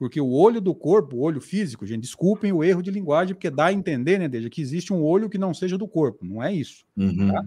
Porque 0.01 0.19
o 0.19 0.31
olho 0.31 0.59
do 0.59 0.73
corpo, 0.73 1.15
o 1.15 1.19
olho 1.19 1.39
físico, 1.39 1.85
gente, 1.85 2.01
desculpem 2.01 2.51
o 2.51 2.63
erro 2.63 2.81
de 2.81 2.89
linguagem, 2.89 3.35
porque 3.35 3.51
dá 3.51 3.65
a 3.65 3.71
entender, 3.71 4.17
né, 4.17 4.27
Deja, 4.27 4.49
que 4.49 4.59
existe 4.59 4.91
um 4.91 5.03
olho 5.03 5.29
que 5.29 5.37
não 5.37 5.53
seja 5.53 5.77
do 5.77 5.87
corpo. 5.87 6.25
Não 6.25 6.41
é 6.41 6.51
isso. 6.51 6.83
Uhum. 6.97 7.31
Tá? 7.31 7.45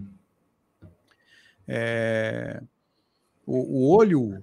É... 1.67 2.63
O, 3.45 3.57
o 3.57 3.89
olho 3.89 4.41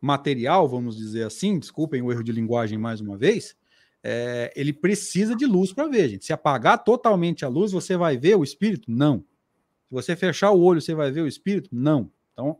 material, 0.00 0.66
vamos 0.66 0.96
dizer 0.96 1.24
assim, 1.24 1.58
desculpem 1.58 2.00
o 2.00 2.10
erro 2.10 2.24
de 2.24 2.32
linguagem 2.32 2.78
mais 2.78 3.02
uma 3.02 3.18
vez, 3.18 3.54
é, 4.02 4.50
ele 4.56 4.72
precisa 4.72 5.36
de 5.36 5.44
luz 5.44 5.74
para 5.74 5.86
ver, 5.88 6.08
gente. 6.08 6.24
Se 6.24 6.32
apagar 6.32 6.82
totalmente 6.82 7.44
a 7.44 7.48
luz, 7.48 7.70
você 7.70 7.98
vai 7.98 8.16
ver 8.16 8.34
o 8.34 8.42
espírito? 8.42 8.90
Não. 8.90 9.18
Se 9.18 9.90
você 9.90 10.16
fechar 10.16 10.52
o 10.52 10.62
olho, 10.62 10.80
você 10.80 10.94
vai 10.94 11.10
ver 11.10 11.20
o 11.20 11.28
espírito? 11.28 11.68
Não. 11.70 12.10
Então, 12.32 12.58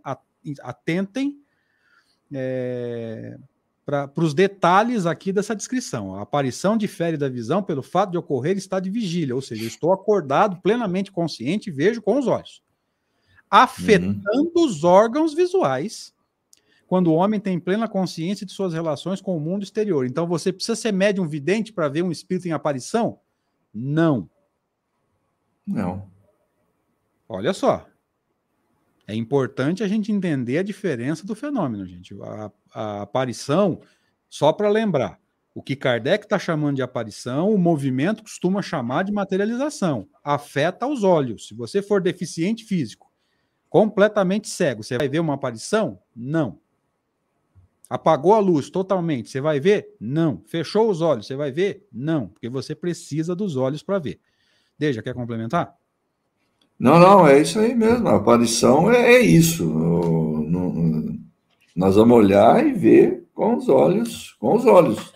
atentem 0.62 1.40
é, 2.30 3.38
para 3.84 4.10
os 4.16 4.32
detalhes 4.32 5.06
aqui 5.06 5.32
dessa 5.32 5.56
descrição. 5.56 6.14
A 6.14 6.22
aparição 6.22 6.76
difere 6.76 7.16
da 7.16 7.28
visão 7.28 7.62
pelo 7.62 7.82
fato 7.82 8.10
de 8.10 8.18
ocorrer 8.18 8.56
estar 8.56 8.80
de 8.80 8.90
vigília, 8.90 9.34
ou 9.34 9.42
seja, 9.42 9.64
estou 9.64 9.92
acordado, 9.92 10.60
plenamente 10.62 11.10
consciente 11.10 11.68
e 11.68 11.72
vejo 11.72 12.00
com 12.00 12.18
os 12.18 12.26
olhos, 12.26 12.62
afetando 13.50 14.52
uhum. 14.54 14.64
os 14.64 14.84
órgãos 14.84 15.34
visuais 15.34 16.14
quando 16.86 17.06
o 17.06 17.14
homem 17.14 17.40
tem 17.40 17.58
plena 17.58 17.88
consciência 17.88 18.44
de 18.44 18.52
suas 18.52 18.74
relações 18.74 19.20
com 19.20 19.34
o 19.34 19.40
mundo 19.40 19.62
exterior. 19.62 20.04
Então 20.04 20.26
você 20.26 20.52
precisa 20.52 20.76
ser 20.76 20.92
médium 20.92 21.26
vidente 21.26 21.72
para 21.72 21.88
ver 21.88 22.02
um 22.02 22.12
espírito 22.12 22.46
em 22.46 22.52
aparição? 22.52 23.18
Não. 23.72 24.28
Não. 25.66 26.06
Olha 27.26 27.54
só. 27.54 27.86
É 29.06 29.14
importante 29.14 29.82
a 29.82 29.88
gente 29.88 30.12
entender 30.12 30.58
a 30.58 30.62
diferença 30.62 31.26
do 31.26 31.34
fenômeno, 31.34 31.84
gente. 31.86 32.14
A, 32.22 32.52
a 32.72 33.02
aparição, 33.02 33.80
só 34.28 34.52
para 34.52 34.68
lembrar, 34.68 35.20
o 35.54 35.62
que 35.62 35.76
Kardec 35.76 36.24
está 36.24 36.38
chamando 36.38 36.76
de 36.76 36.82
aparição, 36.82 37.52
o 37.52 37.58
movimento 37.58 38.22
costuma 38.22 38.62
chamar 38.62 39.04
de 39.04 39.12
materialização. 39.12 40.08
Afeta 40.24 40.86
os 40.86 41.04
olhos. 41.04 41.48
Se 41.48 41.54
você 41.54 41.82
for 41.82 42.00
deficiente 42.00 42.64
físico, 42.64 43.12
completamente 43.68 44.48
cego, 44.48 44.82
você 44.82 44.96
vai 44.96 45.08
ver 45.08 45.20
uma 45.20 45.34
aparição? 45.34 45.98
Não. 46.14 46.58
Apagou 47.90 48.32
a 48.32 48.38
luz 48.38 48.70
totalmente, 48.70 49.28
você 49.28 49.40
vai 49.40 49.60
ver? 49.60 49.94
Não. 50.00 50.42
Fechou 50.46 50.88
os 50.88 51.02
olhos, 51.02 51.26
você 51.26 51.36
vai 51.36 51.52
ver? 51.52 51.86
Não, 51.92 52.28
porque 52.28 52.48
você 52.48 52.74
precisa 52.74 53.36
dos 53.36 53.54
olhos 53.56 53.82
para 53.82 53.98
ver. 53.98 54.18
Deja, 54.78 55.02
quer 55.02 55.12
complementar? 55.12 55.76
Não, 56.82 56.98
não, 56.98 57.28
é 57.28 57.40
isso 57.40 57.60
aí 57.60 57.76
mesmo. 57.76 58.08
A 58.08 58.16
aparição 58.16 58.90
é, 58.90 59.14
é 59.14 59.20
isso. 59.20 59.64
No, 59.64 60.42
no, 60.42 61.20
nós 61.76 61.94
vamos 61.94 62.16
olhar 62.16 62.66
e 62.66 62.72
ver 62.72 63.24
com 63.32 63.54
os 63.54 63.68
olhos, 63.68 64.32
com 64.32 64.56
os 64.56 64.66
olhos, 64.66 65.12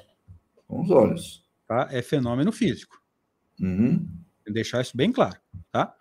com 0.68 0.82
os 0.82 0.90
olhos. 0.92 1.44
Tá? 1.66 1.88
É 1.90 2.00
fenômeno 2.02 2.52
físico. 2.52 3.02
Uhum. 3.60 4.06
Deixar 4.46 4.80
isso 4.80 4.96
bem 4.96 5.10
claro, 5.10 5.40
tá? 5.72 5.92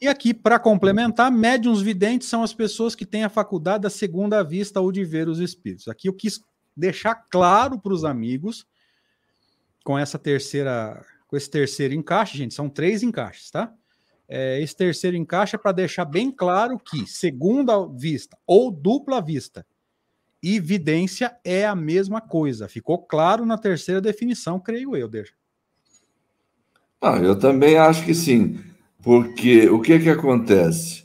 E 0.00 0.08
aqui, 0.08 0.32
para 0.32 0.58
complementar, 0.58 1.30
médiums 1.30 1.82
videntes 1.82 2.26
são 2.26 2.42
as 2.42 2.54
pessoas 2.54 2.94
que 2.94 3.04
têm 3.04 3.22
a 3.22 3.28
faculdade 3.28 3.82
da 3.82 3.90
segunda 3.90 4.42
vista 4.42 4.80
ou 4.80 4.90
de 4.90 5.04
ver 5.04 5.28
os 5.28 5.40
espíritos. 5.40 5.88
Aqui 5.88 6.08
eu 6.08 6.14
quis 6.14 6.40
deixar 6.74 7.14
claro 7.14 7.78
para 7.78 7.92
os 7.92 8.02
amigos, 8.02 8.66
com 9.84 9.98
essa 9.98 10.18
terceira, 10.18 11.04
com 11.26 11.36
esse 11.36 11.50
terceiro 11.50 11.92
encaixe, 11.92 12.38
gente, 12.38 12.54
são 12.54 12.70
três 12.70 13.02
encaixes, 13.02 13.50
tá? 13.50 13.70
É, 14.28 14.60
esse 14.60 14.74
terceiro 14.74 15.16
encaixe 15.16 15.56
é 15.56 15.58
para 15.58 15.72
deixar 15.72 16.04
bem 16.04 16.30
claro 16.30 16.78
que 16.78 17.06
segunda 17.06 17.86
vista 17.86 18.36
ou 18.46 18.70
dupla 18.70 19.20
vista 19.20 19.66
e 20.42 20.60
vidência 20.60 21.34
é 21.44 21.66
a 21.66 21.74
mesma 21.74 22.20
coisa. 22.20 22.68
Ficou 22.68 22.98
claro 22.98 23.46
na 23.46 23.56
terceira 23.56 24.00
definição, 24.00 24.60
creio 24.60 24.96
eu, 24.96 25.08
deixa. 25.08 25.32
Ah, 27.00 27.18
eu 27.18 27.38
também 27.38 27.76
acho 27.76 28.04
que 28.04 28.14
sim. 28.14 28.58
Porque 29.02 29.68
o 29.68 29.80
que, 29.80 29.98
que 29.98 30.08
acontece? 30.08 31.04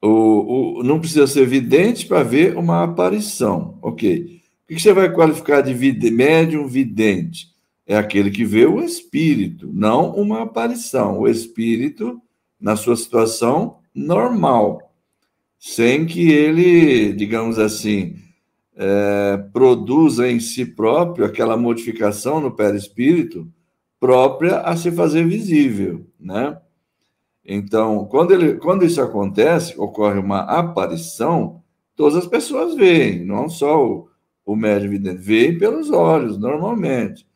O, 0.00 0.80
o, 0.80 0.82
não 0.82 0.98
precisa 0.98 1.28
ser 1.28 1.46
vidente 1.46 2.06
para 2.06 2.24
ver 2.24 2.56
uma 2.56 2.82
aparição. 2.82 3.78
Ok. 3.80 4.40
O 4.64 4.68
que, 4.68 4.74
que 4.74 4.82
você 4.82 4.92
vai 4.92 5.12
qualificar 5.12 5.60
de 5.60 5.72
vide, 5.72 6.10
médium 6.10 6.66
vidente? 6.66 7.51
É 7.92 7.98
aquele 7.98 8.30
que 8.30 8.42
vê 8.42 8.64
o 8.64 8.80
espírito, 8.80 9.70
não 9.70 10.14
uma 10.14 10.44
aparição. 10.44 11.20
O 11.20 11.28
espírito 11.28 12.22
na 12.58 12.74
sua 12.74 12.96
situação 12.96 13.80
normal, 13.94 14.94
sem 15.58 16.06
que 16.06 16.30
ele, 16.30 17.12
digamos 17.12 17.58
assim, 17.58 18.16
é, 18.74 19.36
produza 19.52 20.26
em 20.26 20.40
si 20.40 20.64
próprio 20.64 21.26
aquela 21.26 21.54
modificação 21.54 22.40
no 22.40 22.56
perispírito 22.56 23.46
própria 24.00 24.60
a 24.60 24.74
se 24.74 24.90
fazer 24.90 25.26
visível, 25.26 26.06
né? 26.18 26.58
Então, 27.44 28.06
quando, 28.06 28.32
ele, 28.32 28.54
quando 28.54 28.86
isso 28.86 29.02
acontece, 29.02 29.78
ocorre 29.78 30.18
uma 30.18 30.40
aparição, 30.44 31.62
todas 31.94 32.16
as 32.16 32.26
pessoas 32.26 32.74
veem, 32.74 33.22
não 33.22 33.50
só 33.50 33.86
o, 33.86 34.08
o 34.46 34.56
médium 34.56 34.92
vidente, 34.92 35.18
veem 35.18 35.58
pelos 35.58 35.90
olhos, 35.90 36.38
normalmente. 36.38 37.30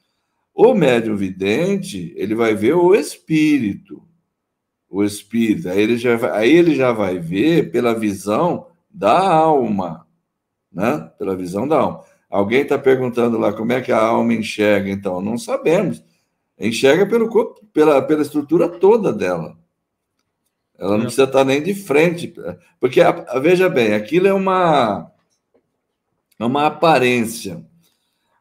O 0.59 0.73
médium 0.73 1.17
vidente, 1.17 2.15
ele 2.17 2.35
vai 2.35 2.55
ver 2.55 2.73
o 2.73 2.95
espírito, 2.95 4.03
o 4.89 5.05
espírito, 5.05 5.69
aí 5.69 5.83
ele 5.83 5.99
já 5.99 6.17
vai, 6.17 6.31
aí 6.31 6.51
ele 6.51 6.75
já 6.75 6.93
vai 6.93 7.19
ver 7.19 7.71
pela 7.71 7.93
visão 7.93 8.67
da 8.91 9.21
alma, 9.21 10.07
né? 10.73 11.13
Pela 11.19 11.37
visão 11.37 11.69
da 11.69 11.79
alma. 11.79 12.05
Alguém 12.31 12.63
está 12.63 12.79
perguntando 12.79 13.37
lá 13.37 13.53
como 13.53 13.71
é 13.71 13.83
que 13.83 13.93
a 13.93 14.01
alma 14.03 14.33
enxerga, 14.33 14.89
então, 14.89 15.21
não 15.21 15.37
sabemos. 15.37 16.03
Enxerga 16.59 17.05
pelo 17.05 17.29
corpo, 17.29 17.61
pela, 17.71 18.01
pela 18.01 18.23
estrutura 18.23 18.67
toda 18.67 19.13
dela. 19.13 19.59
Ela 20.79 20.93
não 20.93 21.01
é. 21.01 21.03
precisa 21.03 21.25
estar 21.25 21.45
nem 21.45 21.63
de 21.63 21.75
frente, 21.75 22.33
porque 22.81 23.03
veja 23.43 23.69
bem, 23.69 23.93
aquilo 23.93 24.27
é 24.27 24.33
uma 24.33 25.13
é 26.39 26.45
uma 26.47 26.65
aparência. 26.65 27.63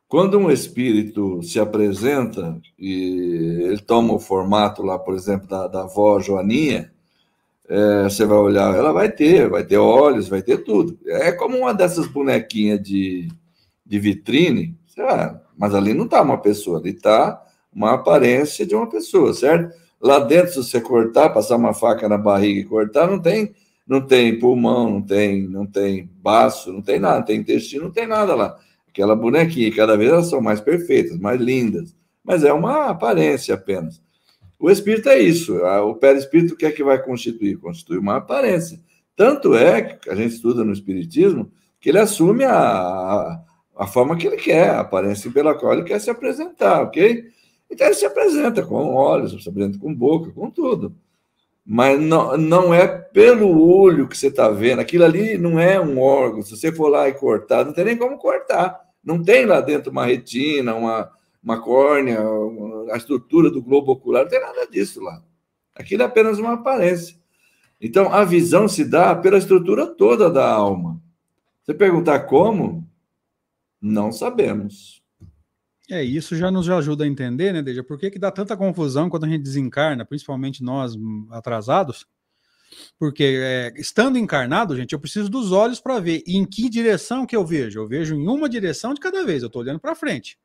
Quando 0.07 0.37
um 0.37 0.51
espírito 0.51 1.41
se 1.41 1.59
apresenta 1.59 2.59
e 2.77 3.63
ele 3.63 3.79
toma 3.79 4.13
o 4.13 4.19
formato 4.19 4.83
lá, 4.83 4.99
por 4.99 5.15
exemplo, 5.15 5.47
da, 5.47 5.67
da 5.67 5.81
avó 5.81 6.19
Joaninha, 6.19 6.93
é, 7.67 8.03
você 8.03 8.25
vai 8.25 8.37
olhar, 8.37 8.75
ela 8.75 8.91
vai 8.91 9.11
ter, 9.11 9.49
vai 9.49 9.63
ter 9.63 9.77
olhos, 9.77 10.27
vai 10.27 10.41
ter 10.41 10.63
tudo. 10.63 10.99
É 11.05 11.31
como 11.31 11.57
uma 11.57 11.73
dessas 11.73 12.07
bonequinhas 12.07 12.81
de, 12.81 13.27
de 13.85 13.99
vitrine, 13.99 14.77
mas 15.57 15.73
ali 15.73 15.93
não 15.93 16.05
está 16.05 16.21
uma 16.21 16.37
pessoa, 16.37 16.79
ali 16.79 16.91
está 16.91 17.43
uma 17.73 17.93
aparência 17.93 18.65
de 18.65 18.75
uma 18.75 18.87
pessoa, 18.87 19.33
certo? 19.33 19.75
Lá 19.99 20.19
dentro, 20.19 20.51
se 20.51 20.63
você 20.63 20.79
cortar, 20.79 21.29
passar 21.29 21.55
uma 21.55 21.73
faca 21.73 22.07
na 22.07 22.17
barriga 22.17 22.59
e 22.59 22.65
cortar, 22.65 23.07
não 23.09 23.19
tem, 23.19 23.53
não 23.87 24.01
tem 24.01 24.37
pulmão, 24.37 24.89
não 24.89 25.01
tem, 25.01 25.47
não 25.47 25.65
tem 25.65 26.09
baço, 26.21 26.71
não 26.71 26.81
tem 26.81 26.99
nada, 26.99 27.17
não 27.17 27.25
tem 27.25 27.39
intestino, 27.39 27.85
não 27.85 27.91
tem 27.91 28.05
nada 28.05 28.35
lá. 28.35 28.57
Aquela 28.95 29.13
bonequinha, 29.13 29.75
cada 29.75 29.97
vez 29.97 30.09
elas 30.09 30.29
são 30.29 30.39
mais 30.39 30.61
perfeitas, 30.61 31.19
mais 31.19 31.37
lindas, 31.41 31.93
mas 32.23 32.45
é 32.45 32.53
uma 32.53 32.85
aparência 32.85 33.53
apenas. 33.53 34.01
O 34.57 34.71
espírito 34.71 35.09
é 35.09 35.19
isso, 35.19 35.53
o 35.57 35.95
perispírito 35.95 36.53
o 36.53 36.57
que 36.57 36.65
é 36.65 36.71
que 36.71 36.81
vai 36.81 37.03
constituir? 37.03 37.57
Constitui 37.57 37.97
uma 37.97 38.15
aparência. 38.15 38.79
Tanto 39.13 39.53
é 39.53 39.81
que 39.81 40.09
a 40.09 40.15
gente 40.15 40.35
estuda 40.35 40.63
no 40.63 40.71
espiritismo 40.71 41.51
que 41.77 41.89
ele 41.89 41.99
assume 41.99 42.45
a, 42.45 43.41
a, 43.75 43.85
forma 43.85 44.15
que 44.15 44.27
ele 44.27 44.37
quer, 44.37 44.69
a 44.69 44.79
aparência 44.79 45.29
pela 45.29 45.53
qual 45.53 45.73
ele 45.73 45.83
quer 45.83 45.99
se 45.99 46.09
apresentar, 46.09 46.81
ok? 46.83 47.25
Então 47.69 47.87
ele 47.87 47.95
se 47.95 48.05
apresenta 48.05 48.63
com 48.63 48.93
olhos, 48.93 49.43
se 49.43 49.49
apresenta 49.49 49.77
com 49.77 49.93
boca, 49.93 50.31
com 50.31 50.49
tudo. 50.49 50.95
Mas 51.65 51.99
não, 51.99 52.37
não 52.37 52.73
é 52.73 52.87
pelo 52.87 53.61
olho 53.61 54.07
que 54.07 54.17
você 54.17 54.27
está 54.27 54.47
vendo. 54.47 54.79
Aquilo 54.79 55.03
ali 55.03 55.37
não 55.37 55.59
é 55.59 55.81
um 55.81 55.99
órgão. 55.99 56.41
Se 56.41 56.55
você 56.55 56.71
for 56.71 56.87
lá 56.87 57.09
e 57.09 57.13
cortar, 57.13 57.65
não 57.65 57.73
tem 57.73 57.83
nem 57.83 57.97
como 57.97 58.17
cortar. 58.17 58.84
Não 59.05 59.21
tem 59.21 59.45
lá 59.45 59.61
dentro 59.61 59.91
uma 59.91 60.05
retina, 60.05 60.73
uma, 60.73 61.11
uma 61.43 61.61
córnea, 61.61 62.19
a 62.91 62.97
estrutura 62.97 63.51
do 63.51 63.61
globo 63.61 63.91
ocular, 63.91 64.23
não 64.23 64.29
tem 64.29 64.41
nada 64.41 64.67
disso 64.67 64.99
lá. 64.99 65.23
Aquilo 65.75 66.01
é 66.01 66.05
apenas 66.05 66.39
uma 66.39 66.53
aparência. 66.53 67.15
Então, 67.79 68.11
a 68.11 68.23
visão 68.25 68.67
se 68.67 68.83
dá 68.83 69.15
pela 69.15 69.37
estrutura 69.37 69.85
toda 69.85 70.29
da 70.29 70.49
alma. 70.49 70.99
Você 71.63 71.73
perguntar 71.73 72.21
como, 72.21 72.89
Não 73.79 74.11
sabemos. 74.11 75.03
É, 75.89 76.03
isso 76.03 76.35
já 76.35 76.49
nos 76.49 76.67
ajuda 76.67 77.03
a 77.03 77.07
entender, 77.07 77.53
né, 77.53 77.61
Deja, 77.61 77.83
por 77.83 77.99
que, 77.99 78.09
que 78.09 78.17
dá 78.17 78.31
tanta 78.31 78.57
confusão 78.57 79.07
quando 79.07 79.25
a 79.25 79.27
gente 79.27 79.43
desencarna, 79.43 80.03
principalmente 80.03 80.63
nós 80.63 80.95
atrasados? 81.29 82.07
Porque 82.97 83.39
é, 83.41 83.73
estando 83.75 84.17
encarnado, 84.17 84.75
gente, 84.75 84.93
eu 84.93 84.99
preciso 84.99 85.29
dos 85.29 85.51
olhos 85.51 85.79
para 85.79 85.99
ver. 85.99 86.23
E 86.25 86.37
em 86.37 86.45
que 86.45 86.69
direção 86.69 87.25
que 87.25 87.35
eu 87.35 87.45
vejo? 87.45 87.79
Eu 87.79 87.87
vejo 87.87 88.15
em 88.15 88.27
uma 88.27 88.49
direção 88.49 88.93
de 88.93 88.99
cada 88.99 89.23
vez, 89.25 89.43
eu 89.43 89.47
estou 89.47 89.61
olhando 89.61 89.79
para 89.79 89.95
frente. 89.95 90.37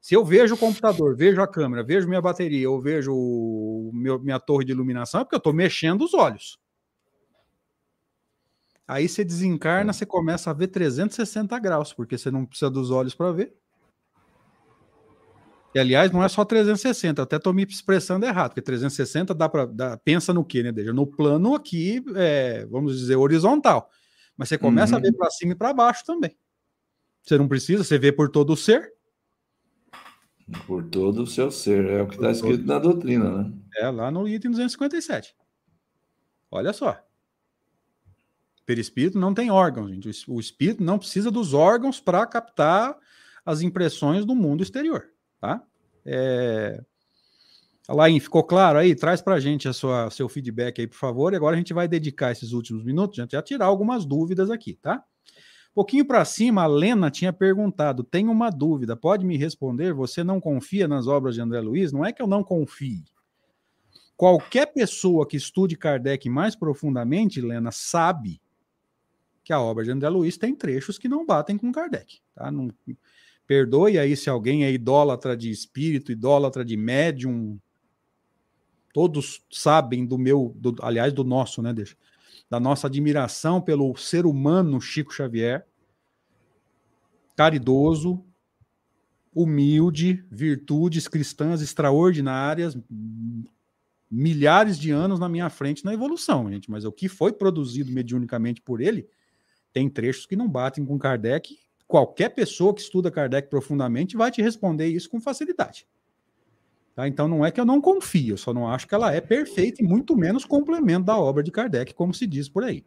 Se 0.00 0.14
eu 0.14 0.24
vejo 0.24 0.54
o 0.54 0.58
computador, 0.58 1.16
vejo 1.16 1.40
a 1.42 1.48
câmera, 1.48 1.82
vejo 1.82 2.06
minha 2.06 2.20
bateria, 2.20 2.70
ou 2.70 2.80
vejo 2.80 3.12
meu, 3.92 4.20
minha 4.20 4.38
torre 4.38 4.64
de 4.64 4.72
iluminação, 4.72 5.20
é 5.20 5.24
porque 5.24 5.34
eu 5.34 5.38
estou 5.38 5.52
mexendo 5.52 6.02
os 6.02 6.14
olhos. 6.14 6.58
Aí 8.86 9.08
você 9.08 9.24
desencarna, 9.24 9.92
você 9.92 10.06
começa 10.06 10.50
a 10.50 10.52
ver 10.52 10.68
360 10.68 11.58
graus, 11.58 11.92
porque 11.92 12.16
você 12.16 12.30
não 12.30 12.46
precisa 12.46 12.70
dos 12.70 12.90
olhos 12.90 13.14
para 13.14 13.32
ver. 13.32 13.52
E, 15.76 15.78
aliás, 15.78 16.10
não 16.10 16.24
é 16.24 16.28
só 16.30 16.42
360, 16.42 17.20
eu 17.20 17.24
até 17.24 17.36
estou 17.36 17.52
me 17.52 17.62
expressando 17.62 18.24
errado, 18.24 18.52
porque 18.52 18.62
360 18.62 19.34
dá 19.34 19.46
para. 19.46 19.68
Pensa 19.98 20.32
no 20.32 20.42
quê, 20.42 20.62
né, 20.62 20.72
Deja? 20.72 20.90
No 20.90 21.06
plano 21.06 21.54
aqui, 21.54 22.02
é, 22.14 22.64
vamos 22.70 22.98
dizer, 22.98 23.16
horizontal. 23.16 23.90
Mas 24.38 24.48
você 24.48 24.56
começa 24.56 24.94
uhum. 24.94 24.98
a 24.98 25.02
ver 25.02 25.12
para 25.12 25.28
cima 25.28 25.52
e 25.52 25.54
para 25.54 25.74
baixo 25.74 26.02
também. 26.06 26.34
Você 27.22 27.36
não 27.36 27.46
precisa, 27.46 27.84
você 27.84 27.98
vê 27.98 28.10
por 28.10 28.30
todo 28.30 28.54
o 28.54 28.56
ser. 28.56 28.90
Por 30.66 30.82
todo 30.84 31.24
o 31.24 31.26
seu 31.26 31.50
ser, 31.50 31.84
é 31.84 32.00
o 32.00 32.08
que 32.08 32.14
está 32.14 32.30
escrito 32.30 32.60
todo... 32.60 32.68
na 32.68 32.78
doutrina, 32.78 33.42
né? 33.42 33.52
É, 33.76 33.90
lá 33.90 34.10
no 34.10 34.26
item 34.26 34.52
257. 34.52 35.36
Olha 36.50 36.72
só. 36.72 36.98
Perispírito 38.64 39.18
não 39.18 39.34
tem 39.34 39.50
órgãos, 39.50 39.90
gente. 39.90 40.24
O 40.26 40.40
espírito 40.40 40.82
não 40.82 40.98
precisa 40.98 41.30
dos 41.30 41.52
órgãos 41.52 42.00
para 42.00 42.24
captar 42.24 42.96
as 43.44 43.60
impressões 43.60 44.24
do 44.24 44.34
mundo 44.34 44.62
exterior, 44.62 45.10
tá? 45.46 45.62
É... 46.04 46.82
Alain, 47.88 48.18
ficou 48.18 48.42
claro 48.42 48.78
aí? 48.78 48.96
Traz 48.96 49.22
para 49.22 49.36
a 49.36 49.40
gente 49.40 49.68
a 49.68 49.72
sua, 49.72 50.10
seu 50.10 50.28
feedback 50.28 50.80
aí, 50.80 50.86
por 50.88 50.96
favor. 50.96 51.32
E 51.32 51.36
agora 51.36 51.54
a 51.54 51.58
gente 51.58 51.72
vai 51.72 51.86
dedicar 51.86 52.32
esses 52.32 52.52
últimos 52.52 52.82
minutos, 52.82 53.16
gente, 53.16 53.36
a 53.36 53.42
tirar 53.42 53.66
algumas 53.66 54.04
dúvidas 54.04 54.50
aqui, 54.50 54.74
tá? 54.74 55.04
pouquinho 55.76 56.06
para 56.06 56.24
cima, 56.24 56.62
a 56.62 56.66
Lena 56.66 57.10
tinha 57.10 57.34
perguntado: 57.34 58.02
tenho 58.02 58.32
uma 58.32 58.48
dúvida, 58.48 58.96
pode 58.96 59.26
me 59.26 59.36
responder? 59.36 59.92
Você 59.92 60.24
não 60.24 60.40
confia 60.40 60.88
nas 60.88 61.06
obras 61.06 61.34
de 61.34 61.42
André 61.42 61.60
Luiz? 61.60 61.92
Não 61.92 62.04
é 62.04 62.12
que 62.12 62.22
eu 62.22 62.26
não 62.26 62.42
confie. 62.42 63.04
Qualquer 64.16 64.72
pessoa 64.72 65.28
que 65.28 65.36
estude 65.36 65.76
Kardec 65.76 66.30
mais 66.30 66.56
profundamente, 66.56 67.42
Lena, 67.42 67.70
sabe 67.70 68.40
que 69.44 69.52
a 69.52 69.60
obra 69.60 69.84
de 69.84 69.90
André 69.90 70.08
Luiz 70.08 70.38
tem 70.38 70.56
trechos 70.56 70.98
que 70.98 71.08
não 71.08 71.26
batem 71.26 71.58
com 71.58 71.70
Kardec. 71.70 72.20
Tá? 72.34 72.50
Não, 72.50 72.70
perdoe 73.46 73.98
aí 73.98 74.16
se 74.16 74.28
alguém 74.28 74.64
é 74.64 74.72
idólatra 74.72 75.36
de 75.36 75.50
espírito, 75.50 76.12
idólatra 76.12 76.64
de 76.64 76.76
médium. 76.76 77.58
Todos 78.92 79.42
sabem 79.50 80.06
do 80.06 80.18
meu, 80.18 80.54
do, 80.56 80.74
aliás, 80.80 81.12
do 81.12 81.22
nosso, 81.22 81.62
né? 81.62 81.72
Deixa 81.72 81.96
da 82.48 82.60
nossa 82.60 82.86
admiração 82.86 83.60
pelo 83.60 83.96
ser 83.96 84.24
humano 84.24 84.80
Chico 84.80 85.12
Xavier, 85.12 85.66
caridoso, 87.36 88.24
humilde, 89.34 90.24
virtudes 90.30 91.08
cristãs 91.08 91.60
extraordinárias, 91.60 92.78
milhares 94.10 94.78
de 94.78 94.90
anos 94.90 95.18
na 95.18 95.28
minha 95.28 95.50
frente 95.50 95.84
na 95.84 95.92
evolução, 95.92 96.50
gente. 96.50 96.70
Mas 96.70 96.84
o 96.84 96.92
que 96.92 97.08
foi 97.08 97.32
produzido 97.32 97.92
mediunicamente 97.92 98.62
por 98.62 98.80
ele 98.80 99.08
tem 99.72 99.90
trechos 99.90 100.24
que 100.24 100.36
não 100.36 100.48
batem 100.48 100.86
com 100.86 100.98
Kardec. 100.98 101.58
Qualquer 101.86 102.30
pessoa 102.30 102.74
que 102.74 102.80
estuda 102.80 103.10
Kardec 103.10 103.48
profundamente 103.48 104.16
vai 104.16 104.30
te 104.30 104.42
responder 104.42 104.88
isso 104.88 105.08
com 105.08 105.20
facilidade. 105.20 105.86
Tá? 106.94 107.06
Então 107.06 107.28
não 107.28 107.44
é 107.44 107.50
que 107.50 107.60
eu 107.60 107.64
não 107.64 107.80
confio, 107.80 108.38
só 108.38 108.52
não 108.52 108.68
acho 108.68 108.88
que 108.88 108.94
ela 108.94 109.12
é 109.12 109.20
perfeita 109.20 109.82
e 109.82 109.86
muito 109.86 110.16
menos 110.16 110.44
complemento 110.44 111.06
da 111.06 111.18
obra 111.18 111.42
de 111.42 111.50
Kardec, 111.50 111.94
como 111.94 112.14
se 112.14 112.26
diz 112.26 112.48
por 112.48 112.64
aí. 112.64 112.84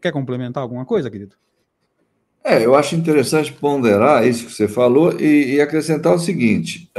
Quer 0.00 0.12
complementar 0.12 0.62
alguma 0.62 0.84
coisa, 0.84 1.10
querido? 1.10 1.36
É, 2.44 2.64
eu 2.64 2.74
acho 2.74 2.96
interessante 2.96 3.52
ponderar 3.52 4.26
isso 4.26 4.46
que 4.46 4.52
você 4.52 4.66
falou 4.66 5.12
e, 5.20 5.54
e 5.54 5.60
acrescentar 5.60 6.12
o 6.14 6.18
seguinte: 6.18 6.90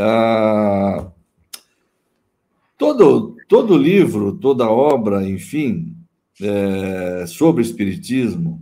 todo, 2.78 3.36
todo 3.50 3.78
livro, 3.78 4.38
toda 4.38 4.70
obra, 4.70 5.28
enfim, 5.28 5.98
é, 6.42 7.26
sobre 7.28 7.62
Espiritismo, 7.62 8.62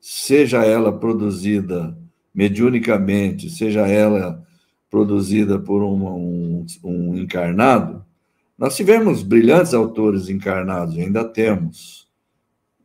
seja 0.00 0.64
ela 0.64 0.90
produzida 0.90 1.96
mediunicamente, 2.34 3.50
seja 3.50 3.86
ela 3.86 4.42
produzida 4.88 5.58
por 5.58 5.82
uma, 5.82 6.12
um, 6.12 6.66
um 6.82 7.16
encarnado, 7.16 8.04
nós 8.58 8.76
tivemos 8.76 9.22
brilhantes 9.22 9.72
autores 9.72 10.28
encarnados, 10.28 10.98
ainda 10.98 11.24
temos. 11.24 12.06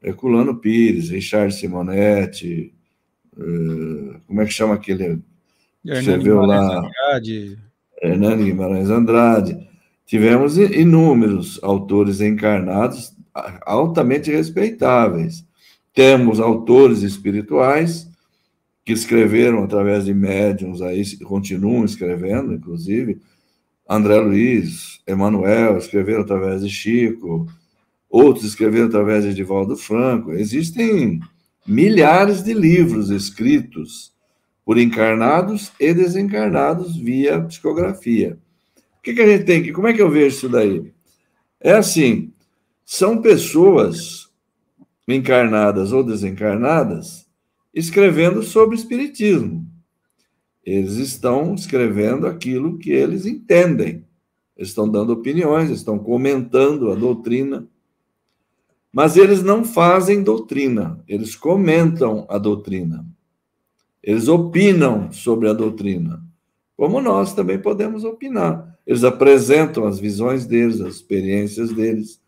Herculano 0.01 0.55
Pires, 0.57 1.09
Richard 1.09 1.53
Simonetti, 1.53 2.73
uh, 3.35 4.19
como 4.25 4.41
é 4.41 4.45
que 4.45 4.53
chama 4.53 4.75
aquele 4.75 5.21
que 5.83 5.91
escreveu 5.91 6.41
lá? 6.41 6.79
Andrade. 6.79 7.57
Hernani 8.01 8.45
Guimarães 8.45 8.89
Andrade. 8.89 9.67
Tivemos 10.05 10.57
inúmeros 10.57 11.59
autores 11.63 12.21
encarnados 12.21 13.13
altamente 13.65 14.31
respeitáveis. 14.31 15.44
Temos 15.95 16.41
autores 16.41 17.03
espirituais 17.03 18.09
que 18.83 18.91
escreveram 18.91 19.63
através 19.63 20.03
de 20.03 20.13
médiums 20.13 20.81
aí, 20.81 21.17
continuam 21.19 21.85
escrevendo, 21.85 22.53
inclusive. 22.53 23.21
André 23.89 24.19
Luiz, 24.19 24.99
Emanuel 25.07 25.77
escreveram 25.77 26.21
através 26.21 26.61
de 26.61 26.69
Chico, 26.69 27.47
outros 28.09 28.45
escreveram 28.45 28.87
através 28.87 29.23
de 29.23 29.29
Edivaldo 29.29 29.77
Franco. 29.77 30.33
Existem 30.33 31.21
milhares 31.65 32.43
de 32.43 32.53
livros 32.53 33.09
escritos 33.09 34.13
por 34.65 34.77
encarnados 34.77 35.71
e 35.79 35.93
desencarnados 35.93 36.97
via 36.97 37.41
psicografia. 37.41 38.37
O 38.99 39.01
que, 39.01 39.13
que 39.13 39.21
a 39.21 39.27
gente 39.27 39.45
tem 39.45 39.63
que. 39.63 39.71
Como 39.71 39.87
é 39.87 39.93
que 39.93 40.01
eu 40.01 40.09
vejo 40.09 40.35
isso 40.35 40.49
daí? 40.49 40.91
É 41.61 41.71
assim: 41.71 42.33
são 42.83 43.21
pessoas 43.21 44.24
encarnadas 45.07 45.91
ou 45.91 46.03
desencarnadas 46.03 47.25
escrevendo 47.75 48.41
sobre 48.41 48.75
espiritismo. 48.75 49.69
Eles 50.63 50.93
estão 50.93 51.53
escrevendo 51.53 52.25
aquilo 52.25 52.77
que 52.77 52.89
eles 52.89 53.25
entendem. 53.25 54.05
Estão 54.57 54.89
dando 54.89 55.11
opiniões, 55.11 55.69
estão 55.69 55.99
comentando 55.99 56.89
a 56.89 56.95
doutrina. 56.95 57.67
Mas 58.91 59.17
eles 59.17 59.43
não 59.43 59.65
fazem 59.65 60.23
doutrina, 60.23 61.03
eles 61.05 61.35
comentam 61.35 62.25
a 62.29 62.37
doutrina. 62.37 63.05
Eles 64.01 64.29
opinam 64.29 65.11
sobre 65.11 65.49
a 65.49 65.53
doutrina, 65.53 66.23
como 66.77 67.01
nós 67.01 67.33
também 67.33 67.59
podemos 67.59 68.05
opinar. 68.05 68.79
Eles 68.87 69.03
apresentam 69.03 69.85
as 69.85 69.99
visões 69.99 70.45
deles, 70.45 70.79
as 70.79 70.95
experiências 70.95 71.73
deles. 71.73 72.21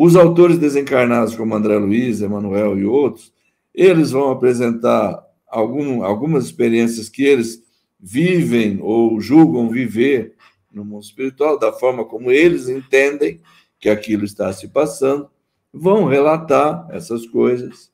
Os 0.00 0.14
autores 0.14 0.58
desencarnados, 0.58 1.34
como 1.34 1.56
André 1.56 1.76
Luiz, 1.76 2.22
Emanuel 2.22 2.78
e 2.78 2.84
outros, 2.84 3.32
eles 3.74 4.12
vão 4.12 4.30
apresentar 4.30 5.20
algum, 5.48 6.04
algumas 6.04 6.44
experiências 6.44 7.08
que 7.08 7.24
eles 7.24 7.64
vivem 7.98 8.78
ou 8.80 9.20
julgam 9.20 9.68
viver 9.68 10.36
no 10.72 10.84
mundo 10.84 11.02
espiritual, 11.02 11.58
da 11.58 11.72
forma 11.72 12.04
como 12.04 12.30
eles 12.30 12.68
entendem 12.68 13.40
que 13.80 13.88
aquilo 13.88 14.24
está 14.24 14.52
se 14.52 14.68
passando, 14.68 15.28
vão 15.74 16.04
relatar 16.04 16.86
essas 16.92 17.26
coisas. 17.26 17.90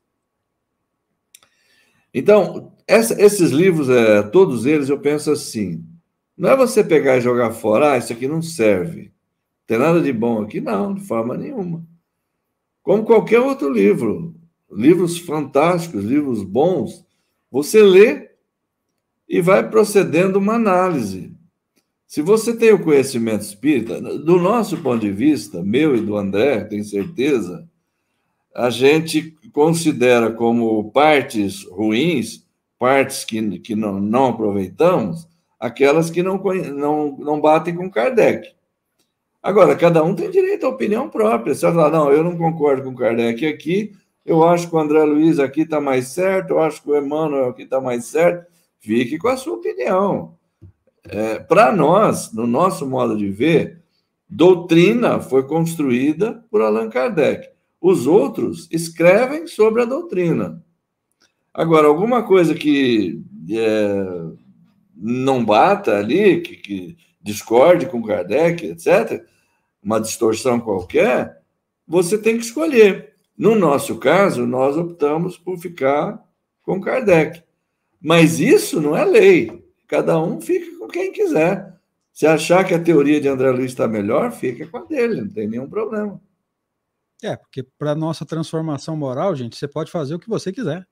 Então, 2.13 2.71
essa, 2.87 3.19
esses 3.19 3.51
livros, 3.51 3.89
é, 3.89 4.23
todos 4.25 4.67
eles, 4.67 4.91
eu 4.91 5.01
penso 5.01 5.31
assim: 5.31 5.83
não 6.37 6.51
é 6.51 6.57
você 6.57 6.85
pegar 6.85 7.17
e 7.17 7.23
jogar 7.23 7.53
fora, 7.53 7.93
ah, 7.93 7.97
isso 7.97 8.13
aqui 8.13 8.29
não 8.29 8.43
serve, 8.43 9.05
não 9.05 9.67
tem 9.67 9.79
nada 9.79 10.03
de 10.03 10.13
bom 10.13 10.43
aqui, 10.43 10.61
não, 10.61 10.93
de 10.93 11.01
forma 11.01 11.35
nenhuma. 11.35 11.93
Como 12.85 13.03
qualquer 13.03 13.41
outro 13.41 13.68
livro 13.68 14.35
livros 14.70 15.18
fantásticos, 15.18 16.05
livros 16.05 16.43
bons, 16.43 17.05
você 17.51 17.82
lê 17.82 18.30
e 19.28 19.41
vai 19.41 19.68
procedendo 19.68 20.37
uma 20.37 20.55
análise. 20.55 21.32
Se 22.07 22.20
você 22.20 22.55
tem 22.55 22.72
o 22.72 22.82
conhecimento 22.82 23.43
espírita, 23.43 24.01
do 24.01 24.39
nosso 24.39 24.76
ponto 24.78 25.01
de 25.01 25.11
vista, 25.11 25.62
meu 25.62 25.97
e 25.97 26.01
do 26.01 26.16
André, 26.16 26.64
tenho 26.64 26.85
certeza, 26.85 27.68
a 28.55 28.68
gente 28.70 29.37
considera 29.53 30.30
como 30.30 30.91
partes 30.91 31.64
ruins, 31.64 32.45
partes 32.78 33.24
que, 33.24 33.59
que 33.61 33.74
não, 33.74 33.99
não 33.99 34.26
aproveitamos, 34.26 35.26
aquelas 35.59 36.11
que 36.11 36.22
não, 36.22 36.37
não, 36.37 37.16
não 37.16 37.41
batem 37.41 37.74
com 37.74 37.91
Kardec. 37.91 38.55
Agora, 39.45 39.76
cada 39.76 40.03
um 40.03 40.14
tem 40.14 40.30
direito 40.30 40.64
à 40.64 40.70
opinião 40.70 41.11
própria. 41.11 41.55
Você 41.55 41.66
vai 41.66 41.74
falar, 41.74 41.90
não, 41.90 42.11
eu 42.11 42.24
não 42.24 42.34
concordo 42.34 42.82
com 42.82 42.95
Kardec 42.95 43.47
aqui, 43.47 43.92
eu 44.24 44.42
acho 44.42 44.70
que 44.70 44.74
o 44.74 44.78
André 44.78 45.05
Luiz 45.05 45.38
aqui 45.38 45.61
está 45.61 45.82
mais 45.82 46.09
certo, 46.09 46.53
eu 46.53 46.61
acho 46.61 46.82
que 46.82 46.90
o 46.90 46.97
Emmanuel 46.97 47.51
aqui 47.51 47.64
está 47.64 47.78
mais 47.78 48.07
certo. 48.07 48.51
fique 48.80 49.18
com 49.18 49.28
a 49.28 49.36
sua 49.36 49.57
opinião. 49.57 50.34
É, 51.07 51.40
Para 51.40 51.70
nós, 51.70 52.32
no 52.32 52.47
nosso 52.47 52.86
modo 52.86 53.18
de 53.18 53.28
ver, 53.28 53.82
doutrina 54.26 55.20
foi 55.20 55.42
construída 55.47 56.42
por 56.51 56.62
Allan 56.62 56.88
Kardec. 56.88 57.47
Os 57.78 58.07
outros 58.07 58.66
escrevem 58.70 59.47
sobre 59.47 59.82
a 59.82 59.84
doutrina. 59.84 60.64
Agora, 61.53 61.86
alguma 61.86 62.22
coisa 62.22 62.55
que 62.55 63.22
é, 63.51 64.07
não 64.97 65.45
bata 65.45 65.99
ali, 65.99 66.40
que, 66.40 66.57
que 66.57 66.97
discorde 67.20 67.84
com 67.84 68.03
Kardec, 68.03 68.64
etc., 68.64 69.34
uma 69.85 70.01
distorção 70.01 70.59
qualquer, 70.59 71.43
você 71.87 72.16
tem 72.16 72.39
que 72.39 72.45
escolher. 72.45 73.14
No 73.37 73.55
nosso 73.55 73.99
caso, 73.99 74.47
nós 74.47 74.76
optamos 74.76 75.37
por 75.37 75.59
ficar 75.59 76.24
com 76.62 76.80
Kardec. 76.80 77.43
Mas 78.01 78.41
isso 78.41 78.80
não 78.80 78.97
é 78.97 79.05
lei. 79.05 79.64
Cada 79.87 80.18
um 80.20 80.41
fica 80.41 80.78
com 80.78 80.89
quem 80.89 81.12
quiser. 81.12 81.74
Se 82.12 82.26
achar 82.26 82.64
que 82.64 82.72
a 82.72 82.82
teoria 82.82 83.20
de 83.20 83.28
André 83.28 83.51
Luiz 83.51 83.72
está 83.72 83.89
melhor, 83.89 84.30
fica 84.32 84.66
com 84.66 84.78
a 84.78 84.85
dele, 84.85 85.22
não 85.22 85.28
tem 85.28 85.49
nenhum 85.49 85.68
problema. 85.68 86.20
É, 87.22 87.37
porque 87.37 87.62
para 87.78 87.95
nossa 87.95 88.24
transformação 88.24 88.97
moral, 88.97 89.35
gente, 89.35 89.57
você 89.57 89.66
pode 89.66 89.91
fazer 89.91 90.14
o 90.14 90.18
que 90.18 90.28
você 90.28 90.53
quiser. 90.53 90.87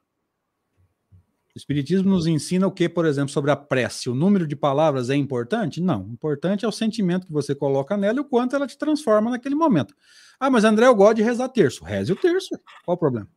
O 1.55 1.59
Espiritismo 1.59 2.09
nos 2.09 2.27
ensina 2.27 2.67
o 2.67 2.73
que, 2.73 2.89
por 2.89 3.05
exemplo, 3.05 3.31
sobre 3.31 3.51
a 3.51 3.57
prece? 3.57 4.09
O 4.09 4.15
número 4.15 4.47
de 4.47 4.57
palavras 4.57 5.11
é 5.11 5.17
importante? 5.17 5.83
Não. 5.83 6.07
O 6.07 6.13
importante 6.13 6.65
é 6.65 6.69
o 6.69 6.73
sentimento 6.73 7.27
que 7.27 7.33
você 7.33 7.55
coloca 7.55 7.95
nela 7.95 8.19
e 8.19 8.21
o 8.21 8.25
quanto 8.25 8.57
ela 8.57 8.67
te 8.67 8.79
transforma 8.79 9.31
naquele 9.31 9.55
momento. 9.55 9.95
Ah, 10.41 10.51
mas 10.51 10.65
André, 10.65 10.87
eu 10.87 10.95
gosto 10.95 11.17
de 11.17 11.23
rezar 11.23 11.51
terço. 11.51 11.85
Reze 11.85 12.11
o 12.11 12.17
terço. 12.17 12.59
Qual 12.85 12.95
o 12.95 12.99
problema? 12.99 13.29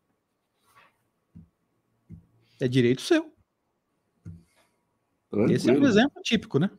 É 2.61 2.69
direito 2.69 3.01
seu. 3.01 3.29
Tranquilo. 5.29 5.53
Esse 5.53 5.69
é 5.69 5.73
um 5.73 5.85
exemplo 5.85 6.21
típico, 6.23 6.57
né? 6.57 6.69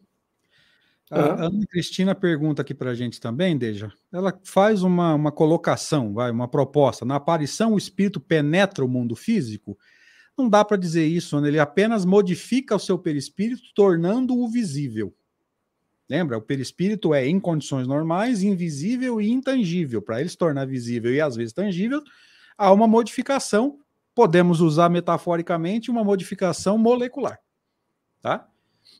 A 1.11 1.45
Ana 1.45 1.67
Cristina 1.69 2.15
pergunta 2.15 2.63
aqui 2.63 2.75
para 2.75 2.91
a 2.91 2.95
gente 2.95 3.21
também, 3.21 3.57
Deja. 3.57 3.93
Ela 4.11 4.37
faz 4.43 4.83
uma, 4.83 5.15
uma 5.15 5.31
colocação, 5.31 6.15
vai, 6.15 6.31
uma 6.31 6.49
proposta. 6.49 7.05
Na 7.05 7.17
aparição, 7.17 7.75
o 7.75 7.79
espírito 7.79 8.19
penetra 8.19 8.85
o 8.85 8.89
mundo 8.89 9.15
físico 9.15 9.79
não 10.37 10.49
dá 10.49 10.65
para 10.65 10.77
dizer 10.77 11.07
isso, 11.07 11.41
né? 11.41 11.49
ele 11.49 11.59
apenas 11.59 12.05
modifica 12.05 12.77
o 12.77 12.79
seu 12.79 12.99
perispírito, 12.99 13.63
tornando-o 13.75 14.49
visível. 14.49 15.15
Lembra? 16.09 16.39
O 16.39 16.43
perispírito 16.43 17.13
é, 17.13 17.27
em 17.27 17.41
condições 17.41 17.87
normais, 17.87 18.43
invisível 18.43 19.21
e 19.21 19.31
intangível. 19.31 20.01
Para 20.01 20.21
ele 20.21 20.29
se 20.29 20.37
tornar 20.37 20.65
visível 20.67 21.13
e 21.13 21.21
às 21.21 21.35
vezes 21.35 21.53
tangível, 21.53 22.03
há 22.57 22.73
uma 22.73 22.87
modificação, 22.87 23.79
podemos 24.15 24.61
usar 24.61 24.89
metaforicamente 24.89 25.91
uma 25.91 26.05
modificação 26.05 26.79
molecular. 26.79 27.41
Tá? 28.23 28.49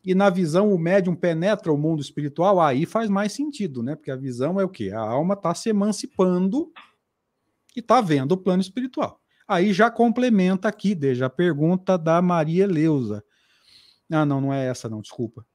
E 0.05 0.15
na 0.15 0.31
visão, 0.31 0.73
o 0.73 0.79
médium 0.79 1.15
penetra 1.15 1.73
o 1.73 1.79
mundo 1.79 2.01
espiritual, 2.01 2.61
aí 2.61 2.87
faz 2.87 3.09
mais 3.09 3.33
sentido, 3.33 3.83
né? 3.83 3.95
Porque 3.95 4.11
a 4.11 4.17
visão 4.17 4.61
é 4.61 4.65
o 4.65 4.69
quê? 4.69 4.91
A 4.91 5.01
alma 5.01 5.35
está 5.35 5.55
se 5.55 5.69
emancipando 5.69 6.73
e 7.75 7.81
está 7.81 8.01
vendo 8.01 8.33
o 8.33 8.37
plano 8.37 8.63
espiritual. 8.63 9.21
Aí 9.47 9.73
já 9.73 9.91
complementa 9.91 10.69
aqui, 10.69 10.95
desde 10.95 11.23
a 11.23 11.31
pergunta 11.31 11.97
da 11.97 12.21
Maria 12.21 12.67
Leusa. 12.67 13.25
Ah, 14.11 14.25
não, 14.25 14.41
não 14.41 14.53
é 14.53 14.67
essa, 14.67 14.89
não, 14.89 15.01
desculpa. 15.01 15.47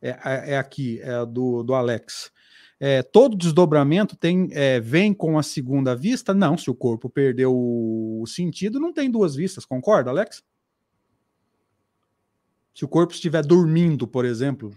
É, 0.00 0.10
é, 0.10 0.50
é 0.52 0.58
aqui, 0.58 1.00
é 1.02 1.24
do, 1.24 1.62
do 1.62 1.74
Alex. 1.74 2.30
É, 2.78 3.02
todo 3.02 3.36
desdobramento 3.36 4.16
tem 4.16 4.48
é, 4.52 4.80
vem 4.80 5.12
com 5.12 5.38
a 5.38 5.42
segunda 5.42 5.94
vista? 5.94 6.32
Não, 6.32 6.56
se 6.56 6.70
o 6.70 6.74
corpo 6.74 7.10
perdeu 7.10 7.54
o 7.54 8.24
sentido, 8.26 8.80
não 8.80 8.92
tem 8.92 9.10
duas 9.10 9.34
vistas, 9.34 9.66
concorda, 9.66 10.10
Alex? 10.10 10.42
Se 12.74 12.84
o 12.84 12.88
corpo 12.88 13.12
estiver 13.12 13.44
dormindo, 13.44 14.08
por 14.08 14.24
exemplo, 14.24 14.74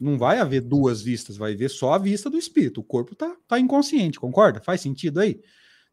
não 0.00 0.16
vai 0.16 0.38
haver 0.38 0.62
duas 0.62 1.02
vistas, 1.02 1.36
vai 1.36 1.52
haver 1.52 1.68
só 1.68 1.92
a 1.92 1.98
vista 1.98 2.30
do 2.30 2.38
espírito. 2.38 2.80
O 2.80 2.84
corpo 2.84 3.12
está 3.12 3.36
tá 3.46 3.58
inconsciente, 3.58 4.18
concorda? 4.18 4.60
Faz 4.60 4.80
sentido 4.80 5.20
aí? 5.20 5.42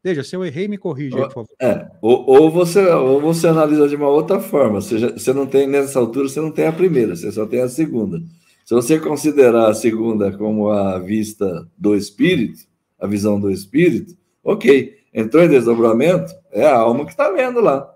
Veja, 0.02 0.24
se 0.24 0.34
eu 0.34 0.44
errei, 0.44 0.66
me 0.66 0.78
corrija, 0.78 1.16
por 1.16 1.32
favor. 1.32 1.54
É, 1.60 1.90
ou, 2.00 2.24
ou, 2.26 2.50
você, 2.50 2.80
ou 2.86 3.20
você 3.20 3.48
analisa 3.48 3.86
de 3.86 3.96
uma 3.96 4.08
outra 4.08 4.40
forma. 4.40 4.80
Você, 4.80 4.98
já, 4.98 5.12
você 5.12 5.32
não 5.32 5.46
tem, 5.46 5.66
nessa 5.66 5.98
altura, 5.98 6.28
você 6.28 6.40
não 6.40 6.50
tem 6.50 6.66
a 6.66 6.72
primeira, 6.72 7.14
você 7.14 7.30
só 7.30 7.46
tem 7.46 7.60
a 7.60 7.68
segunda. 7.68 8.18
Se 8.64 8.74
você 8.74 8.98
considerar 8.98 9.68
a 9.68 9.74
segunda 9.74 10.36
como 10.36 10.70
a 10.70 10.98
vista 10.98 11.68
do 11.76 11.94
espírito, 11.94 12.60
a 12.98 13.06
visão 13.06 13.38
do 13.38 13.50
espírito, 13.50 14.16
ok. 14.42 14.98
Entrou 15.12 15.42
em 15.42 15.48
desdobramento, 15.48 16.32
é 16.50 16.64
a 16.64 16.78
alma 16.78 17.04
que 17.04 17.10
está 17.10 17.30
vendo 17.30 17.60
lá. 17.60 17.94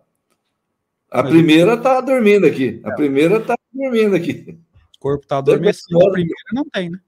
A 1.11 1.23
Mas 1.23 1.31
primeira 1.31 1.75
está 1.75 2.01
dormindo 2.01 2.45
aqui. 2.45 2.81
A 2.85 2.91
é. 2.91 2.95
primeira 2.97 3.37
está 3.37 3.57
dormindo 3.73 4.17
aqui. 4.17 4.59
O 4.97 4.99
corpo 4.99 5.23
está 5.23 5.39
adormecido, 5.39 6.05
a 6.07 6.11
primeira 6.11 6.51
não 6.53 6.65
tem, 6.65 6.91
né? 6.91 6.99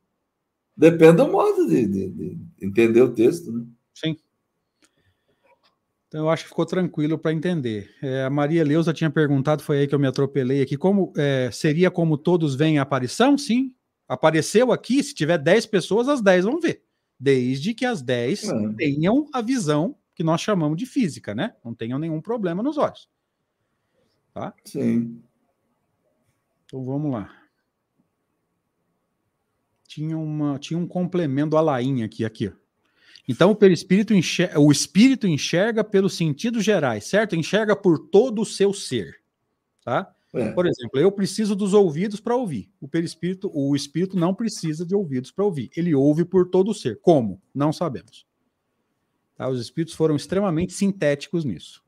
Depende 0.77 1.17
do 1.17 1.29
modo 1.29 1.67
de, 1.67 1.87
de, 1.87 2.09
de 2.11 2.39
entender 2.63 3.03
o 3.03 3.13
texto, 3.13 3.51
né? 3.51 3.65
Sim. 3.95 4.17
Então 6.09 6.21
eu 6.21 6.31
acho 6.31 6.45
que 6.45 6.51
ficou 6.51 6.65
tranquilo 6.65 7.19
para 7.19 7.33
entender. 7.33 7.91
É, 8.03 8.25
a 8.25 8.31
Maria 8.31 8.65
Leusa 8.65 8.93
tinha 8.93 9.11
perguntado, 9.11 9.63
foi 9.63 9.81
aí 9.81 9.89
que 9.89 9.95
eu 9.95 9.99
me 9.99 10.07
atropelei 10.07 10.63
aqui, 10.63 10.77
como 10.77 11.13
é, 11.17 11.51
seria 11.53 11.91
como 11.91 12.17
todos 12.17 12.55
veem 12.55 12.79
a 12.79 12.83
aparição? 12.83 13.37
Sim. 13.37 13.75
Apareceu 14.09 14.71
aqui, 14.71 15.03
se 15.03 15.13
tiver 15.15 15.37
10 15.37 15.67
pessoas, 15.67 16.09
as 16.09 16.21
10 16.21 16.45
vão 16.45 16.61
ver. 16.61 16.85
Desde 17.19 17.75
que 17.75 17.85
as 17.85 18.03
10 18.03 18.45
é. 18.45 18.73
tenham 18.77 19.29
a 19.33 19.41
visão 19.41 19.97
que 20.15 20.23
nós 20.23 20.41
chamamos 20.41 20.79
de 20.79 20.87
física, 20.87 21.35
né? 21.35 21.55
Não 21.65 21.75
tenham 21.75 21.99
nenhum 21.99 22.21
problema 22.21 22.63
nos 22.63 22.79
olhos. 22.79 23.09
Tá? 24.33 24.55
Sim. 24.65 25.21
Então 26.65 26.85
vamos 26.85 27.11
lá. 27.11 27.35
Tinha, 29.89 30.17
uma, 30.17 30.59
tinha 30.59 30.79
um 30.79 30.87
complemento 30.87 31.57
a 31.57 31.61
lainha 31.61 32.07
aqui, 32.07 32.25
aqui, 32.25 32.49
ó. 32.49 32.66
Então 33.29 33.51
o 33.51 33.57
perispírito 33.57 34.15
enxerga, 34.15 34.61
o 34.61 34.71
espírito 34.71 35.27
enxerga 35.27 35.83
pelos 35.83 36.15
sentidos 36.15 36.65
gerais, 36.65 37.05
certo? 37.05 37.35
Enxerga 37.35 37.75
por 37.75 37.99
todo 38.09 38.43
o 38.43 38.47
seu 38.47 38.73
ser, 38.73 39.21
tá? 39.85 40.13
É. 40.35 40.53
Por 40.53 40.67
exemplo, 40.67 41.01
eu 41.01 41.11
preciso 41.11 41.57
dos 41.57 41.73
ouvidos 41.73 42.21
para 42.21 42.37
ouvir. 42.37 42.71
O 42.81 42.87
perispírito, 42.87 43.51
o 43.55 43.75
espírito 43.75 44.17
não 44.19 44.35
precisa 44.35 44.85
de 44.85 44.95
ouvidos 44.95 45.31
para 45.31 45.45
ouvir. 45.45 45.71
Ele 45.75 45.95
ouve 45.95 46.25
por 46.25 46.51
todo 46.51 46.71
o 46.71 46.75
ser. 46.75 47.01
Como? 47.01 47.41
Não 47.55 47.73
sabemos. 47.73 48.27
Tá? 49.35 49.49
Os 49.49 49.61
espíritos 49.61 49.95
foram 49.95 50.15
extremamente 50.15 50.75
sintéticos 50.75 51.45
nisso. 51.45 51.83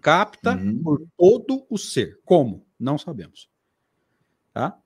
Capta 0.00 0.56
uhum. 0.56 0.82
por 0.82 1.06
todo 1.16 1.66
o 1.68 1.76
ser. 1.76 2.20
Como? 2.24 2.66
Não 2.78 2.96
sabemos. 2.96 3.50
Tá? 4.52 4.78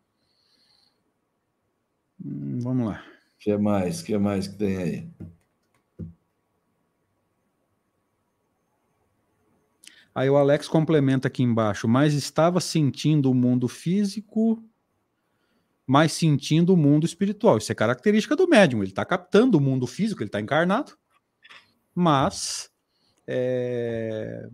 Hum, 2.24 2.58
vamos 2.60 2.86
lá. 2.86 3.04
O 3.36 3.38
que 3.38 3.56
mais? 3.56 4.00
O 4.00 4.04
que 4.04 4.18
mais 4.18 4.48
que 4.48 4.56
tem 4.56 4.76
aí? 4.76 5.08
Aí 10.18 10.28
o 10.28 10.36
Alex 10.36 10.66
complementa 10.66 11.28
aqui 11.28 11.44
embaixo, 11.44 11.86
mas 11.86 12.12
estava 12.12 12.60
sentindo 12.60 13.30
o 13.30 13.34
mundo 13.34 13.68
físico, 13.68 14.60
mas 15.86 16.10
sentindo 16.10 16.74
o 16.74 16.76
mundo 16.76 17.06
espiritual. 17.06 17.58
Isso 17.58 17.70
é 17.70 17.74
característica 17.76 18.34
do 18.34 18.48
médium. 18.48 18.82
Ele 18.82 18.90
está 18.90 19.04
captando 19.04 19.56
o 19.56 19.60
mundo 19.60 19.86
físico, 19.86 20.20
ele 20.20 20.26
está 20.28 20.40
encarnado, 20.40 20.98
mas 21.94 22.68
é... 23.28 24.48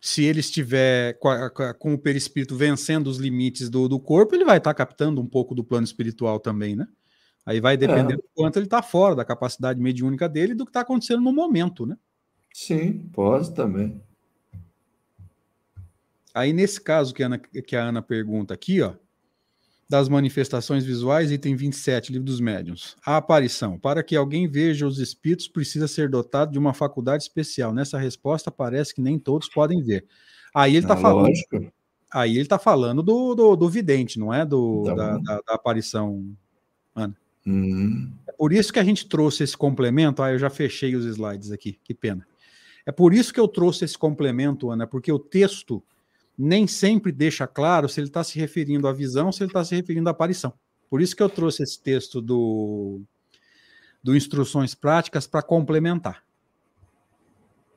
se 0.00 0.24
ele 0.24 0.40
estiver 0.40 1.16
com, 1.78 1.94
o 1.94 1.98
perispírito 1.98 2.56
vencendo 2.56 3.06
os 3.06 3.18
limites 3.18 3.70
do, 3.70 3.86
do 3.86 4.00
corpo, 4.00 4.34
ele 4.34 4.44
vai 4.44 4.58
estar 4.58 4.74
tá 4.74 4.74
captando 4.74 5.20
um 5.20 5.26
pouco 5.28 5.54
do 5.54 5.62
plano 5.62 5.84
espiritual 5.84 6.40
também, 6.40 6.74
né? 6.74 6.88
Aí 7.46 7.60
vai 7.60 7.76
depender 7.76 8.14
é. 8.14 8.16
do 8.16 8.24
quanto 8.34 8.56
ele 8.56 8.66
está 8.66 8.82
fora 8.82 9.14
da 9.14 9.24
capacidade 9.24 9.80
mediúnica 9.80 10.28
dele 10.28 10.50
e 10.50 10.56
do 10.56 10.64
que 10.64 10.70
está 10.70 10.80
acontecendo 10.80 11.22
no 11.22 11.32
momento, 11.32 11.86
né? 11.86 11.96
Sim, 12.54 13.00
pode 13.12 13.52
também. 13.52 14.00
Aí, 16.32 16.52
nesse 16.52 16.80
caso 16.80 17.12
que 17.12 17.20
a, 17.20 17.26
Ana, 17.26 17.38
que 17.38 17.74
a 17.74 17.82
Ana 17.82 18.00
pergunta 18.00 18.54
aqui, 18.54 18.80
ó, 18.80 18.94
das 19.88 20.08
manifestações 20.08 20.84
visuais, 20.84 21.32
item 21.32 21.56
27, 21.56 22.12
livro 22.12 22.26
dos 22.26 22.38
médiuns. 22.38 22.96
A 23.04 23.16
aparição. 23.16 23.76
Para 23.76 24.04
que 24.04 24.14
alguém 24.14 24.48
veja 24.48 24.86
os 24.86 25.00
espíritos, 25.00 25.48
precisa 25.48 25.88
ser 25.88 26.08
dotado 26.08 26.52
de 26.52 26.58
uma 26.58 26.72
faculdade 26.72 27.24
especial. 27.24 27.74
Nessa 27.74 27.98
resposta, 27.98 28.52
parece 28.52 28.94
que 28.94 29.00
nem 29.00 29.18
todos 29.18 29.48
podem 29.48 29.82
ver. 29.82 30.06
Aí 30.54 30.76
ele 30.76 30.84
está 30.84 30.94
ah, 30.94 30.98
falando. 30.98 31.26
Lógico. 31.26 31.72
Aí 32.12 32.34
ele 32.34 32.42
está 32.42 32.58
falando 32.60 33.02
do, 33.02 33.34
do, 33.34 33.56
do, 33.56 33.68
vidente, 33.68 34.16
não 34.16 34.32
é? 34.32 34.46
Do, 34.46 34.84
tá 34.84 34.94
da, 34.94 35.18
da, 35.18 35.40
da, 35.44 35.54
aparição, 35.54 36.24
Ana. 36.94 37.16
Uhum. 37.44 38.12
É 38.28 38.32
por 38.32 38.52
isso 38.52 38.72
que 38.72 38.78
a 38.78 38.84
gente 38.84 39.08
trouxe 39.08 39.42
esse 39.42 39.56
complemento. 39.56 40.22
Ah, 40.22 40.30
eu 40.30 40.38
já 40.38 40.48
fechei 40.48 40.94
os 40.94 41.04
slides 41.04 41.50
aqui, 41.50 41.80
que 41.82 41.92
pena. 41.92 42.24
É 42.86 42.92
por 42.92 43.14
isso 43.14 43.32
que 43.32 43.40
eu 43.40 43.48
trouxe 43.48 43.84
esse 43.84 43.96
complemento, 43.96 44.70
Ana, 44.70 44.86
porque 44.86 45.10
o 45.10 45.18
texto 45.18 45.82
nem 46.36 46.66
sempre 46.66 47.12
deixa 47.12 47.46
claro 47.46 47.88
se 47.88 48.00
ele 48.00 48.08
está 48.08 48.22
se 48.22 48.38
referindo 48.38 48.88
à 48.88 48.92
visão 48.92 49.26
ou 49.26 49.32
se 49.32 49.42
ele 49.42 49.50
está 49.50 49.64
se 49.64 49.74
referindo 49.74 50.08
à 50.08 50.12
aparição. 50.12 50.52
Por 50.90 51.00
isso 51.00 51.16
que 51.16 51.22
eu 51.22 51.28
trouxe 51.28 51.62
esse 51.62 51.80
texto 51.80 52.20
do, 52.20 53.00
do 54.02 54.14
Instruções 54.14 54.74
Práticas 54.74 55.26
para 55.26 55.42
complementar. 55.42 56.22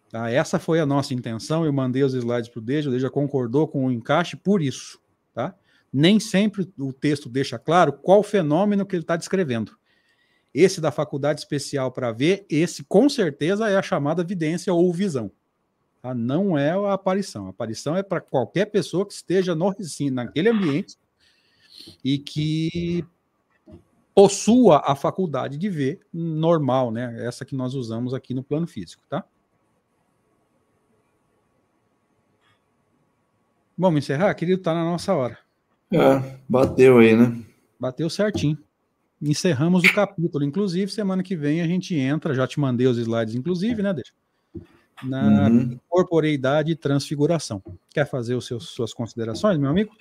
Tá? 0.10 0.30
Essa 0.30 0.60
foi 0.60 0.80
a 0.80 0.86
nossa 0.86 1.14
intenção. 1.14 1.66
Eu 1.66 1.74
mandei 1.74 2.04
os 2.04 2.14
slides 2.14 2.50
para 2.50 2.60
o 2.60 2.62
Deja, 2.62 2.90
o 2.90 2.94
Deja 2.94 3.10
concordou 3.10 3.68
com 3.68 3.86
o 3.86 3.92
encaixe 3.92 4.36
por 4.36 4.62
isso. 4.62 5.00
Tá? 5.34 5.56
Nem 5.92 6.20
sempre 6.20 6.72
o 6.78 6.92
texto 6.92 7.30
deixa 7.30 7.58
claro 7.58 7.94
qual 7.94 8.24
fenômeno 8.24 8.86
que 8.86 8.96
ele 8.96 9.04
está 9.04 9.16
descrevendo. 9.16 9.78
Esse 10.54 10.82
da 10.82 10.92
faculdade 10.92 11.40
especial 11.40 11.92
para 11.92 12.12
ver, 12.12 12.46
esse 12.50 12.84
com 12.84 13.08
certeza 13.10 13.70
é 13.70 13.78
a 13.78 13.82
chamada 13.82 14.24
vidência 14.24 14.74
ou 14.74 14.92
visão. 14.92 15.32
Tá? 16.02 16.14
Não 16.14 16.58
é 16.58 16.72
a 16.72 16.94
aparição. 16.94 17.48
A 17.48 17.50
aparição 17.50 17.96
é 17.96 18.04
para 18.04 18.22
qualquer 18.22 18.66
pessoa 18.66 19.06
que 19.06 19.14
esteja 19.14 19.54
no, 19.54 19.70
assim, 19.70 20.10
naquele 20.10 20.50
ambiente 20.50 20.98
e 22.04 22.18
que 22.18 23.06
possua 24.16 24.82
a 24.84 24.96
faculdade 24.96 25.58
de 25.58 25.70
ver 25.70 26.00
normal, 26.12 26.92
né? 26.92 27.24
Essa 27.24 27.46
que 27.46 27.56
nós 27.56 27.76
usamos 27.76 28.14
aqui 28.16 28.34
no 28.34 28.44
plano 28.44 28.66
físico, 28.66 29.04
tá? 29.08 29.24
Vamos 33.78 34.00
encerrar, 34.00 34.34
querido? 34.34 34.64
Tá 34.64 34.74
na 34.74 34.84
nossa 34.84 35.14
hora. 35.14 35.38
É, 35.92 36.40
bateu 36.50 36.98
aí, 36.98 37.16
né? 37.16 37.46
Bateu 37.80 38.10
certinho. 38.10 38.58
Encerramos 39.22 39.84
o 39.84 39.94
capítulo. 39.94 40.44
Inclusive, 40.44 40.92
semana 40.92 41.24
que 41.24 41.36
vem 41.36 41.62
a 41.62 41.68
gente 41.68 41.96
entra, 41.96 42.36
já 42.36 42.48
te 42.48 42.60
mandei 42.60 42.86
os 42.88 42.98
slides, 42.98 43.36
inclusive, 43.36 43.82
né, 43.82 43.94
Deixa? 43.94 44.14
Na 45.04 45.48
uhum. 45.48 45.78
corporeidade 45.88 46.72
e 46.72 46.76
transfiguração. 46.76 47.62
Quer 47.92 48.10
fazer 48.10 48.36
os 48.36 48.48
seus, 48.48 48.70
suas 48.70 48.94
considerações, 48.94 49.58
meu 49.58 49.70
amigo? 49.70 49.92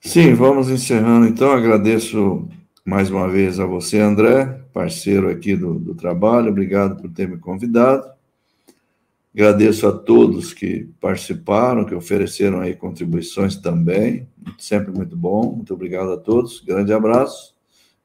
Sim, 0.00 0.34
vamos 0.34 0.68
encerrando 0.68 1.26
então. 1.26 1.50
Agradeço 1.50 2.46
mais 2.84 3.10
uma 3.10 3.28
vez 3.28 3.58
a 3.58 3.64
você, 3.64 3.98
André, 4.00 4.44
parceiro 4.72 5.30
aqui 5.30 5.56
do, 5.56 5.78
do 5.78 5.94
trabalho. 5.94 6.50
Obrigado 6.50 7.00
por 7.00 7.10
ter 7.10 7.26
me 7.26 7.38
convidado. 7.38 8.10
Agradeço 9.34 9.86
a 9.86 9.92
todos 9.92 10.52
que 10.52 10.90
participaram, 11.00 11.86
que 11.86 11.94
ofereceram 11.94 12.60
aí 12.60 12.74
contribuições 12.74 13.56
também. 13.56 14.28
Sempre 14.58 14.92
muito 14.92 15.16
bom. 15.16 15.54
Muito 15.56 15.72
obrigado 15.72 16.10
a 16.12 16.18
todos. 16.18 16.60
Grande 16.60 16.92
abraço 16.92 17.52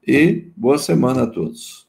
e 0.08 0.52
boa 0.56 0.78
semana 0.78 1.24
a 1.24 1.28
todos. 1.28 1.86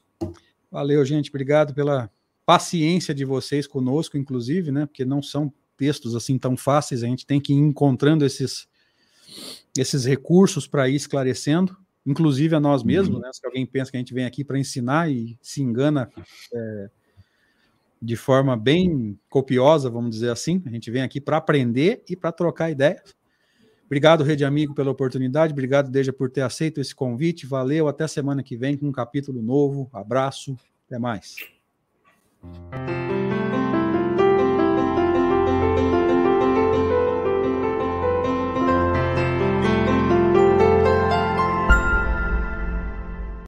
Valeu, 0.69 1.05
gente. 1.05 1.29
Obrigado 1.29 1.73
pela 1.73 2.11
paciência 2.45 3.13
de 3.13 3.23
vocês 3.23 3.65
conosco, 3.65 4.17
inclusive, 4.17 4.71
né? 4.71 4.85
Porque 4.85 5.05
não 5.05 5.21
são 5.21 5.53
textos 5.77 6.15
assim 6.15 6.37
tão 6.37 6.57
fáceis. 6.57 7.01
A 7.01 7.07
gente 7.07 7.25
tem 7.25 7.39
que 7.39 7.53
ir 7.53 7.57
encontrando 7.57 8.25
esses, 8.25 8.67
esses 9.77 10.03
recursos 10.03 10.67
para 10.67 10.89
ir 10.89 10.95
esclarecendo, 10.95 11.77
inclusive 12.05 12.53
a 12.53 12.59
nós 12.59 12.83
mesmos, 12.83 13.15
uhum. 13.15 13.21
né? 13.21 13.29
Se 13.31 13.45
alguém 13.45 13.65
pensa 13.65 13.89
que 13.89 13.95
a 13.95 14.01
gente 14.01 14.13
vem 14.13 14.25
aqui 14.25 14.43
para 14.43 14.59
ensinar 14.59 15.09
e 15.09 15.37
se 15.41 15.61
engana. 15.61 16.11
É, 16.53 16.89
de 18.01 18.15
forma 18.15 18.55
bem 18.55 19.19
copiosa, 19.29 19.89
vamos 19.89 20.11
dizer 20.11 20.31
assim. 20.31 20.63
A 20.65 20.69
gente 20.69 20.89
vem 20.89 21.01
aqui 21.01 21.19
para 21.19 21.35
aprender 21.37 22.01
e 22.09 22.15
para 22.15 22.31
trocar 22.31 22.71
ideias. 22.71 23.13
Obrigado, 23.89 24.23
Rede 24.23 24.45
Amigo, 24.45 24.75
pela 24.75 24.91
oportunidade. 24.91 25.51
Obrigado, 25.51 25.89
Deja, 25.89 26.13
por 26.13 26.29
ter 26.29 26.41
aceito 26.41 26.79
esse 26.79 26.93
convite. 26.93 27.47
Valeu. 27.47 27.87
Até 27.87 28.07
semana 28.07 28.43
que 28.43 28.55
vem 28.55 28.77
com 28.77 28.85
um 28.85 28.91
capítulo 28.91 29.41
novo. 29.41 29.89
Abraço. 29.91 30.55
Até 30.85 30.99
mais. 30.99 31.37